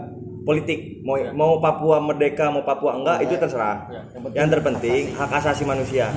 politik. 0.45 1.01
Mau 1.01 1.17
mau 1.33 1.51
Papua 1.57 1.97
merdeka 1.97 2.53
mau 2.53 2.61
Papua 2.61 2.95
enggak 2.95 3.25
itu 3.25 3.33
terserah. 3.35 3.89
Yang 4.31 4.47
terpenting 4.55 5.17
hak 5.17 5.31
asasi 5.41 5.65
manusia. 5.65 6.13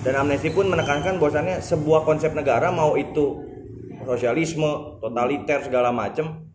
Dan 0.00 0.16
Amnesty 0.16 0.50
pun 0.50 0.66
menekankan 0.70 1.20
bahwasannya 1.20 1.60
sebuah 1.60 2.06
konsep 2.08 2.32
negara 2.32 2.72
mau 2.72 2.96
itu 2.96 3.42
sosialisme, 4.06 5.02
totaliter 5.02 5.66
segala 5.66 5.90
macam 5.90 6.46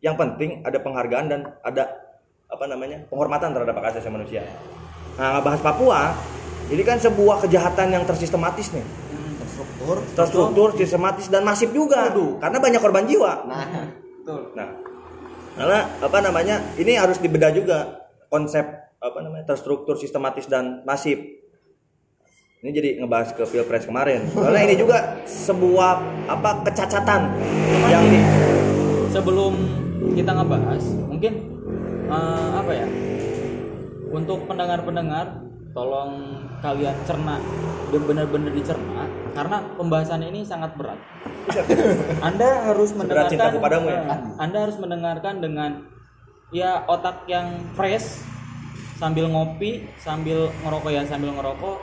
yang 0.00 0.16
penting 0.16 0.64
ada 0.64 0.80
penghargaan 0.80 1.26
dan 1.28 1.40
ada 1.60 1.84
apa 2.50 2.64
namanya 2.68 3.04
penghormatan 3.08 3.52
terhadap 3.52 3.74
hak 3.80 3.86
asasi 3.96 4.08
manusia. 4.08 4.44
Nah, 5.16 5.38
ngebahas 5.38 5.60
Papua, 5.60 6.00
ini 6.72 6.82
kan 6.84 6.96
sebuah 6.96 7.44
kejahatan 7.44 7.92
yang 7.92 8.04
tersistematis 8.08 8.72
nih, 8.72 8.84
terstruktur. 9.44 9.96
Terstruktur, 10.16 10.68
sistematis 10.76 11.26
dan 11.28 11.44
masif 11.44 11.68
juga, 11.72 12.08
karena 12.40 12.58
banyak 12.58 12.80
korban 12.80 13.04
jiwa. 13.04 13.44
nah 13.44 13.64
betul. 14.24 14.40
Nah, 14.56 14.68
karena 15.58 15.80
apa 15.98 16.18
namanya 16.22 16.56
ini 16.78 16.94
harus 16.94 17.18
dibedah 17.18 17.50
juga 17.50 18.06
konsep 18.30 18.62
apa 19.00 19.18
namanya 19.24 19.56
terstruktur, 19.56 19.96
sistematis 19.96 20.46
dan 20.46 20.84
masif. 20.84 21.18
Ini 22.60 22.70
jadi 22.76 22.90
ngebahas 23.00 23.32
ke 23.32 23.42
pilpres 23.48 23.88
kemarin. 23.88 24.28
Soalnya 24.36 24.68
ini 24.68 24.76
juga 24.76 25.24
sebuah 25.24 25.92
apa 26.28 26.60
kecacatan 26.68 27.32
yang 27.88 28.04
di 28.04 28.20
sebelum 29.08 29.56
kita 30.12 30.30
ngebahas 30.36 30.84
mungkin 31.08 31.32
eh, 32.12 32.50
apa 32.60 32.72
ya 32.76 32.86
untuk 34.12 34.44
pendengar-pendengar 34.44 35.49
tolong 35.70 36.42
kalian 36.58 36.96
cerna 37.06 37.38
dan 37.90 38.02
benar-benar 38.06 38.52
dicerna 38.54 39.06
karena 39.32 39.56
pembahasan 39.78 40.22
ini 40.26 40.42
sangat 40.42 40.74
berat 40.74 40.98
anda 42.28 42.70
harus 42.70 42.90
mendengarkan 42.94 43.38
ya? 43.86 44.00
eh, 44.06 44.20
anda 44.38 44.58
harus 44.66 44.76
mendengarkan 44.78 45.34
dengan 45.38 45.70
ya 46.50 46.82
otak 46.90 47.26
yang 47.30 47.70
fresh 47.78 48.22
sambil 48.98 49.30
ngopi 49.30 49.86
sambil 49.96 50.50
ngerokok 50.60 50.90
ya 50.92 51.02
sambil 51.06 51.32
ngerokok 51.38 51.78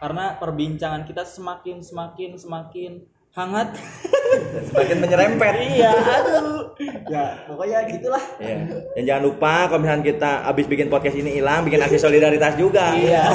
karena 0.00 0.38
perbincangan 0.38 1.02
kita 1.04 1.26
semakin 1.26 1.82
semakin 1.84 2.38
semakin 2.38 2.92
hangat 3.34 3.68
Semakin 4.66 4.98
menyerempet. 4.98 5.54
iya 5.70 5.90
aduh 5.90 6.74
ya 7.06 7.38
pokoknya 7.44 7.86
gitulah 7.86 8.22
Iya. 8.36 8.56
Dan 8.92 9.02
jangan 9.04 9.22
lupa 9.24 9.52
kalau 9.66 9.80
misalnya 9.80 10.04
kita 10.04 10.30
habis 10.44 10.66
bikin 10.66 10.86
podcast 10.86 11.14
ini 11.14 11.30
hilang, 11.34 11.62
bikin 11.62 11.78
aksi 11.78 11.98
solidaritas 11.98 12.54
juga. 12.54 12.94
iya 12.94 13.26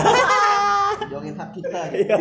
Jongin 1.11 1.33
hak 1.33 1.49
kita 1.51 1.79
gitu. 1.89 2.15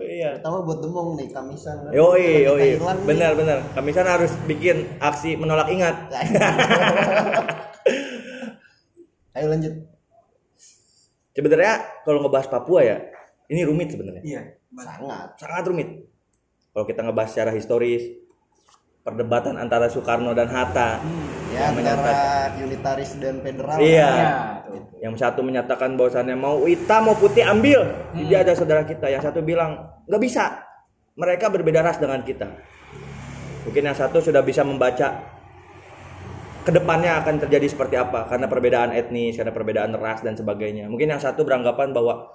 Iya. 0.00 0.28
Pertama 0.36 0.60
buat 0.62 0.78
demong 0.78 1.16
nih 1.16 1.28
kamisan 1.28 1.80
kan. 1.80 1.90
Yoi, 1.90 2.44
Kalau 2.44 2.54
kita 2.54 2.60
yoi. 2.60 2.68
hilang 2.76 2.98
nih, 2.98 3.06
Benar, 3.06 3.32
benar. 3.34 3.58
Kami 3.72 3.90
sana 3.90 4.10
harus 4.14 4.32
bikin 4.44 4.76
aksi 4.98 5.34
menolak 5.34 5.68
ingat. 5.68 5.96
Ayo 9.32 9.46
lanjut. 9.48 9.74
Sebenarnya 11.32 11.72
kalau 12.04 12.22
ngebahas 12.22 12.46
Papua 12.46 12.80
ya, 12.80 12.96
ini 13.48 13.64
rumit 13.64 13.90
sebenarnya. 13.90 14.22
iya 14.22 14.42
Sangat. 14.82 15.28
Sangat 15.38 15.64
rumit. 15.70 15.88
Kalau 16.74 16.84
kita 16.90 17.06
ngebahas 17.06 17.30
secara 17.30 17.50
historis, 17.54 18.02
perdebatan 19.04 19.60
antara 19.60 19.86
Soekarno 19.86 20.34
dan 20.34 20.50
Hatta. 20.50 20.98
Ya 21.54 21.70
Yang 21.70 21.86
antara 21.86 22.50
unitaris 22.58 23.10
dan 23.22 23.38
federal. 23.44 23.78
Iya. 23.78 24.10
ya. 24.10 24.32
Yang 25.06 25.14
satu 25.22 25.44
menyatakan 25.44 25.94
bahwasannya 25.94 26.34
mau 26.34 26.64
hitam 26.66 27.12
mau 27.12 27.14
putih 27.14 27.46
ambil. 27.46 27.84
Hmm. 28.16 28.26
Dia 28.26 28.42
ada 28.42 28.56
saudara 28.56 28.82
kita. 28.82 29.06
Yang 29.06 29.30
satu 29.30 29.44
bilang 29.44 30.02
nggak 30.08 30.22
bisa. 30.24 30.66
Mereka 31.14 31.46
berbeda 31.52 31.84
ras 31.84 32.02
dengan 32.02 32.26
kita. 32.26 32.48
Mungkin 33.68 33.82
yang 33.86 33.94
satu 33.94 34.18
sudah 34.18 34.42
bisa 34.42 34.66
membaca 34.66 35.30
ke 36.64 36.72
depannya 36.72 37.20
akan 37.20 37.44
terjadi 37.44 37.70
seperti 37.70 37.94
apa 38.00 38.24
karena 38.24 38.48
perbedaan 38.48 38.90
etnis, 38.96 39.36
karena 39.36 39.52
perbedaan 39.52 39.92
ras 40.00 40.24
dan 40.24 40.34
sebagainya. 40.34 40.88
Mungkin 40.88 41.12
yang 41.12 41.20
satu 41.20 41.44
beranggapan 41.44 41.92
bahwa 41.92 42.34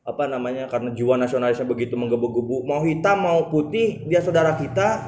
apa 0.00 0.24
namanya 0.26 0.64
karena 0.66 0.90
jiwa 0.96 1.20
nasionalisnya 1.20 1.68
begitu 1.68 1.92
menggebu-gebu 1.94 2.64
mau 2.64 2.80
hitam 2.82 3.20
mau 3.20 3.52
putih 3.52 4.08
dia 4.08 4.18
saudara 4.24 4.56
kita 4.56 5.04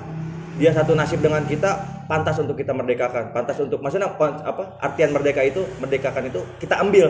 dia 0.60 0.68
satu 0.68 0.92
nasib 0.92 1.24
dengan 1.24 1.42
kita 1.48 2.04
pantas 2.04 2.36
untuk 2.44 2.60
kita 2.60 2.76
merdekakan. 2.76 3.32
Pantas 3.32 3.56
untuk 3.64 3.80
maksudnya 3.80 4.12
apa 4.12 4.76
artian 4.84 5.16
merdeka 5.16 5.40
itu 5.40 5.64
merdekakan 5.80 6.28
itu 6.28 6.40
kita 6.60 6.76
ambil. 6.84 7.08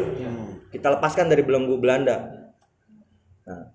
Kita 0.71 0.89
lepaskan 0.95 1.29
dari 1.29 1.43
belenggu 1.43 1.77
Belanda. 1.77 2.23
Nah 3.45 3.75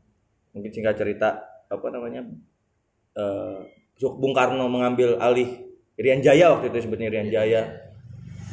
mungkin 0.56 0.72
singkat 0.72 0.96
cerita 0.98 1.38
apa 1.68 1.88
namanya 1.92 2.24
eh, 3.14 3.58
Bung 4.00 4.34
Karno 4.34 4.72
mengambil 4.72 5.20
alih 5.20 5.68
Irian 6.00 6.24
Jaya 6.24 6.56
waktu 6.56 6.72
itu 6.72 6.88
sebetulnya 6.88 7.12
Irian 7.12 7.30
Jaya. 7.30 7.62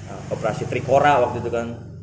Nah, 0.04 0.20
operasi 0.36 0.68
Trikora 0.68 1.24
waktu 1.24 1.40
itu 1.40 1.48
kan 1.48 1.93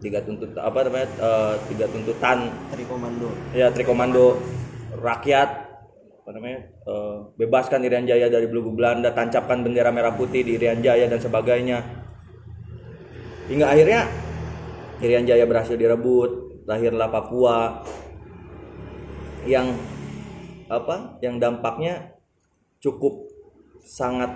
tiga 0.00 0.24
tuntut 0.24 0.56
apa 0.56 0.88
namanya 0.88 1.08
eh, 1.20 1.54
tiga 1.70 1.86
tuntutan. 1.86 2.48
Tri 2.72 2.84
komando. 2.88 3.28
ya 3.52 3.68
Trikomando. 3.70 4.40
Rakyat 4.90 5.48
apa 6.20 6.30
namanya 6.34 6.60
eh, 6.66 7.16
bebaskan 7.36 7.84
Irian 7.86 8.08
Jaya 8.08 8.26
dari 8.32 8.48
belenggu 8.48 8.74
Belanda 8.74 9.12
tancapkan 9.14 9.62
bendera 9.62 9.92
merah 9.94 10.16
putih 10.16 10.42
di 10.42 10.56
Irian 10.56 10.80
Jaya 10.80 11.06
dan 11.06 11.20
sebagainya. 11.20 11.84
Hingga 13.52 13.66
akhirnya 13.68 14.00
Irian 15.04 15.28
Jaya 15.28 15.44
berhasil 15.44 15.76
direbut 15.76 16.64
lahirlah 16.64 17.12
Papua. 17.12 17.84
Yang 19.48 19.72
apa 20.68 21.16
yang 21.24 21.40
dampaknya 21.40 22.12
cukup 22.84 23.24
sangat 23.80 24.28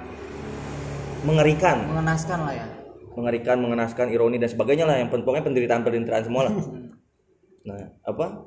mengerikan. 1.29 1.85
Mengenaskan 1.93 2.41
lah 2.41 2.55
ya 2.57 2.74
mengerikan, 3.15 3.57
mengenaskan, 3.62 4.11
ironi 4.11 4.43
dan 4.43 4.51
sebagainya 4.51 4.85
lah 4.87 4.99
yang 4.99 5.09
pokoknya 5.09 5.47
penderitaan-penderitaan 5.47 6.25
semua 6.27 6.51
lah. 6.51 6.55
Nah, 7.65 7.81
apa? 8.05 8.45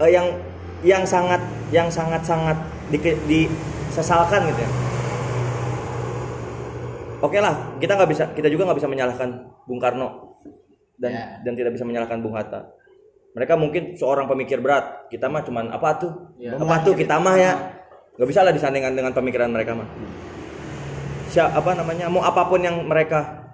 Eh, 0.00 0.08
yang 0.08 0.24
yang 0.80 1.04
sangat 1.04 1.36
yang 1.68 1.92
sangat 1.92 2.24
sangat 2.24 2.56
di, 2.88 2.96
disesalkan 3.28 4.48
gitu 4.48 4.64
ya. 4.64 4.70
Oke 7.20 7.36
lah, 7.44 7.76
kita 7.76 7.92
nggak 7.92 8.08
bisa, 8.08 8.24
kita 8.32 8.48
juga 8.48 8.72
nggak 8.72 8.80
bisa 8.80 8.88
menyalahkan 8.88 9.28
Bung 9.68 9.76
Karno 9.76 10.40
dan 10.96 11.12
Ya. 11.12 11.24
dan 11.44 11.52
tidak 11.52 11.76
bisa 11.76 11.84
menyalahkan 11.84 12.24
Bung 12.24 12.32
Hatta. 12.32 12.72
Mereka 13.36 13.60
mungkin 13.60 14.00
seorang 14.00 14.24
pemikir 14.24 14.64
berat, 14.64 15.12
kita 15.12 15.28
mah 15.28 15.44
cuman 15.44 15.76
apa 15.76 16.00
tuh? 16.00 16.12
Ya. 16.40 16.56
Apa 16.56 16.80
tuh 16.80 16.96
kita 16.96 17.20
mah 17.20 17.36
ya? 17.36 17.52
Nggak 18.16 18.28
bisa 18.32 18.40
lah 18.48 18.56
disandingkan 18.56 18.96
dengan 18.96 19.12
pemikiran 19.12 19.52
mereka 19.52 19.76
mah 19.76 19.88
apa 21.38 21.78
namanya 21.78 22.10
mau 22.10 22.24
apa 22.26 22.50
pun 22.50 22.58
yang 22.58 22.82
mereka 22.82 23.46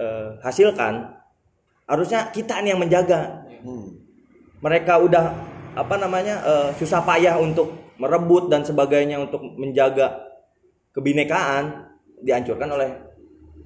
eh, 0.00 0.40
hasilkan 0.40 1.20
harusnya 1.84 2.30
kita 2.30 2.62
nih 2.62 2.72
yang 2.72 2.80
menjaga. 2.80 3.42
Hmm. 3.60 3.92
mereka 4.64 4.96
udah 4.96 5.36
apa 5.76 6.00
namanya 6.00 6.40
eh, 6.40 6.68
susah 6.80 7.04
payah 7.04 7.36
untuk 7.36 7.76
merebut 8.00 8.48
dan 8.48 8.64
sebagainya 8.64 9.20
untuk 9.20 9.44
menjaga 9.60 10.16
kebinekaan 10.96 11.92
dihancurkan 12.24 12.68
oleh 12.72 12.90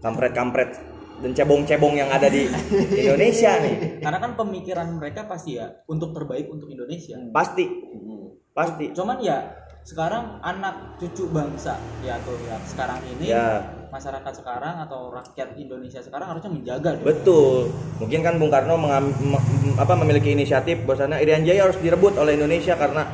kampret-kampret 0.02 0.74
dan 1.22 1.30
cebong-cebong 1.30 1.94
yang 1.94 2.10
ada 2.10 2.26
di 2.26 2.50
Indonesia 3.06 3.54
nih. 3.62 4.02
Karena 4.02 4.18
kan 4.18 4.34
pemikiran 4.34 4.86
mereka 4.98 5.30
pasti 5.30 5.56
ya 5.56 5.70
untuk 5.86 6.10
terbaik 6.10 6.50
untuk 6.50 6.66
Indonesia. 6.66 7.14
Pasti. 7.30 7.70
Pasti. 8.50 8.90
Cuman 8.90 9.22
ya 9.22 9.63
sekarang 9.84 10.40
anak 10.40 10.96
cucu 10.96 11.28
bangsa 11.28 11.76
ya 12.00 12.16
atau 12.16 12.32
ya 12.40 12.56
sekarang 12.64 13.04
ini 13.06 13.28
Ya. 13.28 13.60
masyarakat 13.92 14.32
sekarang 14.32 14.80
atau 14.80 15.12
rakyat 15.12 15.54
Indonesia 15.54 16.00
sekarang 16.00 16.26
harusnya 16.26 16.48
menjaga 16.48 16.96
dong. 16.96 17.04
Betul. 17.04 17.68
Mungkin 18.00 18.20
kan 18.20 18.40
Bung 18.40 18.48
Karno 18.48 18.74
mengam- 18.74 19.12
me- 19.12 19.44
apa 19.76 19.92
memiliki 19.94 20.32
inisiatif 20.32 20.82
bahwasanya 20.82 21.20
Irian 21.20 21.44
Jaya 21.44 21.68
harus 21.68 21.76
direbut 21.78 22.16
oleh 22.16 22.34
Indonesia 22.34 22.74
karena 22.74 23.04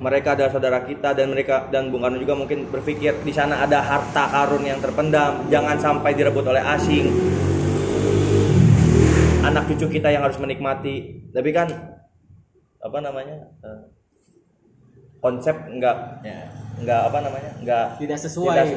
mereka 0.00 0.32
adalah 0.32 0.48
saudara 0.48 0.80
kita 0.80 1.12
dan 1.12 1.28
mereka 1.28 1.66
dan 1.68 1.90
Bung 1.90 2.00
Karno 2.00 2.16
juga 2.16 2.38
mungkin 2.38 2.70
berpikir 2.70 3.20
di 3.20 3.34
sana 3.34 3.60
ada 3.60 3.82
harta 3.82 4.24
karun 4.24 4.62
yang 4.62 4.78
terpendam, 4.78 5.44
jangan 5.50 5.76
sampai 5.76 6.14
direbut 6.14 6.46
oleh 6.46 6.62
asing. 6.62 7.10
Anak 9.42 9.66
cucu 9.66 9.90
kita 9.90 10.08
yang 10.08 10.22
harus 10.22 10.38
menikmati. 10.38 11.26
Tapi 11.28 11.50
kan 11.50 11.68
apa 12.78 12.98
namanya? 13.02 13.50
eh, 13.60 13.80
konsep 15.20 15.56
enggak 15.68 16.24
Ya. 16.24 16.48
enggak 16.80 17.00
apa 17.12 17.18
namanya? 17.20 17.50
enggak 17.60 17.84
tidak 18.00 18.18
sesuai 18.18 18.56
tidak- 18.56 18.68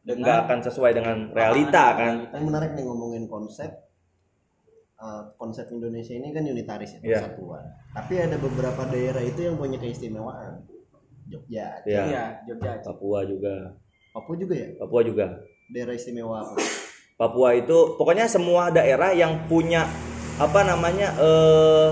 dengan 0.00 0.16
enggak 0.24 0.38
akan 0.48 0.58
sesuai 0.64 0.92
dengan 0.96 1.16
realita 1.30 1.84
kan. 1.94 2.14
Yang 2.32 2.44
menarik 2.44 2.70
nih 2.74 2.84
ngomongin 2.84 3.24
konsep. 3.28 3.70
Uh, 5.00 5.24
konsep 5.40 5.64
Indonesia 5.72 6.12
ini 6.12 6.28
kan 6.28 6.44
unitaris 6.44 6.96
ya, 6.96 7.00
Iya. 7.00 7.16
persatuan. 7.24 7.64
Tapi 7.96 8.20
ada 8.20 8.36
beberapa 8.36 8.84
daerah 8.84 9.24
itu 9.24 9.40
yang 9.40 9.56
punya 9.56 9.80
keistimewaan. 9.80 10.60
Jogja, 11.24 11.80
Iya. 11.88 12.02
iya 12.04 12.24
Jogja 12.44 12.84
Papua 12.84 13.24
juga. 13.24 13.72
Papua 14.12 14.34
juga 14.36 14.54
ya. 14.60 14.68
Papua 14.76 15.00
juga. 15.00 15.26
Daerah 15.72 15.94
istimewa 15.96 16.42
apa? 16.44 16.58
Papua 17.16 17.54
itu 17.54 17.96
pokoknya 17.96 18.28
semua 18.28 18.68
daerah 18.68 19.14
yang 19.14 19.48
punya 19.48 19.88
apa 20.36 20.60
namanya 20.64 21.12
eh 21.16 21.88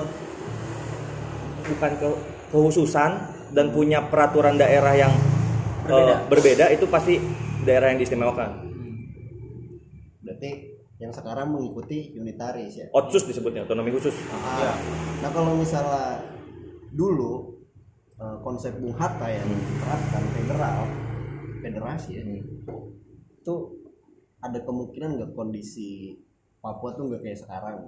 bukan 1.65 1.93
ke, 1.97 2.09
kekhususan 2.51 3.13
dan 3.53 3.73
punya 3.73 4.05
peraturan 4.07 4.57
daerah 4.57 4.95
yang 4.95 5.13
eh, 5.13 5.89
Berbeda. 5.89 6.15
berbeda 6.29 6.65
itu 6.73 6.85
pasti 6.87 7.15
daerah 7.65 7.93
yang 7.93 7.99
diistimewakan. 8.01 8.51
Berarti 10.21 10.51
yang 10.99 11.15
sekarang 11.15 11.55
mengikuti 11.55 12.13
unitaris 12.19 12.75
ya. 12.75 12.87
Otsus 12.91 13.25
disebutnya 13.25 13.65
otonomi 13.65 13.95
khusus. 13.95 14.13
Ah, 14.35 14.75
Nah 15.23 15.31
kalau 15.31 15.55
misalnya 15.57 16.21
dulu 16.91 17.63
eh, 18.19 18.37
konsep 18.43 18.75
Bung 18.77 18.95
Hatta 18.99 19.31
yang 19.31 19.47
diterapkan 19.47 20.23
federal, 20.35 20.79
federasi 21.63 22.11
ya, 22.19 22.23
itu 22.27 23.55
ada 24.39 24.59
kemungkinan 24.63 25.19
nggak 25.19 25.33
kondisi 25.35 26.19
Papua 26.59 26.91
tuh 26.99 27.07
nggak 27.07 27.23
kayak 27.23 27.39
sekarang? 27.39 27.79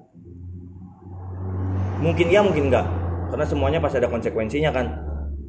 Mungkin 2.01 2.27
iya 2.31 2.41
mungkin 2.41 2.71
enggak. 2.71 2.87
Karena 3.31 3.47
semuanya 3.47 3.79
pasti 3.83 3.99
ada 3.99 4.09
konsekuensinya 4.09 4.71
kan. 4.71 4.87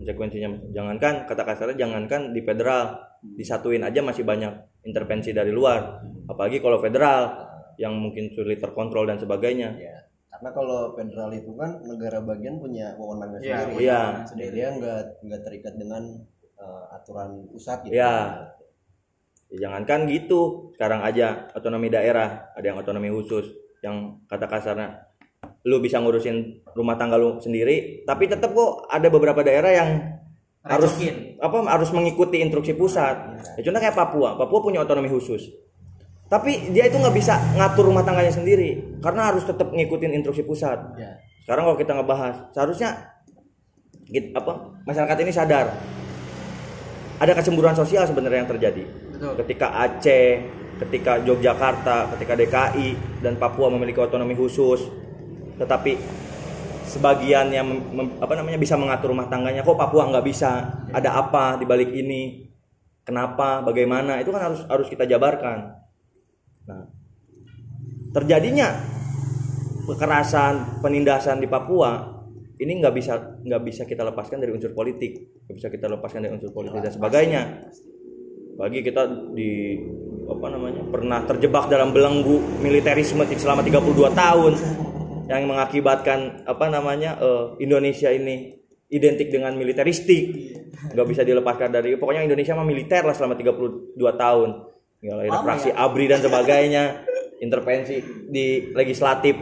Konsekuensinya 0.02 0.74
jangankan 0.74 1.30
kata 1.30 1.46
kasarnya 1.46 1.78
jangankan 1.86 2.34
di 2.34 2.42
federal 2.42 2.98
disatuin 3.22 3.86
aja 3.86 4.02
masih 4.02 4.26
banyak 4.26 4.82
intervensi 4.82 5.30
dari 5.30 5.54
luar. 5.54 6.02
Apalagi 6.26 6.58
kalau 6.58 6.82
federal 6.82 7.30
yang 7.78 7.94
mungkin 7.94 8.34
sulit 8.34 8.58
terkontrol 8.58 9.06
dan 9.06 9.22
sebagainya. 9.22 9.78
Ya, 9.78 10.10
karena 10.34 10.50
kalau 10.58 10.98
federal 10.98 11.30
itu 11.38 11.54
kan 11.54 11.86
negara 11.86 12.18
bagian 12.26 12.58
punya 12.58 12.98
wewenangnya 12.98 13.40
Iya, 13.46 13.58
sendiri. 14.26 14.50
Iya. 14.50 14.50
Dia 14.58 14.68
nggak 14.82 15.02
nggak 15.22 15.42
terikat 15.46 15.74
dengan 15.78 16.04
eh, 16.58 16.84
aturan 16.98 17.46
pusat 17.54 17.86
gitu. 17.86 17.94
Ya. 17.94 18.50
Ya, 19.52 19.68
jangankan 19.68 20.08
gitu, 20.08 20.72
sekarang 20.74 21.04
aja 21.04 21.52
otonomi 21.52 21.92
daerah, 21.92 22.56
ada 22.56 22.64
yang 22.64 22.80
otonomi 22.80 23.12
khusus, 23.12 23.52
yang 23.84 24.24
kata 24.32 24.48
kasarnya 24.48 25.11
lu 25.62 25.78
bisa 25.78 26.02
ngurusin 26.02 26.66
rumah 26.74 26.98
tangga 26.98 27.22
lu 27.22 27.38
sendiri, 27.38 28.02
tapi 28.08 28.26
tetap 28.26 28.54
kok 28.54 28.90
ada 28.90 29.08
beberapa 29.14 29.46
daerah 29.46 29.72
yang 29.72 29.90
harus 30.62 30.94
apa 31.42 31.58
harus 31.70 31.90
mengikuti 31.94 32.42
instruksi 32.42 32.78
pusat. 32.78 33.18
Ya, 33.58 33.62
contoh 33.66 33.82
kayak 33.82 33.98
Papua, 33.98 34.38
Papua 34.38 34.60
punya 34.62 34.82
otonomi 34.82 35.10
khusus. 35.10 35.50
Tapi 36.32 36.72
dia 36.72 36.88
itu 36.88 36.96
nggak 36.96 37.16
bisa 37.18 37.36
ngatur 37.60 37.92
rumah 37.92 38.08
tangganya 38.08 38.32
sendiri 38.32 38.98
karena 39.04 39.34
harus 39.34 39.44
tetap 39.44 39.68
ngikutin 39.68 40.16
instruksi 40.16 40.48
pusat. 40.48 40.80
Ya. 40.96 41.20
Sekarang 41.44 41.68
kalau 41.68 41.78
kita 41.78 41.92
ngebahas, 41.98 42.54
seharusnya 42.56 43.20
git- 44.08 44.32
apa 44.32 44.80
masyarakat 44.88 45.18
ini 45.28 45.32
sadar 45.34 45.76
ada 47.22 47.32
kecemburuan 47.38 47.76
sosial 47.76 48.08
sebenarnya 48.08 48.48
yang 48.48 48.50
terjadi. 48.50 48.84
Betul. 48.88 49.34
Ketika 49.44 49.68
Aceh, 49.78 50.30
ketika 50.82 51.22
Yogyakarta, 51.22 52.16
ketika 52.18 52.34
DKI 52.34 53.22
dan 53.22 53.38
Papua 53.38 53.70
memiliki 53.70 54.02
otonomi 54.02 54.34
khusus, 54.34 54.90
tetapi 55.62 55.92
sebagian 56.92 57.54
yang 57.54 57.68
mem- 57.70 58.18
apa 58.20 58.34
namanya 58.36 58.60
bisa 58.60 58.76
mengatur 58.76 59.16
rumah 59.16 59.30
tangganya, 59.32 59.62
kok 59.62 59.78
Papua 59.78 60.10
nggak 60.12 60.26
bisa? 60.26 60.82
Ada 60.92 61.16
apa 61.16 61.56
di 61.62 61.66
balik 61.70 61.94
ini? 61.94 62.52
Kenapa? 63.06 63.64
Bagaimana? 63.64 64.20
Itu 64.20 64.34
kan 64.34 64.52
harus 64.52 64.62
harus 64.68 64.88
kita 64.92 65.08
jabarkan. 65.08 65.72
Nah, 66.68 66.84
terjadinya 68.12 68.76
kekerasan, 69.88 70.84
penindasan 70.84 71.40
di 71.40 71.48
Papua 71.48 72.22
ini 72.62 72.78
nggak 72.78 72.94
bisa 72.94 73.14
nggak 73.42 73.62
bisa 73.66 73.84
kita 73.90 74.06
lepaskan 74.06 74.38
dari 74.38 74.54
unsur 74.54 74.76
politik, 74.76 75.42
nggak 75.50 75.56
bisa 75.58 75.68
kita 75.72 75.90
lepaskan 75.90 76.20
dari 76.28 76.34
unsur 76.38 76.54
politik 76.54 76.78
dan 76.78 76.94
sebagainya. 76.94 77.42
Bagi 78.60 78.86
kita 78.86 79.34
di 79.34 79.82
apa 80.30 80.48
namanya 80.54 80.86
pernah 80.86 81.26
terjebak 81.26 81.66
dalam 81.74 81.90
belenggu 81.90 82.62
militerisme 82.62 83.26
selama 83.34 83.66
32 83.66 84.14
tahun 84.14 84.54
yang 85.32 85.48
mengakibatkan 85.48 86.44
apa 86.44 86.68
namanya 86.68 87.16
eh, 87.16 87.64
Indonesia 87.64 88.12
ini 88.12 88.60
identik 88.92 89.32
dengan 89.32 89.56
militeristik. 89.56 90.24
Nggak 90.92 91.08
bisa 91.08 91.22
dilepaskan 91.24 91.72
dari 91.72 91.96
pokoknya 91.96 92.28
Indonesia 92.28 92.52
mah 92.52 92.68
militer 92.68 93.08
lah 93.08 93.16
selama 93.16 93.40
32 93.40 93.96
tahun. 93.96 94.50
Ya 95.02 95.18
lahir 95.18 95.32
Lama 95.34 95.46
fraksi 95.48 95.70
ABRI 95.72 96.06
dan 96.12 96.20
sebagainya 96.22 96.84
intervensi 97.42 97.98
di 98.30 98.70
legislatif 98.76 99.34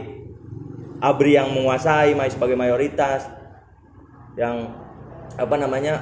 ABRI 1.04 1.32
yang 1.36 1.52
menguasai 1.52 2.16
sebagai 2.32 2.56
mayoritas 2.56 3.28
yang 4.40 4.72
apa 5.36 5.56
namanya 5.60 6.00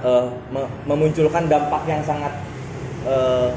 me- 0.55 0.71
memunculkan 0.87 1.51
dampak 1.51 1.89
yang 1.91 2.03
sangat 2.05 2.31
eh, 3.09 3.51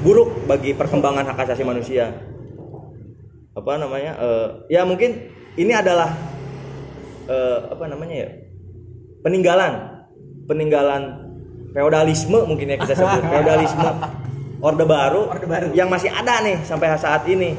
buruk 0.00 0.46
bagi 0.46 0.72
perkembangan 0.72 1.26
hak 1.28 1.44
asasi 1.44 1.66
manusia. 1.66 2.14
Apa 3.52 3.76
namanya 3.76 4.16
eh, 4.16 4.48
ya 4.70 4.86
mungkin 4.86 5.37
ini 5.58 5.72
adalah 5.74 6.10
eh, 7.26 7.58
apa 7.68 7.84
namanya 7.84 8.16
ya 8.24 8.30
peninggalan 9.20 9.72
peninggalan 10.46 11.02
feodalisme 11.74 12.38
mungkin 12.46 12.72
ya 12.72 12.76
kita 12.78 12.94
sebut 12.94 13.22
feodalisme 13.32 13.88
orde 14.58 14.82
baru, 14.82 15.30
Orde 15.30 15.46
Baru. 15.46 15.66
yang 15.70 15.86
masih 15.86 16.10
ada 16.10 16.42
nih 16.42 16.58
sampai 16.66 16.90
saat 16.98 17.22
ini 17.30 17.54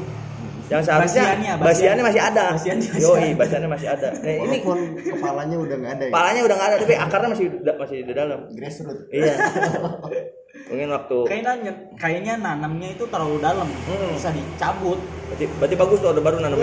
yang 0.69 0.83
seharusnya 0.83 1.33
Basiannya, 1.33 1.53
basiannya, 1.57 2.03
basian. 2.03 2.05
masih 2.05 2.21
ada 2.21 2.45
Basiannya 2.53 2.87
masih 2.91 3.01
yoi 3.01 3.21
ada. 3.25 3.37
basiannya 3.41 3.69
masih 3.73 3.87
ada 3.89 4.09
nah, 4.13 4.29
ini 4.29 4.57
Walaupun 4.61 4.77
kepalanya 5.01 5.57
udah 5.57 5.75
nggak 5.79 5.93
ada 5.95 6.03
ya. 6.03 6.11
kepalanya 6.11 6.41
udah 6.45 6.55
nggak 6.55 6.69
ada 6.69 6.77
tapi 6.77 6.93
akarnya 6.93 7.29
masih 7.33 7.45
masih 7.73 7.97
di 8.05 8.13
dalam 8.13 8.39
Grassroots. 8.53 9.01
iya 9.09 9.33
mungkin 10.67 10.87
waktu 10.91 11.17
Kayaknya 11.23 11.71
kayaknya 11.95 12.33
nanamnya 12.43 12.89
itu 12.91 13.07
terlalu 13.07 13.37
dalam. 13.39 13.65
Hmm. 13.65 14.11
Bisa 14.11 14.29
dicabut. 14.35 14.99
berarti, 15.29 15.45
berarti 15.61 15.75
bagus 15.77 15.97
tuh 16.01 16.09
orde 16.09 16.21
baru 16.25 16.41
nanam 16.41 16.57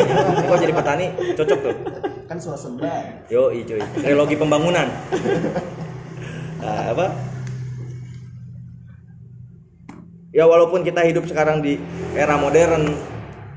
kok 0.48 0.58
jadi 0.62 0.74
petani 0.74 1.06
cocok 1.34 1.58
tuh 1.58 1.74
Kan 2.30 2.38
swasembada. 2.38 3.26
Yo, 3.28 3.50
cuy. 3.50 3.82
Trilogi 4.00 4.36
pembangunan. 4.38 4.88
Nah, 6.62 6.94
apa? 6.94 7.06
Ya 10.30 10.46
walaupun 10.46 10.86
kita 10.86 11.02
hidup 11.04 11.26
sekarang 11.26 11.58
di 11.58 11.74
era 12.14 12.38
modern, 12.38 12.86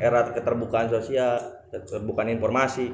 era 0.01 0.25
keterbukaan 0.33 0.89
sosial, 0.89 1.37
keterbukaan 1.69 2.33
informasi. 2.33 2.89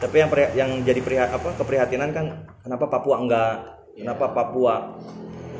Tapi 0.00 0.16
yang 0.16 0.30
yang 0.56 0.70
jadi 0.82 1.04
priha- 1.04 1.30
apa 1.36 1.54
keprihatinan 1.54 2.10
kan 2.16 2.26
kenapa 2.64 2.88
Papua 2.88 3.20
enggak? 3.20 3.76
Kenapa 3.92 4.30
Papua 4.32 4.96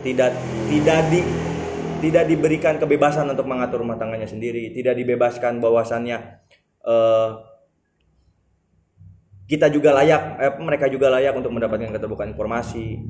tidak 0.02 0.34
tidak 0.70 1.00
di 1.10 1.20
tidak 1.98 2.24
diberikan 2.30 2.78
kebebasan 2.78 3.26
untuk 3.26 3.46
mengatur 3.50 3.82
rumah 3.82 3.98
tangganya 3.98 4.30
sendiri, 4.30 4.70
tidak 4.70 4.94
dibebaskan 4.94 5.58
bahwasannya 5.58 6.18
eh, 6.86 7.30
kita 9.48 9.72
juga 9.72 9.96
layak, 9.96 10.22
eh, 10.38 10.52
mereka 10.60 10.86
juga 10.92 11.08
layak 11.08 11.34
untuk 11.34 11.50
mendapatkan 11.50 11.90
keterbukaan 11.90 12.36
informasi. 12.36 13.00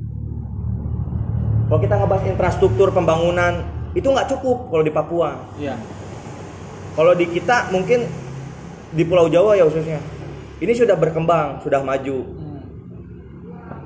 Kalau 1.69 1.79
kita 1.83 1.95
ngebahas 2.01 2.25
infrastruktur 2.25 2.89
pembangunan 2.89 3.61
itu 3.93 4.09
nggak 4.09 4.29
cukup 4.33 4.73
kalau 4.73 4.81
di 4.81 4.93
Papua. 4.93 5.37
Iya. 5.61 5.77
Kalau 6.97 7.13
di 7.13 7.29
kita 7.29 7.69
mungkin 7.69 8.09
di 8.89 9.03
Pulau 9.05 9.29
Jawa 9.29 9.53
ya 9.53 9.69
khususnya 9.69 10.01
ini 10.59 10.73
sudah 10.73 10.97
berkembang, 10.97 11.61
sudah 11.61 11.85
maju. 11.85 12.17
Hmm. 12.25 12.61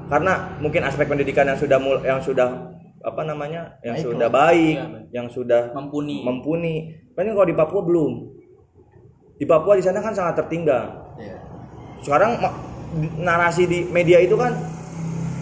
Karena 0.07 0.33
mungkin 0.63 0.81
aspek 0.87 1.11
pendidikan 1.11 1.43
yang 1.43 1.59
sudah 1.59 1.77
mul- 1.77 2.03
yang 2.07 2.23
sudah 2.23 2.72
apa 3.03 3.21
namanya, 3.21 3.75
yang 3.81 3.93
Baik 3.93 4.05
sudah 4.05 4.25
lah. 4.25 4.35
baik, 4.41 4.75
baik. 4.79 5.05
yang 5.11 5.27
sudah 5.27 5.61
Mumpuni. 5.71 6.23
mumpuni. 6.23 6.75
Kan 7.11 7.27
kalau 7.27 7.43
di 7.43 7.53
Papua 7.53 7.81
belum. 7.81 8.11
Di 9.35 9.45
Papua 9.45 9.75
di 9.75 9.83
sana 9.83 9.99
kan 9.99 10.11
sangat 10.11 10.39
tertinggal. 10.39 11.03
Iya. 11.13 11.37
sekarang 11.99 12.35
narasi 13.17 13.63
di 13.63 13.79
media 13.85 14.19
itu 14.19 14.33
kan 14.33 14.51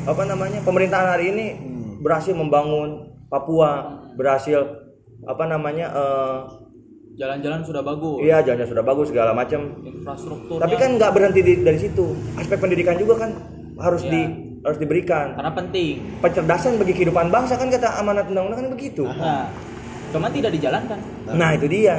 apa 0.04 0.24
namanya 0.24 0.62
pemerintahan 0.62 1.10
hari 1.10 1.26
ini 1.30 1.46
berhasil 1.98 2.32
membangun 2.32 3.02
Papua 3.28 3.88
berhasil 4.14 4.60
apa 5.22 5.44
namanya 5.48 5.90
eh, 5.90 6.38
Jalan-jalan 7.14 7.62
sudah 7.62 7.82
bagus. 7.82 8.20
iya 8.20 8.40
jalannya 8.40 8.68
sudah 8.68 8.82
bagus 8.82 9.10
segala 9.10 9.32
macam 9.32 9.74
Infrastruktur. 9.82 10.58
tapi 10.58 10.76
kan 10.76 10.96
nggak 10.96 11.12
berhenti 11.12 11.42
di- 11.42 11.60
dari 11.60 11.78
situ 11.78 12.06
aspek 12.36 12.58
pendidikan 12.58 12.96
juga 12.96 13.20
kan 13.20 13.32
harus 13.78 14.02
Iya. 14.02 14.12
di 14.12 14.22
harus 14.62 14.78
diberikan 14.78 15.34
karena 15.34 15.52
penting. 15.52 15.94
pencerdasan 16.20 16.78
bagi 16.78 16.94
kehidupan 16.94 17.28
bangsa 17.28 17.56
kan 17.56 17.68
kata 17.68 17.98
amanat 17.98 18.26
undang-undang 18.26 18.60
kan 18.60 18.70
begitu 18.70 19.04
Nah, 19.04 19.50
cuma 20.12 20.28
tidak 20.28 20.52
dijalankan. 20.52 21.00
nah 21.32 21.50
itu 21.52 21.66
dia 21.68 21.98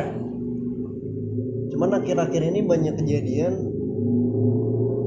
Cuman 1.69 1.89
akhir-akhir 1.91 2.43
ini 2.45 2.61
banyak 2.63 2.95
kejadian 2.95 3.53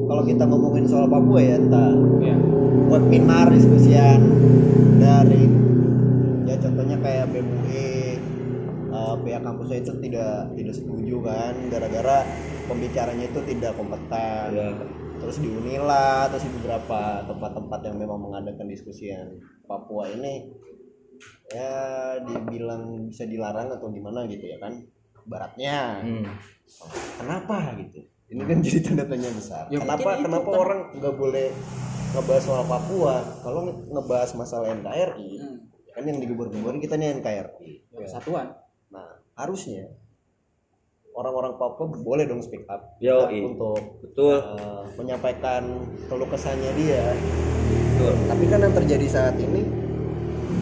kalau 0.05 0.21
kita 0.21 0.43
ngomongin 0.43 0.83
soal 0.83 1.05
Papua 1.05 1.39
ya 1.39 1.55
entah 1.55 1.93
Iya. 2.17 2.35
buat 2.85 3.03
pinar 3.07 3.47
diskusian 3.49 4.19
dari 4.97 5.45
ya 6.43 6.55
contohnya 6.57 6.97
kayak 6.99 7.25
BMUI 7.27 7.89
eh, 8.87 9.15
pihak 9.17 9.41
kampusnya 9.41 9.77
itu 9.79 9.93
tidak 10.01 10.33
tidak 10.51 10.73
setuju 10.73 11.15
kan 11.21 11.53
gara-gara 11.69 12.17
pembicaranya 12.65 13.25
itu 13.25 13.39
tidak 13.45 13.71
kompeten 13.73 14.47
Ya. 14.51 14.69
Terus 15.25 15.41
di 15.41 15.49
Unila 15.49 16.29
terus 16.29 16.45
di 16.45 16.53
beberapa 16.53 16.99
tempat-tempat 17.25 17.79
yang 17.81 17.97
memang 17.97 18.19
mengadakan 18.21 18.69
diskusian 18.69 19.25
Papua 19.63 20.05
ini 20.07 20.53
ya 21.47 21.73
dibilang 22.21 23.09
bisa 23.09 23.25
dilarang 23.25 23.71
atau 23.71 23.89
gimana 23.89 24.25
gitu 24.25 24.45
ya 24.45 24.57
kan 24.59 24.85
baratnya 25.25 25.97
Hmm. 25.99 26.25
kenapa 27.17 27.73
gitu 27.79 28.05
ini 28.27 28.41
kan 28.43 28.57
jadi 28.59 28.79
tanda 28.83 29.05
tanya 29.05 29.29
besar 29.31 29.65
Ya, 29.67 29.81
kenapa 29.81 30.09
itu 30.13 30.23
kenapa 30.23 30.45
kan. 30.47 30.59
orang 30.59 30.79
nggak 30.93 31.15
boleh 31.15 31.47
ngebahas 32.11 32.43
soal 32.43 32.63
Papua 32.63 33.15
kalau 33.41 33.59
nge- 33.65 33.89
ngebahas 33.89 34.29
masalah 34.35 34.69
NKRI 34.75 35.31
Hmm. 35.35 35.57
kan 35.89 36.03
yang 36.03 36.17
digebur-geburin 36.19 36.77
kita 36.77 36.93
nih 36.95 37.17
NKRI 37.17 37.89
Persatuan. 37.89 38.53
nah 38.87 39.09
harusnya 39.33 39.89
orang-orang 41.15 41.55
Papua 41.55 41.87
boleh 41.95 42.27
dong 42.27 42.43
speak 42.43 42.67
up. 42.67 42.99
Yo, 42.99 43.25
untuk 43.31 44.03
betul. 44.03 44.35
uh, 44.35 44.83
menyampaikan 44.99 45.63
keluh 46.05 46.27
kesahnya 46.27 46.75
dia. 46.75 47.15
Betul. 47.95 48.13
Tapi 48.27 48.43
kan 48.51 48.59
yang 48.61 48.75
terjadi 48.75 49.07
saat 49.07 49.35
ini 49.39 49.63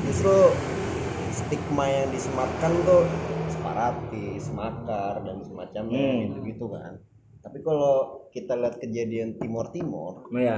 justru 0.06 0.54
stigma 1.34 1.89
yang 1.89 2.14
disematkan 2.14 2.72
tuh 2.86 3.04
separatis, 3.49 4.54
makar 4.54 5.26
dan 5.26 5.41
semacamnya 5.41 5.97
Hmm. 5.97 6.22
gitu-gitu 6.30 6.66
kan. 6.70 6.93
Tapi 7.43 7.60
kalau 7.60 8.24
kita 8.30 8.54
lihat 8.56 8.80
kejadian 8.80 9.36
Timor 9.36 9.74
Timor 9.74 10.30
Nah, 10.32 10.39
ya 10.39 10.58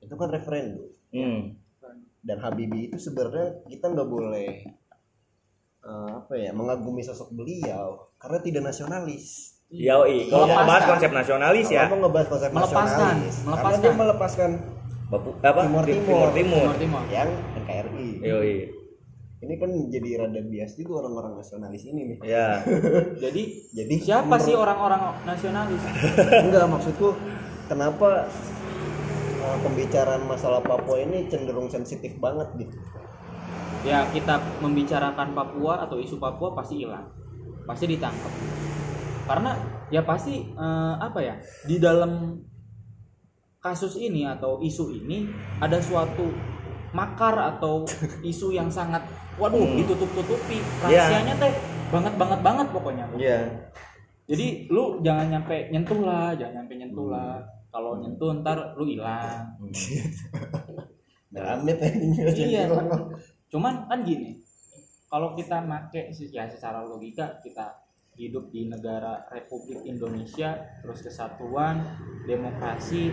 itu 0.00 0.14
kan 0.16 0.32
referendum. 0.32 0.88
Hmm. 1.12 1.54
dan 2.26 2.42
Habibie 2.42 2.90
itu 2.90 2.98
sebenarnya 2.98 3.62
kita 3.70 3.86
nggak 3.86 4.10
boleh 4.10 4.50
eh, 5.86 6.10
apa 6.12 6.34
ya 6.34 6.50
mengagumi 6.50 7.00
sosok 7.00 7.30
beliau 7.32 7.86
karena 8.16 8.38
tidak 8.40 8.62
nasionalis. 8.64 9.54
Yoi, 9.68 10.26
kalau 10.26 10.46
mau 10.46 10.54
Melepaskan. 10.54 10.66
bahas 10.68 10.84
konsep 10.86 11.10
nasionalis 11.10 11.66
ya, 11.68 11.82
Kalau 11.82 11.90
mau 11.92 12.06
ngebahas 12.06 12.28
konsep 12.28 12.50
Melepaskan, 12.50 12.86
nasionalis, 12.86 13.34
karena 13.34 13.46
melepaskan. 13.48 13.80
dia 13.80 13.92
melepaskan 13.92 14.50
Bapu- 15.06 15.34
apa? 15.36 15.60
Timur 15.60 15.82
Tim- 15.82 15.94
Timur. 15.96 16.06
Timur 16.06 16.30
Timur. 16.32 16.66
Timur 16.66 16.74
Timur. 16.76 17.02
yang 17.08 17.28
NKRI 17.56 18.08
Yoi. 18.20 18.56
ini 19.36 19.54
kan 19.54 19.70
jadi 19.86 20.08
rada 20.16 20.40
bias 20.40 20.72
juga 20.74 20.92
orang-orang 21.00 21.36
nasionalis 21.36 21.82
ini 21.84 22.00
nih 22.04 22.18
Ya. 22.24 22.62
jadi 23.22 23.42
jadi 23.70 23.94
siapa 24.00 24.34
sih 24.38 24.54
orang-orang 24.54 24.98
nasionalis 25.22 25.82
enggak 26.44 26.64
maksudku 26.64 27.14
kenapa 27.66 28.26
uh, 29.38 29.58
pembicaraan 29.60 30.24
masalah 30.24 30.58
Papua 30.60 30.98
ini 31.00 31.26
cenderung 31.26 31.68
sensitif 31.68 32.16
banget 32.16 32.48
gitu 32.56 32.74
ya 33.86 34.02
kita 34.10 34.34
membicarakan 34.58 35.30
Papua 35.30 35.80
atau 35.80 35.96
isu 35.96 36.18
Papua 36.18 36.52
pasti 36.52 36.82
hilang 36.82 37.06
pasti 37.64 37.86
ditangkap 37.86 38.32
karena 39.24 39.50
ya 39.88 40.02
pasti 40.02 40.42
eh, 40.44 40.94
apa 40.98 41.18
ya 41.18 41.34
di 41.62 41.78
dalam 41.78 42.34
kasus 43.58 43.94
ini 43.96 44.22
atau 44.22 44.58
isu 44.58 44.90
ini 44.92 45.26
ada 45.58 45.78
suatu 45.78 46.30
makar 46.90 47.34
atau 47.54 47.82
isu 48.22 48.50
yang 48.50 48.66
sangat 48.66 49.02
waduh 49.36 49.58
Hmm. 49.58 49.76
ditutup-tutupi 49.76 50.58
Ya. 50.86 51.06
rahasianya 51.06 51.34
teh 51.36 51.52
banget 51.86 52.14
banget 52.16 52.40
banget 52.40 52.66
pokoknya 52.70 53.04
Iya. 53.14 53.40
jadi 54.26 54.46
lu 54.66 54.98
jangan 55.00 55.26
nyampe 55.28 55.70
nyentuh 55.70 56.00
lah 56.00 56.34
jangan 56.34 56.62
nyampe 56.62 56.74
nyentuh 56.74 57.06
lah 57.10 57.38
kalau 57.68 57.98
nyentuh 58.00 58.30
ntar 58.40 58.74
lu 58.74 58.84
hilang 58.86 59.44
Damit 61.28 61.76
ini 61.84 62.16
Iya. 62.32 62.64
Cuman 63.46 63.86
kan 63.86 64.02
gini, 64.02 64.42
kalau 65.06 65.38
kita 65.38 65.62
make 65.62 66.10
ya 66.34 66.44
secara 66.50 66.82
logika 66.82 67.38
kita 67.40 67.86
hidup 68.16 68.48
di 68.48 68.66
negara 68.66 69.28
Republik 69.28 69.84
Indonesia, 69.84 70.56
terus 70.80 71.04
kesatuan, 71.04 71.84
demokrasi, 72.24 73.12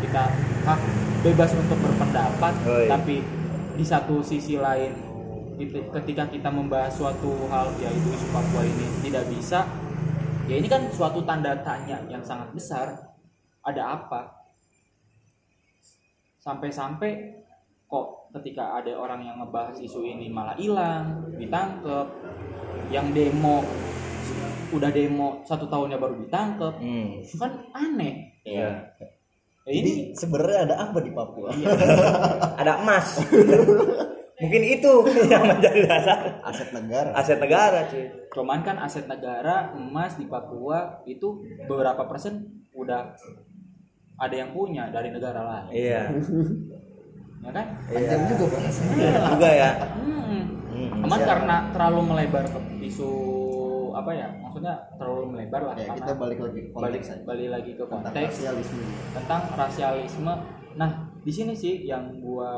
kita 0.00 0.24
hak 0.64 0.80
bebas 1.20 1.52
untuk 1.52 1.78
berpendapat, 1.84 2.54
Oh, 2.64 2.80
iya. 2.80 2.96
tapi 2.96 3.20
di 3.76 3.84
satu 3.84 4.24
sisi 4.24 4.56
lain 4.56 4.90
ketika 5.68 6.24
kita 6.30 6.48
membahas 6.48 6.94
suatu 6.94 7.50
hal 7.50 7.74
yaitu 7.82 8.08
isu 8.14 8.26
Papua 8.30 8.62
ini 8.62 8.86
tidak 9.04 9.26
bisa, 9.28 9.66
ya 10.46 10.54
ini 10.56 10.66
kan 10.70 10.86
suatu 10.90 11.22
tanda 11.26 11.54
tanya 11.62 12.00
yang 12.08 12.22
sangat 12.24 12.50
besar. 12.54 12.94
Ada 13.66 14.00
apa? 14.00 14.48
Sampai-sampai 16.40 17.44
kok 17.84 18.27
ketika 18.38 18.78
ada 18.78 18.94
orang 18.94 19.20
yang 19.20 19.36
ngebahas 19.38 19.76
isu 19.76 20.00
ini 20.00 20.26
malah 20.28 20.54
hilang, 20.54 21.18
ditangkep, 21.34 22.06
yang 22.88 23.10
demo 23.10 23.62
udah 24.68 24.90
demo 24.90 25.40
satu 25.42 25.64
tahunnya 25.64 25.96
baru 25.96 26.20
ditangkep, 26.20 26.74
Hmm. 26.76 27.08
kan 27.36 27.52
aneh. 27.72 28.36
Iya. 28.44 28.70
Ya, 29.64 29.72
ini 29.74 30.12
sebenarnya 30.12 30.64
ada 30.64 30.76
apa 30.82 30.98
di 30.98 31.12
Papua? 31.12 31.52
Ada 32.60 32.80
emas. 32.80 33.20
Mungkin 34.38 34.62
itu 34.64 34.92
yang 35.26 35.44
menjadi 35.44 35.82
dasar 35.84 36.40
Aset 36.40 36.70
negara. 36.72 37.10
aset 37.12 37.36
negara, 37.36 37.84
cuy. 37.84 38.06
cuman 38.30 38.62
kan 38.62 38.78
aset 38.78 39.04
negara 39.04 39.74
emas 39.74 40.14
di 40.14 40.24
Papua 40.24 41.02
itu 41.04 41.36
beberapa 41.66 42.06
persen 42.06 42.64
udah 42.70 43.12
ada 44.16 44.34
yang 44.34 44.50
punya 44.50 44.88
dari 44.88 45.10
negara 45.10 45.42
lain, 45.42 45.74
Iya. 45.74 46.02
ya 47.38 47.50
kan? 47.50 47.66
Panjang 47.86 48.22
juga 48.28 48.44
bahasanya. 48.50 48.94
Iya 48.94 49.10
juga 49.30 49.48
ya. 49.48 49.70
Hmm. 49.94 50.42
Hmm. 50.68 50.88
Cuman 51.02 51.20
karena 51.22 51.56
terlalu 51.72 52.00
melebar 52.06 52.44
ke 52.46 52.58
isu 52.82 53.10
apa 53.92 54.10
ya? 54.12 54.26
Maksudnya 54.38 54.74
terlalu 54.94 55.24
melebar 55.32 55.60
lah. 55.66 55.74
Ya, 55.74 55.90
kita 55.90 56.12
balik 56.14 56.38
lagi 56.38 56.60
ke 56.60 56.70
balik 56.70 57.02
konteks 57.02 57.06
aja. 57.08 57.22
balik 57.24 57.48
lagi 57.50 57.70
ke 57.72 57.82
Tentang 57.82 58.02
konteks 58.04 58.32
rasialisme. 58.36 58.82
tentang 59.14 59.42
rasialisme. 59.54 60.34
Nah, 60.78 60.90
di 61.18 61.32
sini 61.34 61.52
sih 61.52 61.82
yang 61.82 62.22
gua 62.22 62.52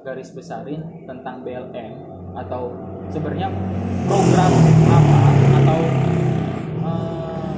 garis 0.00 0.30
besarin 0.30 0.78
tentang 1.02 1.42
BLM 1.42 1.92
atau 2.36 2.70
sebenarnya 3.08 3.48
program 4.06 4.52
apa 4.86 5.20
atau 5.56 5.78
eh, 6.84 7.52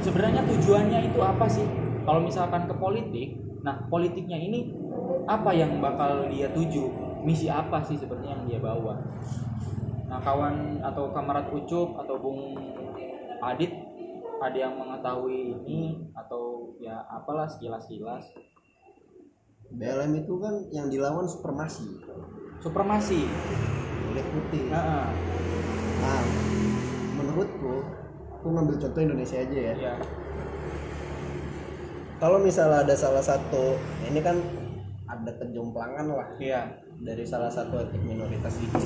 sebenarnya 0.00 0.42
tujuannya 0.44 1.00
itu 1.06 1.20
apa 1.20 1.46
sih? 1.46 1.66
Kalau 2.04 2.20
misalkan 2.20 2.68
ke 2.68 2.74
politik, 2.76 3.28
nah 3.64 3.86
politiknya 3.88 4.36
ini 4.36 4.68
apa 5.24 5.50
yang 5.56 5.80
bakal 5.80 6.28
dia 6.28 6.48
tuju? 6.52 6.88
Misi 7.24 7.48
apa 7.48 7.80
sih 7.80 7.96
sebenarnya 7.96 8.36
yang 8.36 8.44
dia 8.44 8.60
bawa? 8.60 9.00
Nah, 10.04 10.20
kawan 10.20 10.84
atau 10.84 11.10
kamarat 11.10 11.48
Ucup 11.48 11.96
atau 11.96 12.20
Bung 12.20 12.54
Adit 13.40 13.72
ada 14.44 14.56
yang 14.56 14.76
mengetahui 14.76 15.56
ini 15.64 16.12
atau 16.12 16.76
ya 16.76 17.00
apalah 17.08 17.48
sekilas-kilas 17.48 18.28
BLM 19.74 20.12
itu 20.20 20.36
kan 20.38 20.54
yang 20.70 20.86
dilawan 20.92 21.24
supremasi, 21.24 21.98
supremasi 22.60 23.26
kulit 24.14 24.26
putih. 24.30 24.70
Heeh. 24.70 25.06
Nah, 25.98 26.24
menurutku, 27.18 27.82
aku 28.38 28.46
ngambil 28.54 28.76
contoh 28.78 29.00
Indonesia 29.02 29.42
aja 29.42 29.58
ya. 29.72 29.74
ya 29.74 29.94
Kalau 32.22 32.38
misalnya 32.38 32.86
ada 32.86 32.94
salah 32.94 33.24
satu, 33.24 33.74
ini 34.06 34.22
kan 34.22 34.38
ada 35.14 35.32
kejomplangan 35.38 36.06
lah 36.10 36.28
iya 36.36 36.82
dari 36.98 37.22
salah 37.22 37.50
satu 37.50 37.78
etnik 37.78 38.02
minoritas 38.02 38.54
itu. 38.58 38.78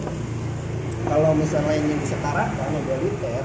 Kalau 1.04 1.32
misalnya 1.32 1.72
ingin 1.72 1.96
disetarakan 1.98 2.68
egaliter, 2.74 3.44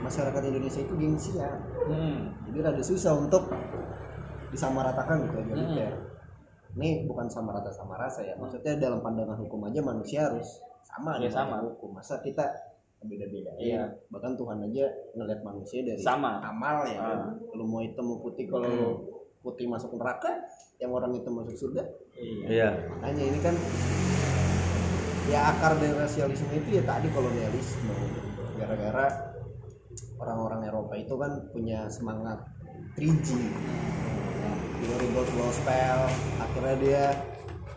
masyarakat 0.00 0.42
Indonesia 0.46 0.80
itu 0.80 0.94
gengsian. 0.94 1.56
Hmm. 1.88 2.20
Jadi 2.48 2.58
rada 2.60 2.80
susah 2.80 3.12
untuk 3.16 3.50
disamaratakan 4.48 5.24
gitu 5.28 5.36
egaliter. 5.40 5.92
Ini 6.74 7.06
bukan 7.06 7.30
sama 7.30 7.54
rata 7.54 7.70
sama 7.70 7.94
rasa 7.94 8.22
ya. 8.22 8.34
Maksudnya 8.34 8.78
dalam 8.78 8.98
pandangan 8.98 9.38
hukum 9.38 9.62
aja 9.66 9.78
manusia 9.80 10.26
harus 10.26 10.58
sama 10.84 11.18
Ya, 11.18 11.30
sama. 11.30 11.62
hukum. 11.62 11.94
Masa 11.94 12.18
kita 12.20 12.42
beda-beda. 13.04 13.52
Iya. 13.60 13.84
Bahkan 14.08 14.32
Tuhan 14.34 14.58
aja 14.64 14.84
ngeliat 15.14 15.40
manusia 15.44 15.84
dari 15.84 16.00
Sama. 16.00 16.40
amal 16.40 16.88
ya. 16.88 16.98
kan. 16.98 17.18
Ah. 17.30 17.32
Lu 17.52 17.68
mau 17.68 17.84
hitam 17.84 18.08
mau 18.08 18.18
putih 18.18 18.48
kalau 18.48 18.64
lu 18.66 18.90
putih 19.44 19.68
masuk 19.68 19.92
neraka, 20.00 20.48
yang 20.80 20.90
orang 20.96 21.12
hitam 21.12 21.36
masuk 21.36 21.54
surga. 21.54 21.84
iya. 22.48 22.72
Makanya 22.96 23.24
ini 23.28 23.38
kan 23.44 23.54
ya 25.28 25.52
akar 25.52 25.76
dari 25.76 25.92
rasialisme 25.92 26.48
itu 26.56 26.80
ya 26.80 26.82
tadi 26.88 27.12
kolonialisme. 27.12 27.92
Gara-gara 28.56 29.36
orang-orang 30.16 30.60
Eropa 30.64 30.94
itu 30.96 31.14
kan 31.20 31.32
punya 31.52 31.84
semangat 31.92 32.40
3G. 32.96 33.28
Theory 34.80 35.08
goes 35.12 35.30
low 35.36 35.52
spell. 35.52 36.08
Akhirnya 36.40 36.76
dia 36.80 37.04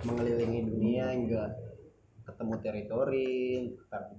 mengelilingi 0.07 0.59
dunia 0.67 1.11
hingga 1.11 1.43
ketemu 2.27 2.53
teritori, 2.59 3.35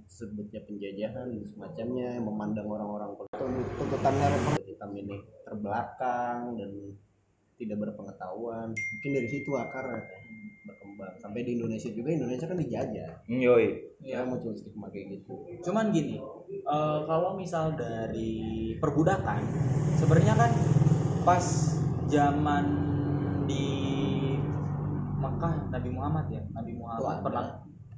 sebutnya 0.09 0.65
penjajahan 0.65 1.29
dan 1.29 1.45
semacamnya, 1.45 2.09
memandang 2.17 2.65
orang-orang 2.65 3.13
tuntutannya 3.77 4.27
hitam 4.65 4.91
ini 4.97 5.21
terbelakang 5.45 6.57
dan 6.57 6.71
tidak 7.59 7.77
berpengetahuan. 7.77 8.71
Mungkin 8.71 9.11
dari 9.11 9.27
situ 9.27 9.51
akarnya 9.51 9.99
kan 9.99 10.21
berkembang. 10.65 11.13
Sampai 11.19 11.43
di 11.43 11.59
Indonesia 11.59 11.91
juga 11.91 12.09
Indonesia 12.09 12.47
kan 12.47 12.55
dijajah. 12.55 13.11
Yoi. 13.27 13.67
Ya 13.99 14.23
muncul 14.23 14.55
stigma 14.55 14.87
kayak 14.87 15.11
gitu. 15.13 15.35
cuman 15.59 15.91
gini 15.91 16.15
eh, 16.49 16.99
kalau 17.03 17.35
misal 17.35 17.75
dari 17.75 18.31
perbudakan 18.79 19.43
sebenarnya 19.93 20.39
kan 20.39 20.51
pas 21.27 21.43
zaman 22.07 22.63
di 23.43 23.67
Mekah 25.19 25.67
Nabi 25.67 25.89
Muhammad 25.91 26.25
ya 26.31 26.39
Nabi 26.55 26.79
Muhammad 26.79 27.19
Tuh, 27.19 27.23
pernah 27.27 27.45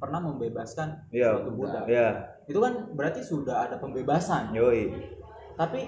pernah 0.02 0.20
membebaskan 0.26 0.88
Iya. 1.14 1.38
suatu 1.38 1.54
budak 1.54 1.86
Iya. 1.86 2.08
itu 2.50 2.58
kan 2.58 2.74
berarti 2.98 3.22
sudah 3.22 3.70
ada 3.70 3.78
pembebasan 3.78 4.58
Yoi. 4.58 4.90
tapi 5.54 5.86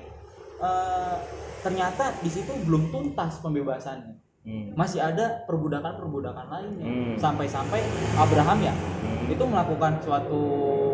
eh, 0.63 1.15
ternyata 1.59 2.15
di 2.17 2.29
situ 2.29 2.51
belum 2.63 2.87
tuntas 2.89 3.39
pembebasannya 3.39 4.15
Hmm. 4.43 4.75
masih 4.75 4.99
ada 4.99 5.43
perbudakan-perbudakan 5.43 6.45
lainnya 6.45 6.83
Hmm. 6.83 7.15
sampai-sampai 7.15 7.79
Abraham 8.13 8.59
ya 8.61 8.75
Hmm. 8.75 9.27
itu 9.29 9.39
melakukan 9.39 9.95
suatu 9.99 10.41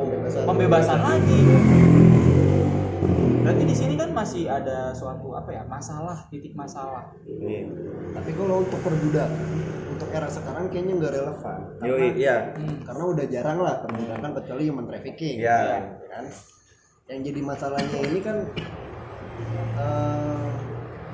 Pembebasan. 0.06 0.46
pembebasan 0.46 1.00
lagi 1.02 1.40
berarti 3.40 3.64
di 3.66 3.74
sini 3.74 3.94
kan 3.96 4.14
masih 4.14 4.46
ada 4.46 4.94
suatu 4.94 5.34
apa 5.34 5.50
ya 5.50 5.66
masalah 5.66 6.30
titik 6.30 6.54
masalah 6.54 7.10
Iya. 7.26 7.66
Tapi 8.14 8.30
kalau 8.34 8.62
untuk 8.62 8.78
perbudakan, 8.80 9.34
untuk 9.90 10.10
era 10.10 10.26
sekarang 10.28 10.66
kayaknya 10.68 10.94
nggak 10.98 11.14
relevan. 11.14 11.60
Karena, 11.78 11.90
Yoi, 11.90 12.08
iya. 12.16 12.38
Hmm. 12.54 12.78
karena 12.84 13.04
udah 13.08 13.26
jarang 13.26 13.58
lah 13.58 13.76
perbudakan 13.80 14.32
kecuali 14.36 14.62
human 14.64 14.86
trafficking. 14.86 15.36
Iya. 15.40 15.58
ya 15.66 15.80
kan? 16.08 16.26
Yang 17.08 17.20
jadi 17.24 17.40
masalahnya 17.44 18.00
ini 18.04 18.20
kan 18.20 18.38
eh, 19.78 20.48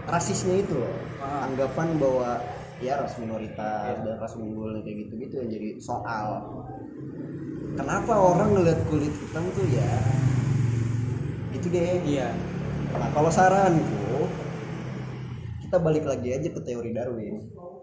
rasisnya 0.10 0.56
itu 0.62 0.74
loh. 0.78 0.96
Ah. 1.22 1.48
Anggapan 1.50 1.98
bahwa 1.98 2.42
ya 2.84 3.00
ras 3.00 3.16
minoritas 3.18 3.96
dan 4.04 4.16
ras 4.20 4.36
unggul 4.36 4.84
kayak 4.84 5.08
gitu-gitu 5.08 5.34
yang 5.42 5.50
jadi 5.52 5.70
soal. 5.80 6.28
Kenapa 7.76 8.14
orang 8.16 8.56
ngeliat 8.56 8.80
kulit 8.88 9.12
hitam 9.12 9.44
tuh 9.52 9.68
ya 9.68 9.90
itu 11.56 11.68
deh. 11.72 12.00
iya 12.06 12.30
Nah 12.96 13.10
kalau 13.12 13.28
saranku 13.28 14.30
kita 15.66 15.78
balik 15.82 16.08
lagi 16.08 16.32
aja 16.32 16.48
ke 16.48 16.62
teori 16.64 16.96
Darwin, 16.96 17.36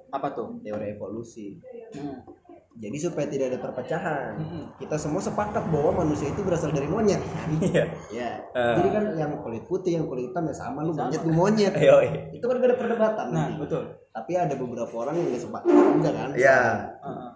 apa 0.09 0.33
tuh 0.33 0.63
teori 0.65 0.97
evolusi. 0.97 1.61
Hmm. 1.93 2.25
Jadi 2.73 2.97
supaya 2.97 3.29
tidak 3.29 3.53
ada 3.53 3.59
perpecahan, 3.61 4.33
kita 4.81 4.97
semua 4.97 5.21
sepakat 5.21 5.69
bahwa 5.69 6.03
manusia 6.03 6.33
itu 6.33 6.41
berasal 6.41 6.73
dari 6.73 6.89
monyet. 6.89 7.21
Iya. 7.61 7.85
Ya. 8.09 8.31
Eh. 8.57 8.75
Jadi 8.81 8.89
kan 8.89 9.05
yang 9.21 9.33
kulit 9.45 9.69
putih, 9.69 10.01
yang 10.01 10.09
kulit 10.09 10.33
hitam 10.33 10.49
ya 10.49 10.55
sama 10.57 10.81
lu 10.81 10.97
monyet 10.97 11.21
lu 11.21 11.33
monyet. 11.37 11.73
Ayo. 11.81 12.01
Itu 12.33 12.45
kan 12.49 12.57
gak 12.65 12.69
ada 12.73 12.77
perdebatan 12.81 13.27
nah 13.29 13.45
nanti. 13.49 13.61
betul 13.61 13.83
Tapi 14.13 14.33
ada 14.41 14.55
beberapa 14.57 14.95
orang 14.97 15.15
yang 15.21 15.27
gak 15.37 15.43
sepakat 15.45 15.73
juga 15.73 16.11
kan. 16.17 16.29
Iya. 16.33 16.61
Heeh. 17.05 17.31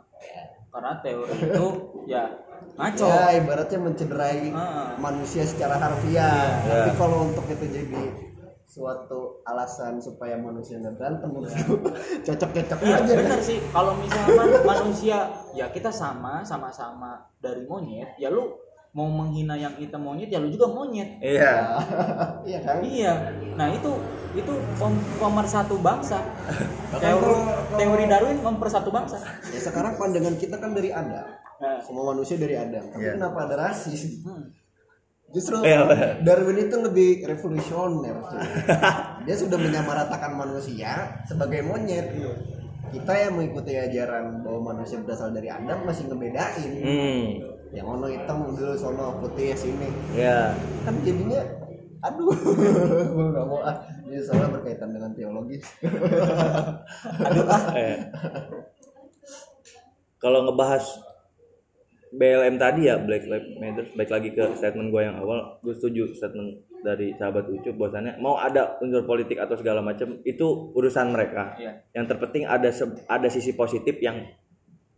karena 0.76 0.92
teori 1.00 1.32
itu 1.40 1.66
ya 2.04 2.28
ngaco 2.76 3.08
Ya 3.08 3.40
ibaratnya 3.40 3.78
mencederai 3.80 4.52
Heeh. 4.52 4.88
manusia 5.00 5.44
secara 5.48 5.80
harfiah. 5.80 6.60
Iya. 6.64 6.84
Tapi 6.84 6.90
kalau 7.00 7.28
untuk 7.28 7.44
itu 7.48 7.64
jadi 7.64 8.02
suatu 8.76 9.20
alasan 9.42 9.96
supaya 9.96 10.36
manusia 10.36 10.76
nggak 10.76 10.94
berantem 10.94 11.28
menurutku 11.28 11.80
cocok-cocok 12.26 12.78
Iya 12.78 12.96
aja. 13.00 13.14
benar 13.16 13.40
sih 13.40 13.58
kalau 13.66 13.96
misalkan 13.96 14.48
manusia 14.62 15.16
ya 15.50 15.66
kita 15.66 15.88
sama 15.88 16.44
sama-sama 16.44 17.16
dari 17.40 17.64
monyet 17.64 18.12
ya 18.16 18.28
lu 18.28 18.52
mau 18.92 19.08
menghina 19.08 19.52
yang 19.54 19.72
hitam 19.74 20.00
monyet 20.02 20.28
ya 20.28 20.36
lu 20.36 20.48
juga 20.48 20.68
monyet 20.68 21.08
Iya. 21.18 21.52
Iya 22.48 22.58
kan? 22.60 22.76
iya 22.82 23.12
nah 23.52 23.68
itu 23.68 23.96
itu 24.34 24.52
pem- 24.74 25.04
pemersatu 25.16 25.80
bangsa 25.80 26.20
teori, 26.92 27.32
teori 27.72 28.04
Darwin 28.04 28.38
mempersatu 28.38 28.88
bangsa 28.90 29.16
Ya 29.46 29.56
sekarang 29.58 29.96
pandangan 29.96 30.36
kita 30.36 30.60
kan 30.60 30.76
dari 30.76 30.92
Adam. 30.92 31.24
Nah, 31.56 31.80
Semua 31.80 32.12
manusia 32.12 32.36
dari 32.36 32.52
Adam. 32.52 32.84
Tapi 32.86 33.00
Iya. 33.00 33.16
kenapa 33.16 33.48
ada 33.48 33.56
rasis? 33.58 34.20
hmm. 34.20 34.65
Justru 35.34 35.58
Iya. 35.66 36.22
Darwin 36.22 36.70
itu 36.70 36.76
lebih 36.78 37.26
revolusioner. 37.26 38.14
Dia 39.26 39.36
sudah 39.36 39.58
menyamaratakan 39.58 40.38
manusia 40.38 41.18
sebagai 41.26 41.66
monyet. 41.66 42.14
Kita 42.86 43.12
yang 43.12 43.34
mengikuti 43.34 43.74
ajaran 43.74 44.46
bahwa 44.46 44.72
manusia 44.72 45.02
berasal 45.02 45.34
dari 45.34 45.50
Adam 45.50 45.82
masih 45.82 46.06
ngebedain. 46.06 46.70
Hmm. 46.78 47.26
Yang 47.74 47.86
ono 47.90 48.06
hitam 48.06 48.38
dulu 48.54 48.74
sono 48.78 49.18
putih 49.18 49.50
sini. 49.58 49.90
Ya. 50.14 50.54
Kan 50.86 51.02
jadinya 51.02 51.42
aduh 52.06 52.30
gue 53.16 53.26
nggak 53.34 53.46
mau 53.48 53.66
ah 53.66 53.82
ini 54.06 54.20
soalnya 54.22 54.60
berkaitan 54.60 54.94
dengan 54.94 55.10
teologi 55.16 55.58
Eh. 57.74 57.98
Kalau 60.22 60.46
ngebahas 60.46 60.84
BLM 62.16 62.56
tadi 62.56 62.88
ya 62.88 62.96
Black 62.96 63.28
Lives 63.28 63.60
Matter. 63.60 63.84
Baik 63.92 64.10
lagi 64.10 64.28
ke 64.32 64.44
statement 64.56 64.88
gue 64.88 65.02
yang 65.04 65.20
awal. 65.20 65.60
Gue 65.60 65.76
setuju 65.76 66.16
statement 66.16 66.64
dari 66.80 67.12
sahabat 67.16 67.44
Ucup 67.52 67.76
bahwasannya 67.76 68.16
mau 68.18 68.40
ada 68.40 68.80
unsur 68.80 69.04
politik 69.04 69.36
atau 69.36 69.54
segala 69.58 69.84
macam 69.84 70.20
itu 70.24 70.72
urusan 70.72 71.12
mereka. 71.12 71.56
Iya. 71.60 71.72
yang 71.92 72.04
terpenting 72.08 72.48
ada 72.48 72.72
ada 73.06 73.28
sisi 73.28 73.52
positif 73.52 74.00
yang 74.00 74.24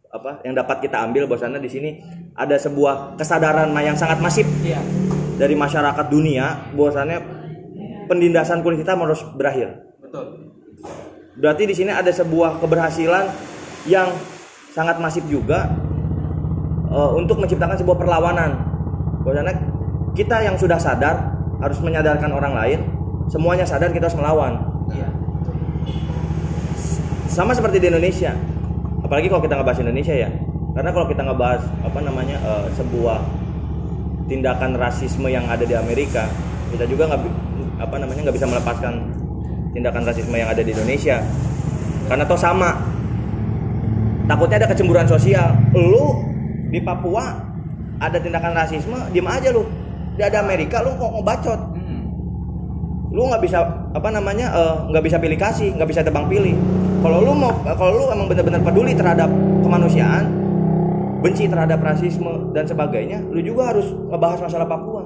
apa 0.09 0.41
yang 0.47 0.57
dapat 0.57 0.89
kita 0.89 1.05
ambil 1.05 1.29
bahwasannya 1.29 1.61
di 1.61 1.69
sini 1.69 1.91
ada 2.33 2.57
sebuah 2.57 3.21
kesadaran 3.21 3.69
yang 3.77 3.97
sangat 3.97 4.25
masif 4.25 4.49
iya. 4.65 4.81
dari 5.37 5.53
masyarakat 5.53 6.07
dunia 6.09 6.73
bahwasannya 6.73 7.19
penindasan 8.09 8.65
kulit 8.65 8.81
hitam 8.81 9.05
harus 9.05 9.21
berakhir. 9.37 9.85
Betul. 10.01 10.55
Berarti 11.39 11.69
di 11.69 11.75
sini 11.77 11.93
ada 11.93 12.11
sebuah 12.11 12.59
keberhasilan 12.59 13.31
yang 13.87 14.11
sangat 14.73 14.99
masif 14.99 15.25
juga 15.29 15.71
eh, 16.89 17.11
untuk 17.17 17.39
menciptakan 17.41 17.77
sebuah 17.77 17.97
perlawanan. 17.97 18.51
Bahwasanya 19.23 19.55
kita 20.17 20.43
yang 20.43 20.57
sudah 20.57 20.81
sadar 20.81 21.37
harus 21.59 21.79
menyadarkan 21.83 22.31
orang 22.33 22.55
lain, 22.55 22.79
semuanya 23.29 23.69
sadar 23.69 23.93
kita 23.93 24.09
harus 24.09 24.19
melawan. 24.19 24.59
iya 24.95 25.09
Sama 27.29 27.55
seperti 27.55 27.79
di 27.79 27.87
Indonesia. 27.93 28.33
Apalagi 29.05 29.31
kalau 29.31 29.43
kita 29.45 29.55
ngebahas 29.55 29.79
Indonesia 29.85 30.15
ya. 30.17 30.31
Karena 30.75 30.91
kalau 30.95 31.07
kita 31.07 31.23
ngebahas 31.27 31.63
apa 31.85 31.99
namanya 32.03 32.37
eh, 32.41 32.67
sebuah 32.75 33.19
tindakan 34.29 34.77
rasisme 34.77 35.29
yang 35.31 35.49
ada 35.49 35.65
di 35.65 35.73
Amerika, 35.73 36.29
kita 36.73 36.85
juga 36.85 37.09
nggak 37.09 37.23
apa 37.79 37.97
namanya 37.97 38.29
nggak 38.29 38.37
bisa 38.37 38.49
melepaskan 38.51 38.95
tindakan 39.73 40.03
rasisme 40.05 40.35
yang 40.35 40.51
ada 40.51 40.61
di 40.61 40.71
Indonesia. 40.73 41.23
Karena 42.09 42.25
toh 42.25 42.41
sama. 42.41 42.75
Takutnya 44.29 44.61
ada 44.61 44.69
kecemburuan 44.69 45.09
sosial. 45.09 45.57
Lu 45.73 46.21
di 46.69 46.81
Papua 46.81 47.25
ada 47.99 48.19
tindakan 48.21 48.55
rasisme, 48.55 48.99
diem 49.11 49.27
aja 49.27 49.51
lu. 49.51 49.67
Di 50.15 50.23
ada 50.27 50.43
Amerika 50.43 50.83
lu 50.83 50.99
kok 50.99 51.11
ngebacot 51.15 51.61
Hmm. 51.79 52.03
lu 53.15 53.23
nggak 53.31 53.41
bisa 53.41 53.65
apa 53.95 54.09
namanya 54.11 54.51
eh, 54.53 54.75
nggak 54.91 55.01
bisa 55.01 55.17
pilih 55.17 55.39
kasih 55.39 55.73
nggak 55.79 55.89
bisa 55.89 56.03
tebang 56.05 56.29
pilih 56.29 56.53
kalau 57.01 57.23
lu 57.25 57.33
mau 57.33 57.55
kalau 57.65 57.97
lu 57.97 58.05
emang 58.13 58.27
benar-benar 58.29 58.61
peduli 58.61 58.93
terhadap 58.93 59.31
kemanusiaan 59.65 60.27
benci 61.25 61.49
terhadap 61.49 61.81
rasisme 61.81 62.53
dan 62.53 62.69
sebagainya 62.69 63.25
lu 63.33 63.41
juga 63.41 63.73
harus 63.73 63.89
ngebahas 64.11 64.45
masalah 64.45 64.67
Papua 64.69 65.03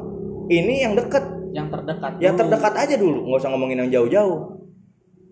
ini 0.50 0.82
yang 0.82 0.98
deket 0.98 1.22
yang 1.54 1.68
terdekat 1.68 2.18
yang 2.18 2.34
dulu. 2.34 2.40
terdekat 2.42 2.72
aja 2.74 2.94
dulu 2.98 3.18
nggak 3.30 3.38
usah 3.44 3.50
ngomongin 3.54 3.78
yang 3.86 3.90
jauh-jauh 4.00 4.38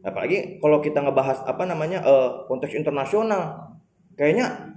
apalagi 0.07 0.61
kalau 0.63 0.79
kita 0.79 1.03
ngebahas 1.03 1.43
apa 1.49 1.65
namanya 1.67 2.05
eh, 2.05 2.29
konteks 2.47 2.77
internasional 2.79 3.75
kayaknya 4.15 4.77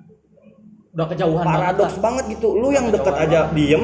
udah 0.94 1.06
kejauhan 1.10 1.46
paradoks 1.46 1.98
banget 1.98 2.26
banget 2.30 2.38
gitu 2.38 2.54
lu 2.54 2.70
yang 2.70 2.94
deket 2.94 3.16
aja 3.18 3.50
diem 3.50 3.84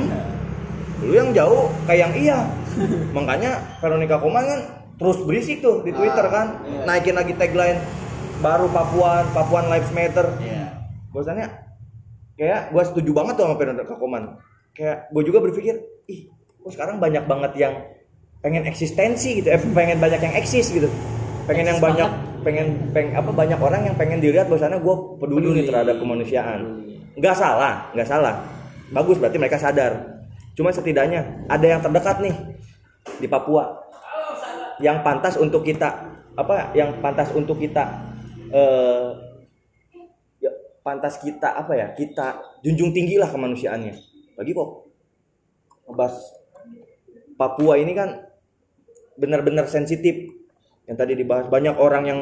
lu 1.02 1.14
yang 1.18 1.30
jauh 1.34 1.66
kayak 1.90 2.00
yang 2.06 2.14
iya 2.14 2.40
makanya 3.18 3.58
Veronica 3.82 4.22
Koman 4.22 4.46
kan 4.46 4.60
terus 5.00 5.18
berisik 5.26 5.64
tuh 5.64 5.82
di 5.82 5.90
Twitter 5.96 6.26
kan 6.30 6.60
iya. 6.70 6.86
naikin 6.86 7.18
lagi 7.18 7.34
tagline 7.34 7.82
baru 8.46 8.70
Papuan 8.70 9.26
Papuan 9.34 9.66
Lives 9.74 9.90
Matter 9.96 10.28
Iya. 10.38 10.70
bahwasannya 11.10 11.48
kayak 12.38 12.62
gue 12.72 12.84
setuju 12.94 13.12
banget 13.12 13.34
tuh 13.42 13.44
sama 13.50 13.56
Veronica 13.58 13.96
Koman 13.98 14.24
kayak 14.78 15.10
gue 15.10 15.24
juga 15.26 15.40
berpikir 15.42 15.82
ih 16.08 16.30
kok 16.62 16.72
sekarang 16.78 17.02
banyak 17.02 17.26
banget 17.26 17.52
yang 17.58 17.74
pengen 18.46 18.70
eksistensi 18.70 19.42
gitu 19.42 19.50
eh, 19.50 19.60
pengen 19.74 19.98
banyak 19.98 20.22
yang 20.22 20.36
eksis 20.38 20.70
gitu 20.72 20.88
pengen 21.50 21.74
yang 21.74 21.80
Eksis 21.82 21.88
banyak 21.90 22.10
banget. 22.14 22.44
pengen 22.46 22.68
pengen 22.94 23.12
apa 23.18 23.32
banyak 23.34 23.60
orang 23.60 23.82
yang 23.90 23.96
pengen 23.98 24.22
dilihat 24.22 24.46
bahwasannya 24.46 24.80
gue 24.80 24.96
peduli, 25.18 25.42
Peduli. 25.50 25.58
nih 25.60 25.66
terhadap 25.68 25.96
kemanusiaan 25.98 26.60
Peduli. 26.62 26.89
Nggak 27.20 27.36
salah 27.36 27.92
nggak 27.92 28.08
salah. 28.08 28.40
Bagus 28.90 29.20
berarti 29.20 29.38
mereka 29.38 29.60
sadar. 29.60 30.24
Cuma 30.56 30.74
setidaknya 30.74 31.46
ada 31.46 31.66
yang 31.68 31.84
terdekat 31.84 32.24
nih 32.24 32.36
di 33.20 33.28
Papua. 33.28 33.78
Yang 34.80 34.98
pantas 35.04 35.36
untuk 35.36 35.68
kita 35.68 36.08
apa 36.40 36.72
yang 36.72 37.04
pantas 37.04 37.36
untuk 37.36 37.60
kita 37.60 37.84
eh 38.50 39.12
ya, 40.40 40.52
pantas 40.80 41.20
kita 41.20 41.52
apa 41.52 41.76
ya 41.76 41.92
kita 41.92 42.40
junjung 42.64 42.96
tinggi 42.96 43.20
lah 43.20 43.28
kemanusiaannya. 43.28 43.94
Bagi 44.40 44.52
kok 44.56 44.70
ngebahas 45.92 46.16
Papua 47.36 47.76
ini 47.80 47.92
kan 47.94 48.20
benar-benar 49.20 49.68
sensitif. 49.68 50.32
Yang 50.90 50.98
tadi 50.98 51.14
dibahas 51.14 51.46
banyak 51.46 51.76
orang 51.78 52.04
yang 52.10 52.20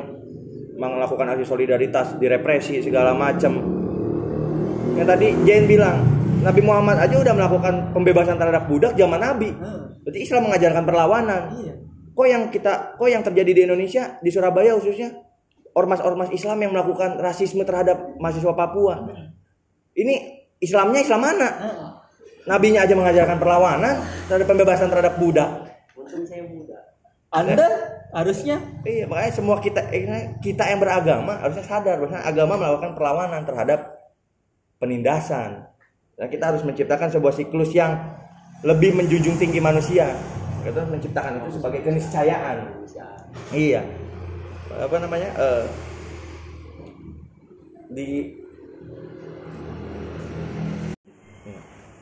melakukan 0.77 1.33
aksi 1.33 1.45
solidaritas 1.47 2.19
direpresi 2.19 2.83
segala 2.83 3.15
macam 3.15 3.57
yang 4.97 5.07
tadi 5.07 5.27
Jane 5.45 5.67
bilang 5.69 5.97
Nabi 6.41 6.61
Muhammad 6.65 6.97
aja 7.01 7.15
udah 7.21 7.33
melakukan 7.33 7.73
pembebasan 7.93 8.37
terhadap 8.37 8.65
budak 8.65 8.93
zaman 8.97 9.21
Nabi. 9.21 9.49
Berarti 10.01 10.19
Islam 10.23 10.49
mengajarkan 10.49 10.83
perlawanan. 10.87 11.41
Iya. 11.59 11.73
Kok 12.17 12.27
yang 12.27 12.43
kita 12.49 12.97
kok 12.97 13.09
yang 13.09 13.21
terjadi 13.21 13.51
di 13.53 13.61
Indonesia 13.69 14.17
di 14.23 14.29
Surabaya 14.33 14.73
khususnya 14.79 15.13
ormas-ormas 15.77 16.33
Islam 16.33 16.57
yang 16.65 16.71
melakukan 16.73 17.21
rasisme 17.21 17.61
terhadap 17.61 18.17
mahasiswa 18.17 18.53
Papua. 18.57 19.05
Ini 19.93 20.15
Islamnya 20.57 21.05
Islam 21.05 21.21
mana? 21.21 21.49
Nabinya 22.47 22.87
aja 22.87 22.95
mengajarkan 22.95 23.37
perlawanan 23.37 24.01
terhadap 24.25 24.47
pembebasan 24.47 24.87
terhadap 24.89 25.19
budak. 25.21 25.49
Anda 27.29 27.67
harusnya? 28.15 28.57
Iya 28.87 29.05
makanya 29.05 29.33
semua 29.35 29.59
kita 29.59 29.83
eh, 29.91 30.39
kita 30.39 30.63
yang 30.63 30.79
beragama 30.79 31.43
harusnya 31.43 31.65
sadar 31.67 31.99
bahwa 31.99 32.23
agama 32.23 32.53
melakukan 32.55 32.91
perlawanan 32.95 33.43
terhadap 33.43 33.96
penindasan. 34.78 35.65
Dan 36.17 36.28
kita 36.34 36.49
harus 36.49 36.65
menciptakan 36.65 37.13
sebuah 37.13 37.34
siklus 37.34 37.69
yang 37.78 37.93
lebih 38.65 38.97
menjunjung 38.97 39.38
tinggi 39.38 39.61
manusia. 39.61 40.17
Kita 40.65 40.82
harus 40.82 40.91
menciptakan 40.97 41.38
itu 41.38 41.61
sebagai 41.61 41.80
keniscayaan. 41.86 42.57
Iya. 43.53 43.86
Apa 44.73 44.97
namanya? 44.97 45.30
Eh, 45.38 45.65
di 47.93 48.07
Iya. 51.47 51.59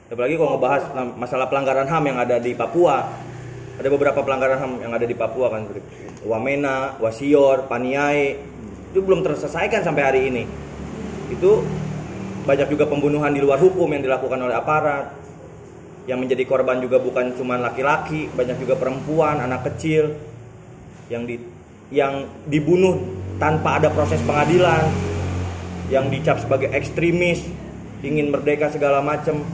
apalagi 0.10 0.34
kalau 0.40 0.50
ngebahas 0.58 0.84
masalah 1.20 1.46
pelanggaran 1.52 1.86
HAM 1.86 2.04
yang 2.08 2.18
ada 2.18 2.40
di 2.40 2.52
Papua. 2.56 3.06
Ada 3.76 3.92
beberapa 3.92 4.24
pelanggaran 4.24 4.58
HAM 4.58 4.72
yang 4.88 4.94
ada 4.96 5.04
di 5.04 5.12
Papua 5.12 5.52
kan 5.52 5.68
Wamena, 6.24 6.96
Wasior, 7.04 7.68
Paniai. 7.68 8.40
Itu 8.96 9.04
belum 9.04 9.28
terselesaikan 9.28 9.84
sampai 9.84 10.04
hari 10.08 10.22
ini. 10.32 10.44
Itu 11.30 11.62
banyak 12.46 12.68
juga 12.70 12.86
pembunuhan 12.86 13.34
di 13.34 13.42
luar 13.42 13.58
hukum 13.58 13.90
yang 13.90 14.06
dilakukan 14.06 14.40
oleh 14.40 14.56
aparat 14.56 15.12
yang 16.06 16.22
menjadi 16.22 16.46
korban 16.46 16.78
juga 16.78 17.02
bukan 17.02 17.34
cuma 17.34 17.58
laki-laki 17.58 18.30
banyak 18.30 18.62
juga 18.62 18.78
perempuan 18.78 19.42
anak 19.42 19.66
kecil 19.74 20.14
yang 21.10 21.26
di 21.26 21.42
yang 21.94 22.26
dibunuh 22.46 22.98
tanpa 23.38 23.78
ada 23.82 23.90
proses 23.94 24.22
pengadilan 24.26 24.90
yang 25.90 26.10
dicap 26.10 26.42
sebagai 26.42 26.74
ekstremis, 26.74 27.46
ingin 28.02 28.34
merdeka 28.34 28.74
segala 28.74 29.02
macam. 29.06 29.46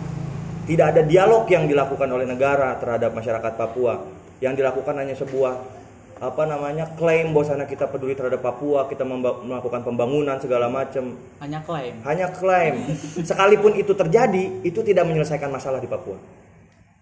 Tidak 0.61 0.85
ada 0.87 1.01
dialog 1.03 1.49
yang 1.49 1.67
dilakukan 1.67 2.07
oleh 2.07 2.23
negara 2.23 2.77
terhadap 2.79 3.11
masyarakat 3.11 3.53
Papua. 3.57 3.99
Yang 4.39 4.63
dilakukan 4.63 4.95
hanya 4.95 5.15
sebuah 5.17 5.80
apa 6.21 6.45
namanya 6.45 6.85
klaim 6.93 7.33
bahwasanya 7.33 7.65
kita 7.65 7.89
peduli 7.89 8.13
terhadap 8.13 8.45
Papua, 8.45 8.85
kita 8.85 9.01
melakukan 9.09 9.81
pembangunan 9.81 10.37
segala 10.37 10.69
macam. 10.69 11.17
hanya 11.41 11.65
klaim 11.65 11.97
Hanya 12.05 12.29
klaim. 12.29 12.93
Sekalipun 13.25 13.73
itu 13.73 13.97
terjadi, 13.97 14.61
itu 14.61 14.85
tidak 14.85 15.09
menyelesaikan 15.09 15.49
masalah 15.49 15.81
di 15.81 15.89
Papua. 15.89 16.21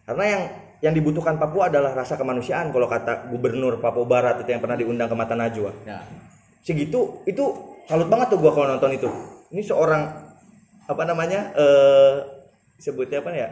Karena 0.07 0.23
yang 0.23 0.41
yang 0.79 0.93
dibutuhkan 0.95 1.35
Papua 1.35 1.67
adalah 1.67 1.91
rasa 1.91 2.15
kemanusiaan 2.15 2.71
kalau 2.71 2.87
kata 2.87 3.27
Gubernur 3.27 3.83
Papua 3.83 4.07
Barat 4.07 4.39
itu 4.39 4.55
yang 4.55 4.63
pernah 4.63 4.79
diundang 4.79 5.11
ke 5.11 5.15
Mata 5.19 5.35
Najwa. 5.35 5.75
Ya. 5.83 5.99
Segitu 6.63 7.19
itu 7.27 7.43
salut 7.91 8.07
banget 8.07 8.31
tuh 8.31 8.39
gua 8.39 8.55
kalau 8.55 8.71
nonton 8.71 8.95
itu. 8.95 9.11
Ini 9.51 9.67
seorang 9.67 10.07
apa 10.87 11.03
namanya? 11.03 11.51
eh 11.59 12.13
sebutnya 12.79 13.19
apa 13.19 13.35
ya? 13.35 13.51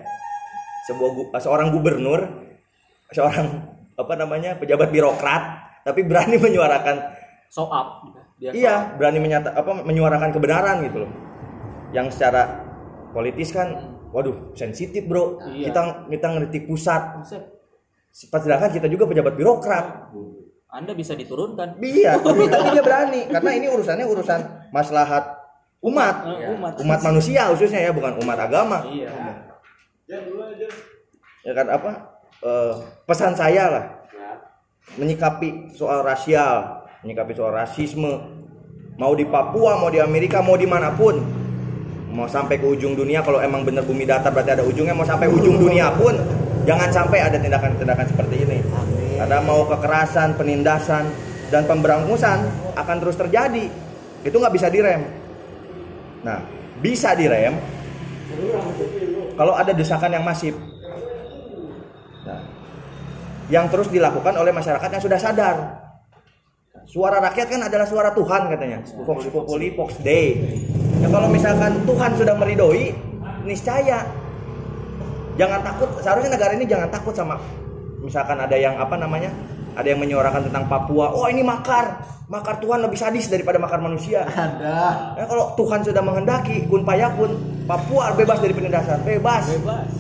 Sebuah 0.88 1.44
seorang 1.44 1.76
gubernur, 1.76 2.24
seorang 3.12 3.76
apa 4.00 4.14
namanya? 4.16 4.56
pejabat 4.56 4.88
birokrat 4.96 5.44
tapi 5.88 6.04
berani 6.04 6.36
menyuarakan 6.44 6.96
show 7.48 7.72
up 7.72 8.04
dia 8.36 8.52
show 8.52 8.60
Iya, 8.60 8.76
berani 9.00 9.18
menyata 9.18 9.56
apa 9.56 9.72
menyuarakan 9.82 10.30
kebenaran 10.30 10.84
gitu 10.86 11.08
loh. 11.08 11.12
Yang 11.90 12.20
secara 12.20 12.60
politis 13.10 13.50
kan 13.50 13.74
waduh 14.12 14.52
sensitif, 14.54 15.08
Bro. 15.08 15.40
Iya. 15.48 15.72
Kita 15.72 15.82
kita 16.06 16.28
ngeritik 16.36 16.64
pusat. 16.68 17.24
Sedangkan 18.12 18.70
kita 18.70 18.86
juga 18.86 19.08
pejabat 19.08 19.34
birokrat. 19.34 19.86
anda 20.68 20.92
bisa 20.92 21.16
diturunkan 21.16 21.80
Iya, 21.80 22.20
tapi, 22.22 22.44
tapi 22.46 22.68
dia 22.76 22.84
berani 22.84 23.26
karena 23.32 23.52
ini 23.56 23.68
urusannya 23.72 24.06
urusan 24.06 24.40
maslahat 24.70 25.24
umat. 25.80 26.16
Eh, 26.28 26.54
umat 26.54 26.74
Umat 26.78 27.00
manusia 27.02 27.48
khususnya 27.50 27.88
ya, 27.88 27.92
bukan 27.96 28.20
umat 28.22 28.36
agama. 28.38 28.84
iya 28.86 29.10
Ya 31.42 31.52
kan 31.56 31.68
apa? 31.72 31.92
eh, 32.38 32.74
pesan 33.08 33.34
saya 33.34 33.66
lah 33.72 33.86
menyikapi 34.96 35.76
soal 35.76 36.08
rasial, 36.08 36.88
menyikapi 37.04 37.36
soal 37.36 37.52
rasisme, 37.52 38.24
mau 38.96 39.12
di 39.12 39.28
Papua, 39.28 39.76
mau 39.76 39.92
di 39.92 40.00
Amerika, 40.00 40.40
mau 40.40 40.56
di 40.56 40.64
mana 40.64 40.96
pun, 40.96 41.20
mau 42.16 42.26
sampai 42.26 42.58
ke 42.58 42.66
ujung 42.66 42.96
dunia. 42.96 43.20
Kalau 43.22 43.44
emang 43.44 43.68
bener 43.68 43.84
bumi 43.84 44.08
datar 44.08 44.32
berarti 44.32 44.56
ada 44.56 44.64
ujungnya. 44.64 44.96
Mau 44.96 45.04
sampai 45.04 45.28
ujung 45.28 45.60
dunia 45.60 45.92
pun, 45.94 46.16
jangan 46.64 46.90
sampai 46.90 47.20
ada 47.20 47.38
tindakan-tindakan 47.38 48.06
seperti 48.08 48.36
ini. 48.48 48.58
Ada 49.20 49.44
mau 49.44 49.68
kekerasan, 49.68 50.38
penindasan, 50.40 51.10
dan 51.52 51.68
pemberangusan 51.68 52.48
akan 52.80 52.96
terus 53.04 53.18
terjadi. 53.20 53.66
Itu 54.24 54.40
nggak 54.40 54.54
bisa 54.56 54.68
direm. 54.72 55.04
Nah, 56.26 56.42
bisa 56.82 57.14
direm 57.14 57.56
kalau 59.38 59.54
ada 59.54 59.72
desakan 59.72 60.12
yang 60.18 60.26
masif. 60.26 60.58
Yang 63.48 63.66
terus 63.72 63.88
dilakukan 63.92 64.34
oleh 64.36 64.52
masyarakat 64.52 64.90
yang 64.92 65.04
sudah 65.04 65.20
sadar. 65.20 65.56
Suara 66.88 67.20
rakyat 67.20 67.48
kan 67.52 67.62
adalah 67.68 67.88
suara 67.88 68.10
Tuhan 68.16 68.48
katanya. 68.48 68.80
Vox 69.04 69.28
Populi, 69.28 69.76
Vox 69.76 70.00
Dei. 70.00 70.40
Ya 71.04 71.08
kalau 71.12 71.28
misalkan 71.28 71.84
Tuhan 71.84 72.12
sudah 72.16 72.36
meridoi, 72.36 72.96
niscaya 73.44 74.08
jangan 75.36 75.60
takut. 75.64 75.90
Seharusnya 76.00 76.32
negara 76.36 76.56
ini 76.56 76.64
jangan 76.64 76.88
takut 76.88 77.12
sama 77.12 77.36
misalkan 78.08 78.40
ada 78.40 78.56
yang 78.56 78.80
apa 78.80 78.96
namanya? 78.96 79.30
Ada 79.78 79.94
yang 79.94 80.00
menyuarakan 80.02 80.50
tentang 80.50 80.66
Papua. 80.66 81.14
Oh 81.14 81.30
ini 81.30 81.46
makar, 81.46 82.02
makar 82.32 82.58
Tuhan 82.58 82.82
lebih 82.82 82.98
sadis 82.98 83.30
daripada 83.30 83.62
makar 83.62 83.78
manusia. 83.78 84.26
Ada. 84.26 85.14
Ya, 85.22 85.24
kalau 85.30 85.54
Tuhan 85.54 85.86
sudah 85.86 86.02
menghendaki, 86.02 86.66
kun 86.66 86.82
payakun, 86.82 87.38
Papua 87.70 88.16
bebas 88.18 88.42
dari 88.42 88.58
penindasan, 88.58 89.06
bebas. 89.06 89.44
bebas 89.54 89.92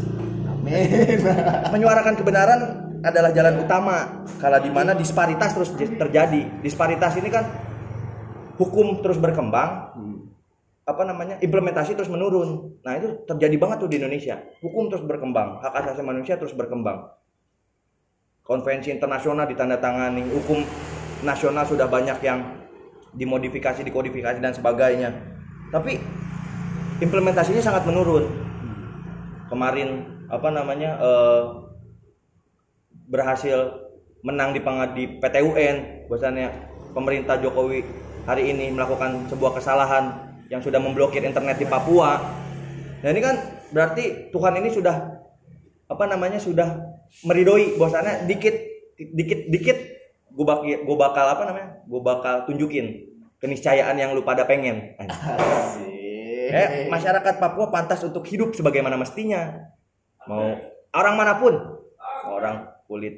Amin. 0.49 1.21
Menyuarakan 1.77 2.17
kebenaran 2.17 2.86
adalah 3.03 3.31
jalan 3.33 3.61
utama. 3.61 4.25
Kalau 4.37 4.59
di 4.61 4.71
mana 4.71 4.93
disparitas 4.93 5.53
terus 5.53 5.73
terjadi. 5.73 6.61
Disparitas 6.61 7.17
ini 7.17 7.29
kan 7.29 7.45
hukum 8.57 9.05
terus 9.05 9.21
berkembang, 9.21 9.93
apa 10.87 11.03
namanya 11.03 11.35
implementasi 11.43 11.99
terus 11.99 12.07
menurun. 12.07 12.79
Nah 12.81 12.95
itu 12.95 13.27
terjadi 13.27 13.59
banget 13.59 13.77
tuh 13.83 13.89
di 13.91 13.99
Indonesia. 13.99 14.39
Hukum 14.63 14.87
terus 14.87 15.03
berkembang, 15.03 15.59
hak 15.59 15.83
asasi 15.83 15.99
manusia 15.99 16.39
terus 16.39 16.55
berkembang. 16.55 17.11
Konvensi 18.47 18.95
internasional 18.95 19.43
ditandatangani, 19.51 20.23
hukum 20.31 20.63
nasional 21.27 21.67
sudah 21.67 21.91
banyak 21.91 22.15
yang 22.23 22.39
dimodifikasi, 23.11 23.83
dikodifikasi 23.83 24.39
dan 24.39 24.55
sebagainya. 24.55 25.11
Tapi 25.75 25.99
implementasinya 27.03 27.59
sangat 27.59 27.83
menurun. 27.83 28.23
Kemarin 29.51 30.07
apa 30.31 30.49
namanya 30.55 30.91
eh, 31.03 31.66
berhasil 33.08 33.88
menang 34.22 34.51
di 34.51 34.60
di 34.93 35.03
PT 35.24 35.36
UN 35.39 35.76
bahwasannya 36.12 36.47
pemerintah 36.91 37.39
Jokowi 37.39 37.88
hari 38.28 38.51
ini 38.51 38.76
melakukan 38.76 39.32
sebuah 39.32 39.55
kesalahan 39.55 40.36
yang 40.51 40.60
sudah 40.60 40.80
memblokir 40.80 41.24
internet 41.24 41.55
di 41.60 41.68
Papua. 41.68 42.20
Nah 43.03 43.10
ini 43.10 43.22
kan 43.24 43.36
berarti 43.72 44.32
Tuhan 44.32 44.60
ini 44.60 44.70
sudah 44.72 44.95
apa 45.88 46.03
namanya 46.03 46.39
sudah 46.39 46.99
meridoi 47.24 47.80
bahwasannya 47.80 48.28
dikit 48.28 48.55
dikit 48.99 49.47
dikit 49.47 49.78
gue 50.28 50.45
bakal 50.45 50.66
gue 50.68 50.97
bakal 50.99 51.26
apa 51.32 51.43
namanya 51.47 51.70
gue 51.88 52.01
bakal 52.03 52.36
tunjukin 52.43 53.08
keniscayaan 53.39 53.95
yang 53.95 54.12
lu 54.12 54.26
pada 54.26 54.43
pengen. 54.43 54.97
Eh, 56.47 56.88
masyarakat 56.88 57.43
Papua 57.43 57.68
pantas 57.68 58.01
untuk 58.08 58.24
hidup 58.28 58.55
sebagaimana 58.55 58.95
mestinya. 58.95 59.68
Mau 60.28 60.55
orang 60.95 61.16
mana 61.16 61.36
pun, 61.36 61.53
orang 62.28 62.76
kulit 62.88 63.15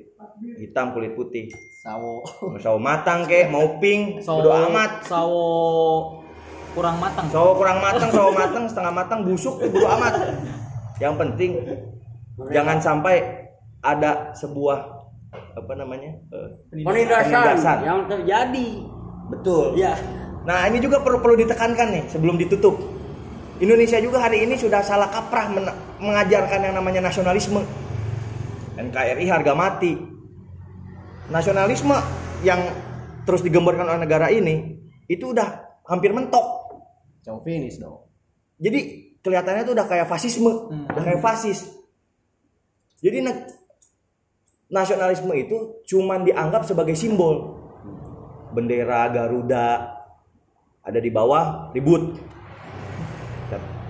hitam, 0.57 0.91
kulit 0.91 1.13
putih, 1.13 1.45
Sawo. 1.77 2.25
mau 2.43 2.57
sawo 2.57 2.77
matang 2.77 3.23
kek, 3.23 3.47
mau 3.47 3.77
pink, 3.77 4.17
sawo 4.19 4.41
bodo 4.41 4.51
amat. 4.67 4.91
sawo 5.05 5.45
kurang 6.69 6.97
matang 6.97 7.25
Sawo 7.29 7.49
kurang 7.53 7.77
matang, 7.79 8.09
sawo 8.09 8.29
matang, 8.31 8.63
setengah 8.65 8.89
matang, 8.91 9.19
busuk 9.21 9.57
tuh 9.57 9.69
bodo 9.69 9.87
amat. 9.91 10.13
Yang 10.97 11.13
penting 11.17 11.51
jangan 12.49 12.77
sampai 12.77 13.45
ada 13.79 14.33
sebuah 14.33 14.79
apa 15.29 15.73
namanya? 15.73 16.17
eh, 16.27 16.49
penindasan 16.75 17.29
Penindasan. 17.29 17.77
yang 17.83 17.99
terjadi 18.05 18.67
betul. 19.29 19.77
ya 19.77 19.93
Nah 20.39 20.65
ini 20.65 20.79
juga 20.79 20.97
perlu 20.99 21.19
perlu 21.19 21.37
ditekankan 21.37 21.87
nih 21.91 22.03
sebelum 22.09 22.35
ditutup. 22.35 22.73
Indonesia 23.59 23.99
juga 23.99 24.17
hari 24.19 24.43
ini 24.43 24.55
sudah 24.55 24.79
salah 24.79 25.07
kaprah 25.07 25.45
men- 25.47 25.77
mengajarkan 25.99 26.59
yang 26.63 26.73
namanya 26.73 27.03
nasionalisme. 27.03 27.61
NKRI 28.79 29.25
harga 29.27 29.53
mati. 29.53 29.93
Nasionalisme 31.29 31.93
yang 32.41 32.63
terus 33.27 33.43
digemborkan 33.43 33.85
oleh 33.85 34.01
negara 34.07 34.31
ini 34.31 34.79
itu 35.05 35.35
udah 35.35 35.81
hampir 35.85 36.15
mentok. 36.15 36.45
Jauh 37.21 37.43
finish 37.43 37.77
dong. 37.77 38.07
Jadi 38.57 39.11
kelihatannya 39.19 39.67
tuh 39.67 39.73
udah 39.75 39.87
kayak 39.87 40.07
fasisme, 40.07 40.71
udah 40.71 41.03
kayak 41.03 41.21
fasis. 41.21 41.67
Jadi 43.03 43.23
na- 43.23 43.47
nasionalisme 44.71 45.31
itu 45.35 45.83
cuman 45.85 46.23
dianggap 46.23 46.63
sebagai 46.63 46.95
simbol. 46.95 47.59
Bendera 48.49 49.05
Garuda 49.13 49.67
ada 50.81 50.99
di 50.99 51.11
bawah 51.13 51.69
ribut. 51.75 52.17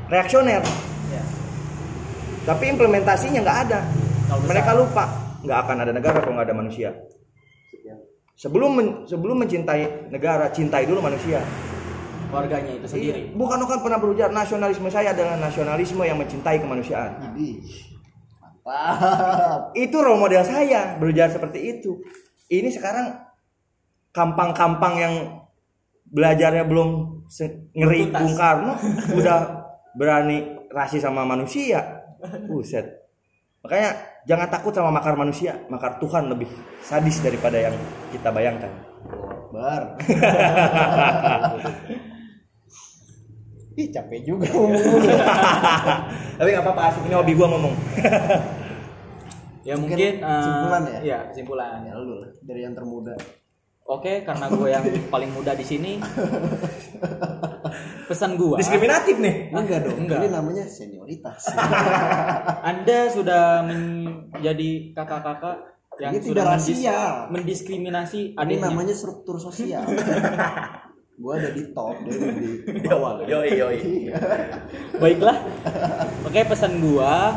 Reaksioner. 0.09 0.65
Ya. 1.13 1.23
Tapi 2.43 2.65
implementasinya 2.73 3.39
nggak 3.45 3.59
ada. 3.69 3.79
Mereka 4.30 4.71
lupa 4.77 5.03
nggak 5.41 5.59
akan 5.65 5.77
ada 5.82 5.91
negara 5.95 6.17
kalau 6.21 6.34
nggak 6.38 6.47
ada 6.51 6.57
manusia. 6.57 6.89
Sebelum 8.39 8.71
men- 8.71 9.03
sebelum 9.03 9.36
mencintai 9.43 10.07
negara, 10.07 10.47
cintai 10.47 10.88
dulu 10.88 11.03
manusia. 11.03 11.43
warganya 12.30 12.77
itu 12.77 12.86
sendiri 12.86 13.25
Iya. 13.25 13.34
Bukan 13.34 13.57
kan 13.65 13.82
pernah 13.82 13.97
berujar 13.97 14.30
nasionalisme 14.30 14.86
saya 14.93 15.17
adalah 15.17 15.34
nasionalisme 15.34 16.05
yang 16.05 16.13
mencintai 16.13 16.61
kemanusiaan. 16.61 17.34
Mantap. 18.61 19.73
Itu 19.73 19.97
role 19.97 20.21
model 20.21 20.45
saya 20.45 20.93
berujar 21.01 21.34
seperti 21.34 21.82
itu. 21.82 21.97
Ini 22.53 22.69
sekarang 22.69 23.17
kampang-kampang 24.13 24.93
yang 25.01 25.13
belajarnya 26.05 26.69
belum 26.69 27.17
ngeri. 27.73 28.13
Bung 28.13 28.38
Karno 28.38 28.77
udah 29.17 29.39
berani 29.97 30.69
rasis 30.69 31.01
sama 31.01 31.25
manusia. 31.25 31.82
Buset. 32.49 32.99
Makanya 33.60 33.91
jangan 34.24 34.47
takut 34.47 34.72
sama 34.72 34.91
makar 34.91 35.20
manusia, 35.20 35.60
makar 35.68 35.99
Tuhan 35.99 36.32
lebih 36.32 36.47
sadis 36.80 37.20
daripada 37.20 37.60
yang 37.60 37.76
kita 38.12 38.32
bayangkan. 38.32 38.72
Bar. 39.51 39.99
Ih, 43.80 43.88
capek 43.95 44.28
juga. 44.28 44.51
Tapi 46.39 46.49
nggak 46.51 46.64
apa-apa, 46.68 46.82
asik 46.91 47.07
ini 47.07 47.16
hobi 47.16 47.32
gua 47.32 47.47
ngomong. 47.55 47.72
ya 49.68 49.76
Mungkin 49.76 49.95
mungkin 49.95 50.14
eh, 50.24 50.36
kesimpulan 50.39 50.84
ya? 50.88 50.99
iya 51.03 51.20
kesimpulan 51.30 51.84
Ya 51.84 51.93
lu 51.95 52.20
dari 52.43 52.62
yang 52.64 52.76
termuda. 52.76 53.16
Oke, 53.89 54.22
karena 54.22 54.45
gue 54.53 54.70
yang 54.70 54.86
paling 55.10 55.34
muda 55.34 55.57
di 55.57 55.66
sini, 55.66 55.97
pesan 58.10 58.34
gua 58.34 58.57
Diskriminatif 58.57 59.16
nih. 59.16 59.53
enggak 59.53 59.86
dong 59.86 59.97
Enggak. 60.01 60.18
ini 60.20 60.28
namanya 60.30 60.66
senioritas 60.66 61.45
Anda 62.70 62.99
sudah 63.07 63.62
menjadi 63.64 64.70
kakak-kakak 64.91 65.57
yang 65.99 66.12
Ini 66.12 66.20
sudah 66.24 66.43
tidak 66.43 66.55
rasial. 66.57 67.14
mendiskriminasi 67.30 68.20
ini 68.28 68.36
adiknya. 68.36 68.66
namanya 68.66 68.91
struktur 68.91 69.38
sosial 69.38 69.86
gua 71.22 71.36
ada 71.36 71.51
di 71.51 71.70
top 71.70 71.95
dia 72.01 72.16
ada 72.16 72.32
di 72.34 72.49
bawah 72.88 73.12
kan? 73.20 73.28
Yoi 73.28 73.49
yoi. 73.53 73.80
Baiklah. 74.95 75.38
Oke, 76.24 76.47
pesan 76.47 76.80
gua 76.80 77.36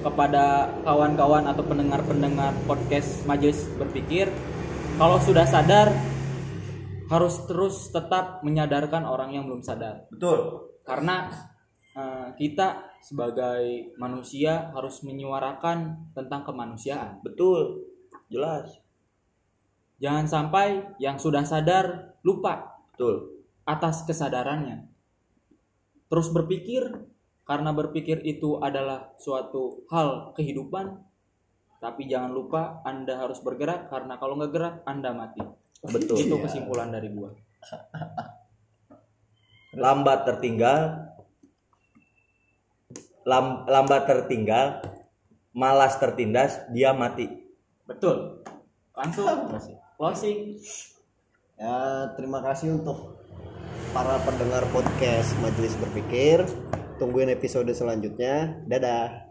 kepada 0.00 0.44
kawan-kawan 0.80 1.44
atau 1.44 1.60
pendengar-pendengar 1.62 2.52
podcast 2.64 3.24
Majelis 3.24 3.64
Berpikir, 3.74 4.28
kalau 4.96 5.16
sudah 5.16 5.44
sadar 5.44 5.88
harus 7.10 7.42
terus 7.50 7.90
tetap 7.90 8.46
menyadarkan 8.46 9.02
orang 9.02 9.34
yang 9.34 9.50
belum 9.50 9.66
sadar. 9.66 10.06
Betul. 10.14 10.70
Karena 10.86 11.26
eh, 11.98 12.28
kita 12.38 12.94
sebagai 13.02 13.92
manusia 13.98 14.70
harus 14.70 15.02
menyuarakan 15.02 16.14
tentang 16.14 16.46
kemanusiaan. 16.46 17.18
Betul. 17.26 17.82
Jelas. 18.30 18.78
Jangan 19.98 20.30
sampai 20.30 20.96
yang 21.02 21.18
sudah 21.18 21.42
sadar 21.42 22.16
lupa 22.22 22.78
Betul. 22.94 23.42
atas 23.66 24.06
kesadarannya. 24.06 24.86
Terus 26.06 26.30
berpikir 26.30 27.10
karena 27.42 27.74
berpikir 27.74 28.22
itu 28.22 28.62
adalah 28.62 29.18
suatu 29.18 29.82
hal 29.90 30.30
kehidupan. 30.38 31.10
Tapi 31.82 32.06
jangan 32.06 32.30
lupa 32.30 32.84
Anda 32.86 33.18
harus 33.18 33.42
bergerak 33.42 33.90
karena 33.90 34.14
kalau 34.20 34.38
nggak 34.38 34.52
gerak 34.54 34.74
Anda 34.86 35.10
mati. 35.10 35.59
Betul. 35.80 36.16
Itu 36.20 36.36
kesimpulan 36.40 36.92
dari 36.92 37.08
gua. 37.12 37.32
Lambat 39.72 40.28
tertinggal. 40.28 41.08
Lam- 43.24 43.64
lambat 43.64 44.04
tertinggal. 44.04 44.84
Malas 45.50 45.98
tertindas, 45.98 46.62
dia 46.70 46.94
mati. 46.94 47.26
Betul. 47.88 48.46
Langsung 48.94 49.26
closing. 50.00 50.56
ya 51.60 52.08
terima 52.16 52.40
kasih 52.40 52.80
untuk 52.80 53.20
para 53.92 54.16
pendengar 54.24 54.64
podcast 54.72 55.36
majelis 55.44 55.76
berpikir 55.76 56.40
tungguin 56.96 57.28
episode 57.28 57.68
selanjutnya 57.76 58.64
dadah 58.64 59.29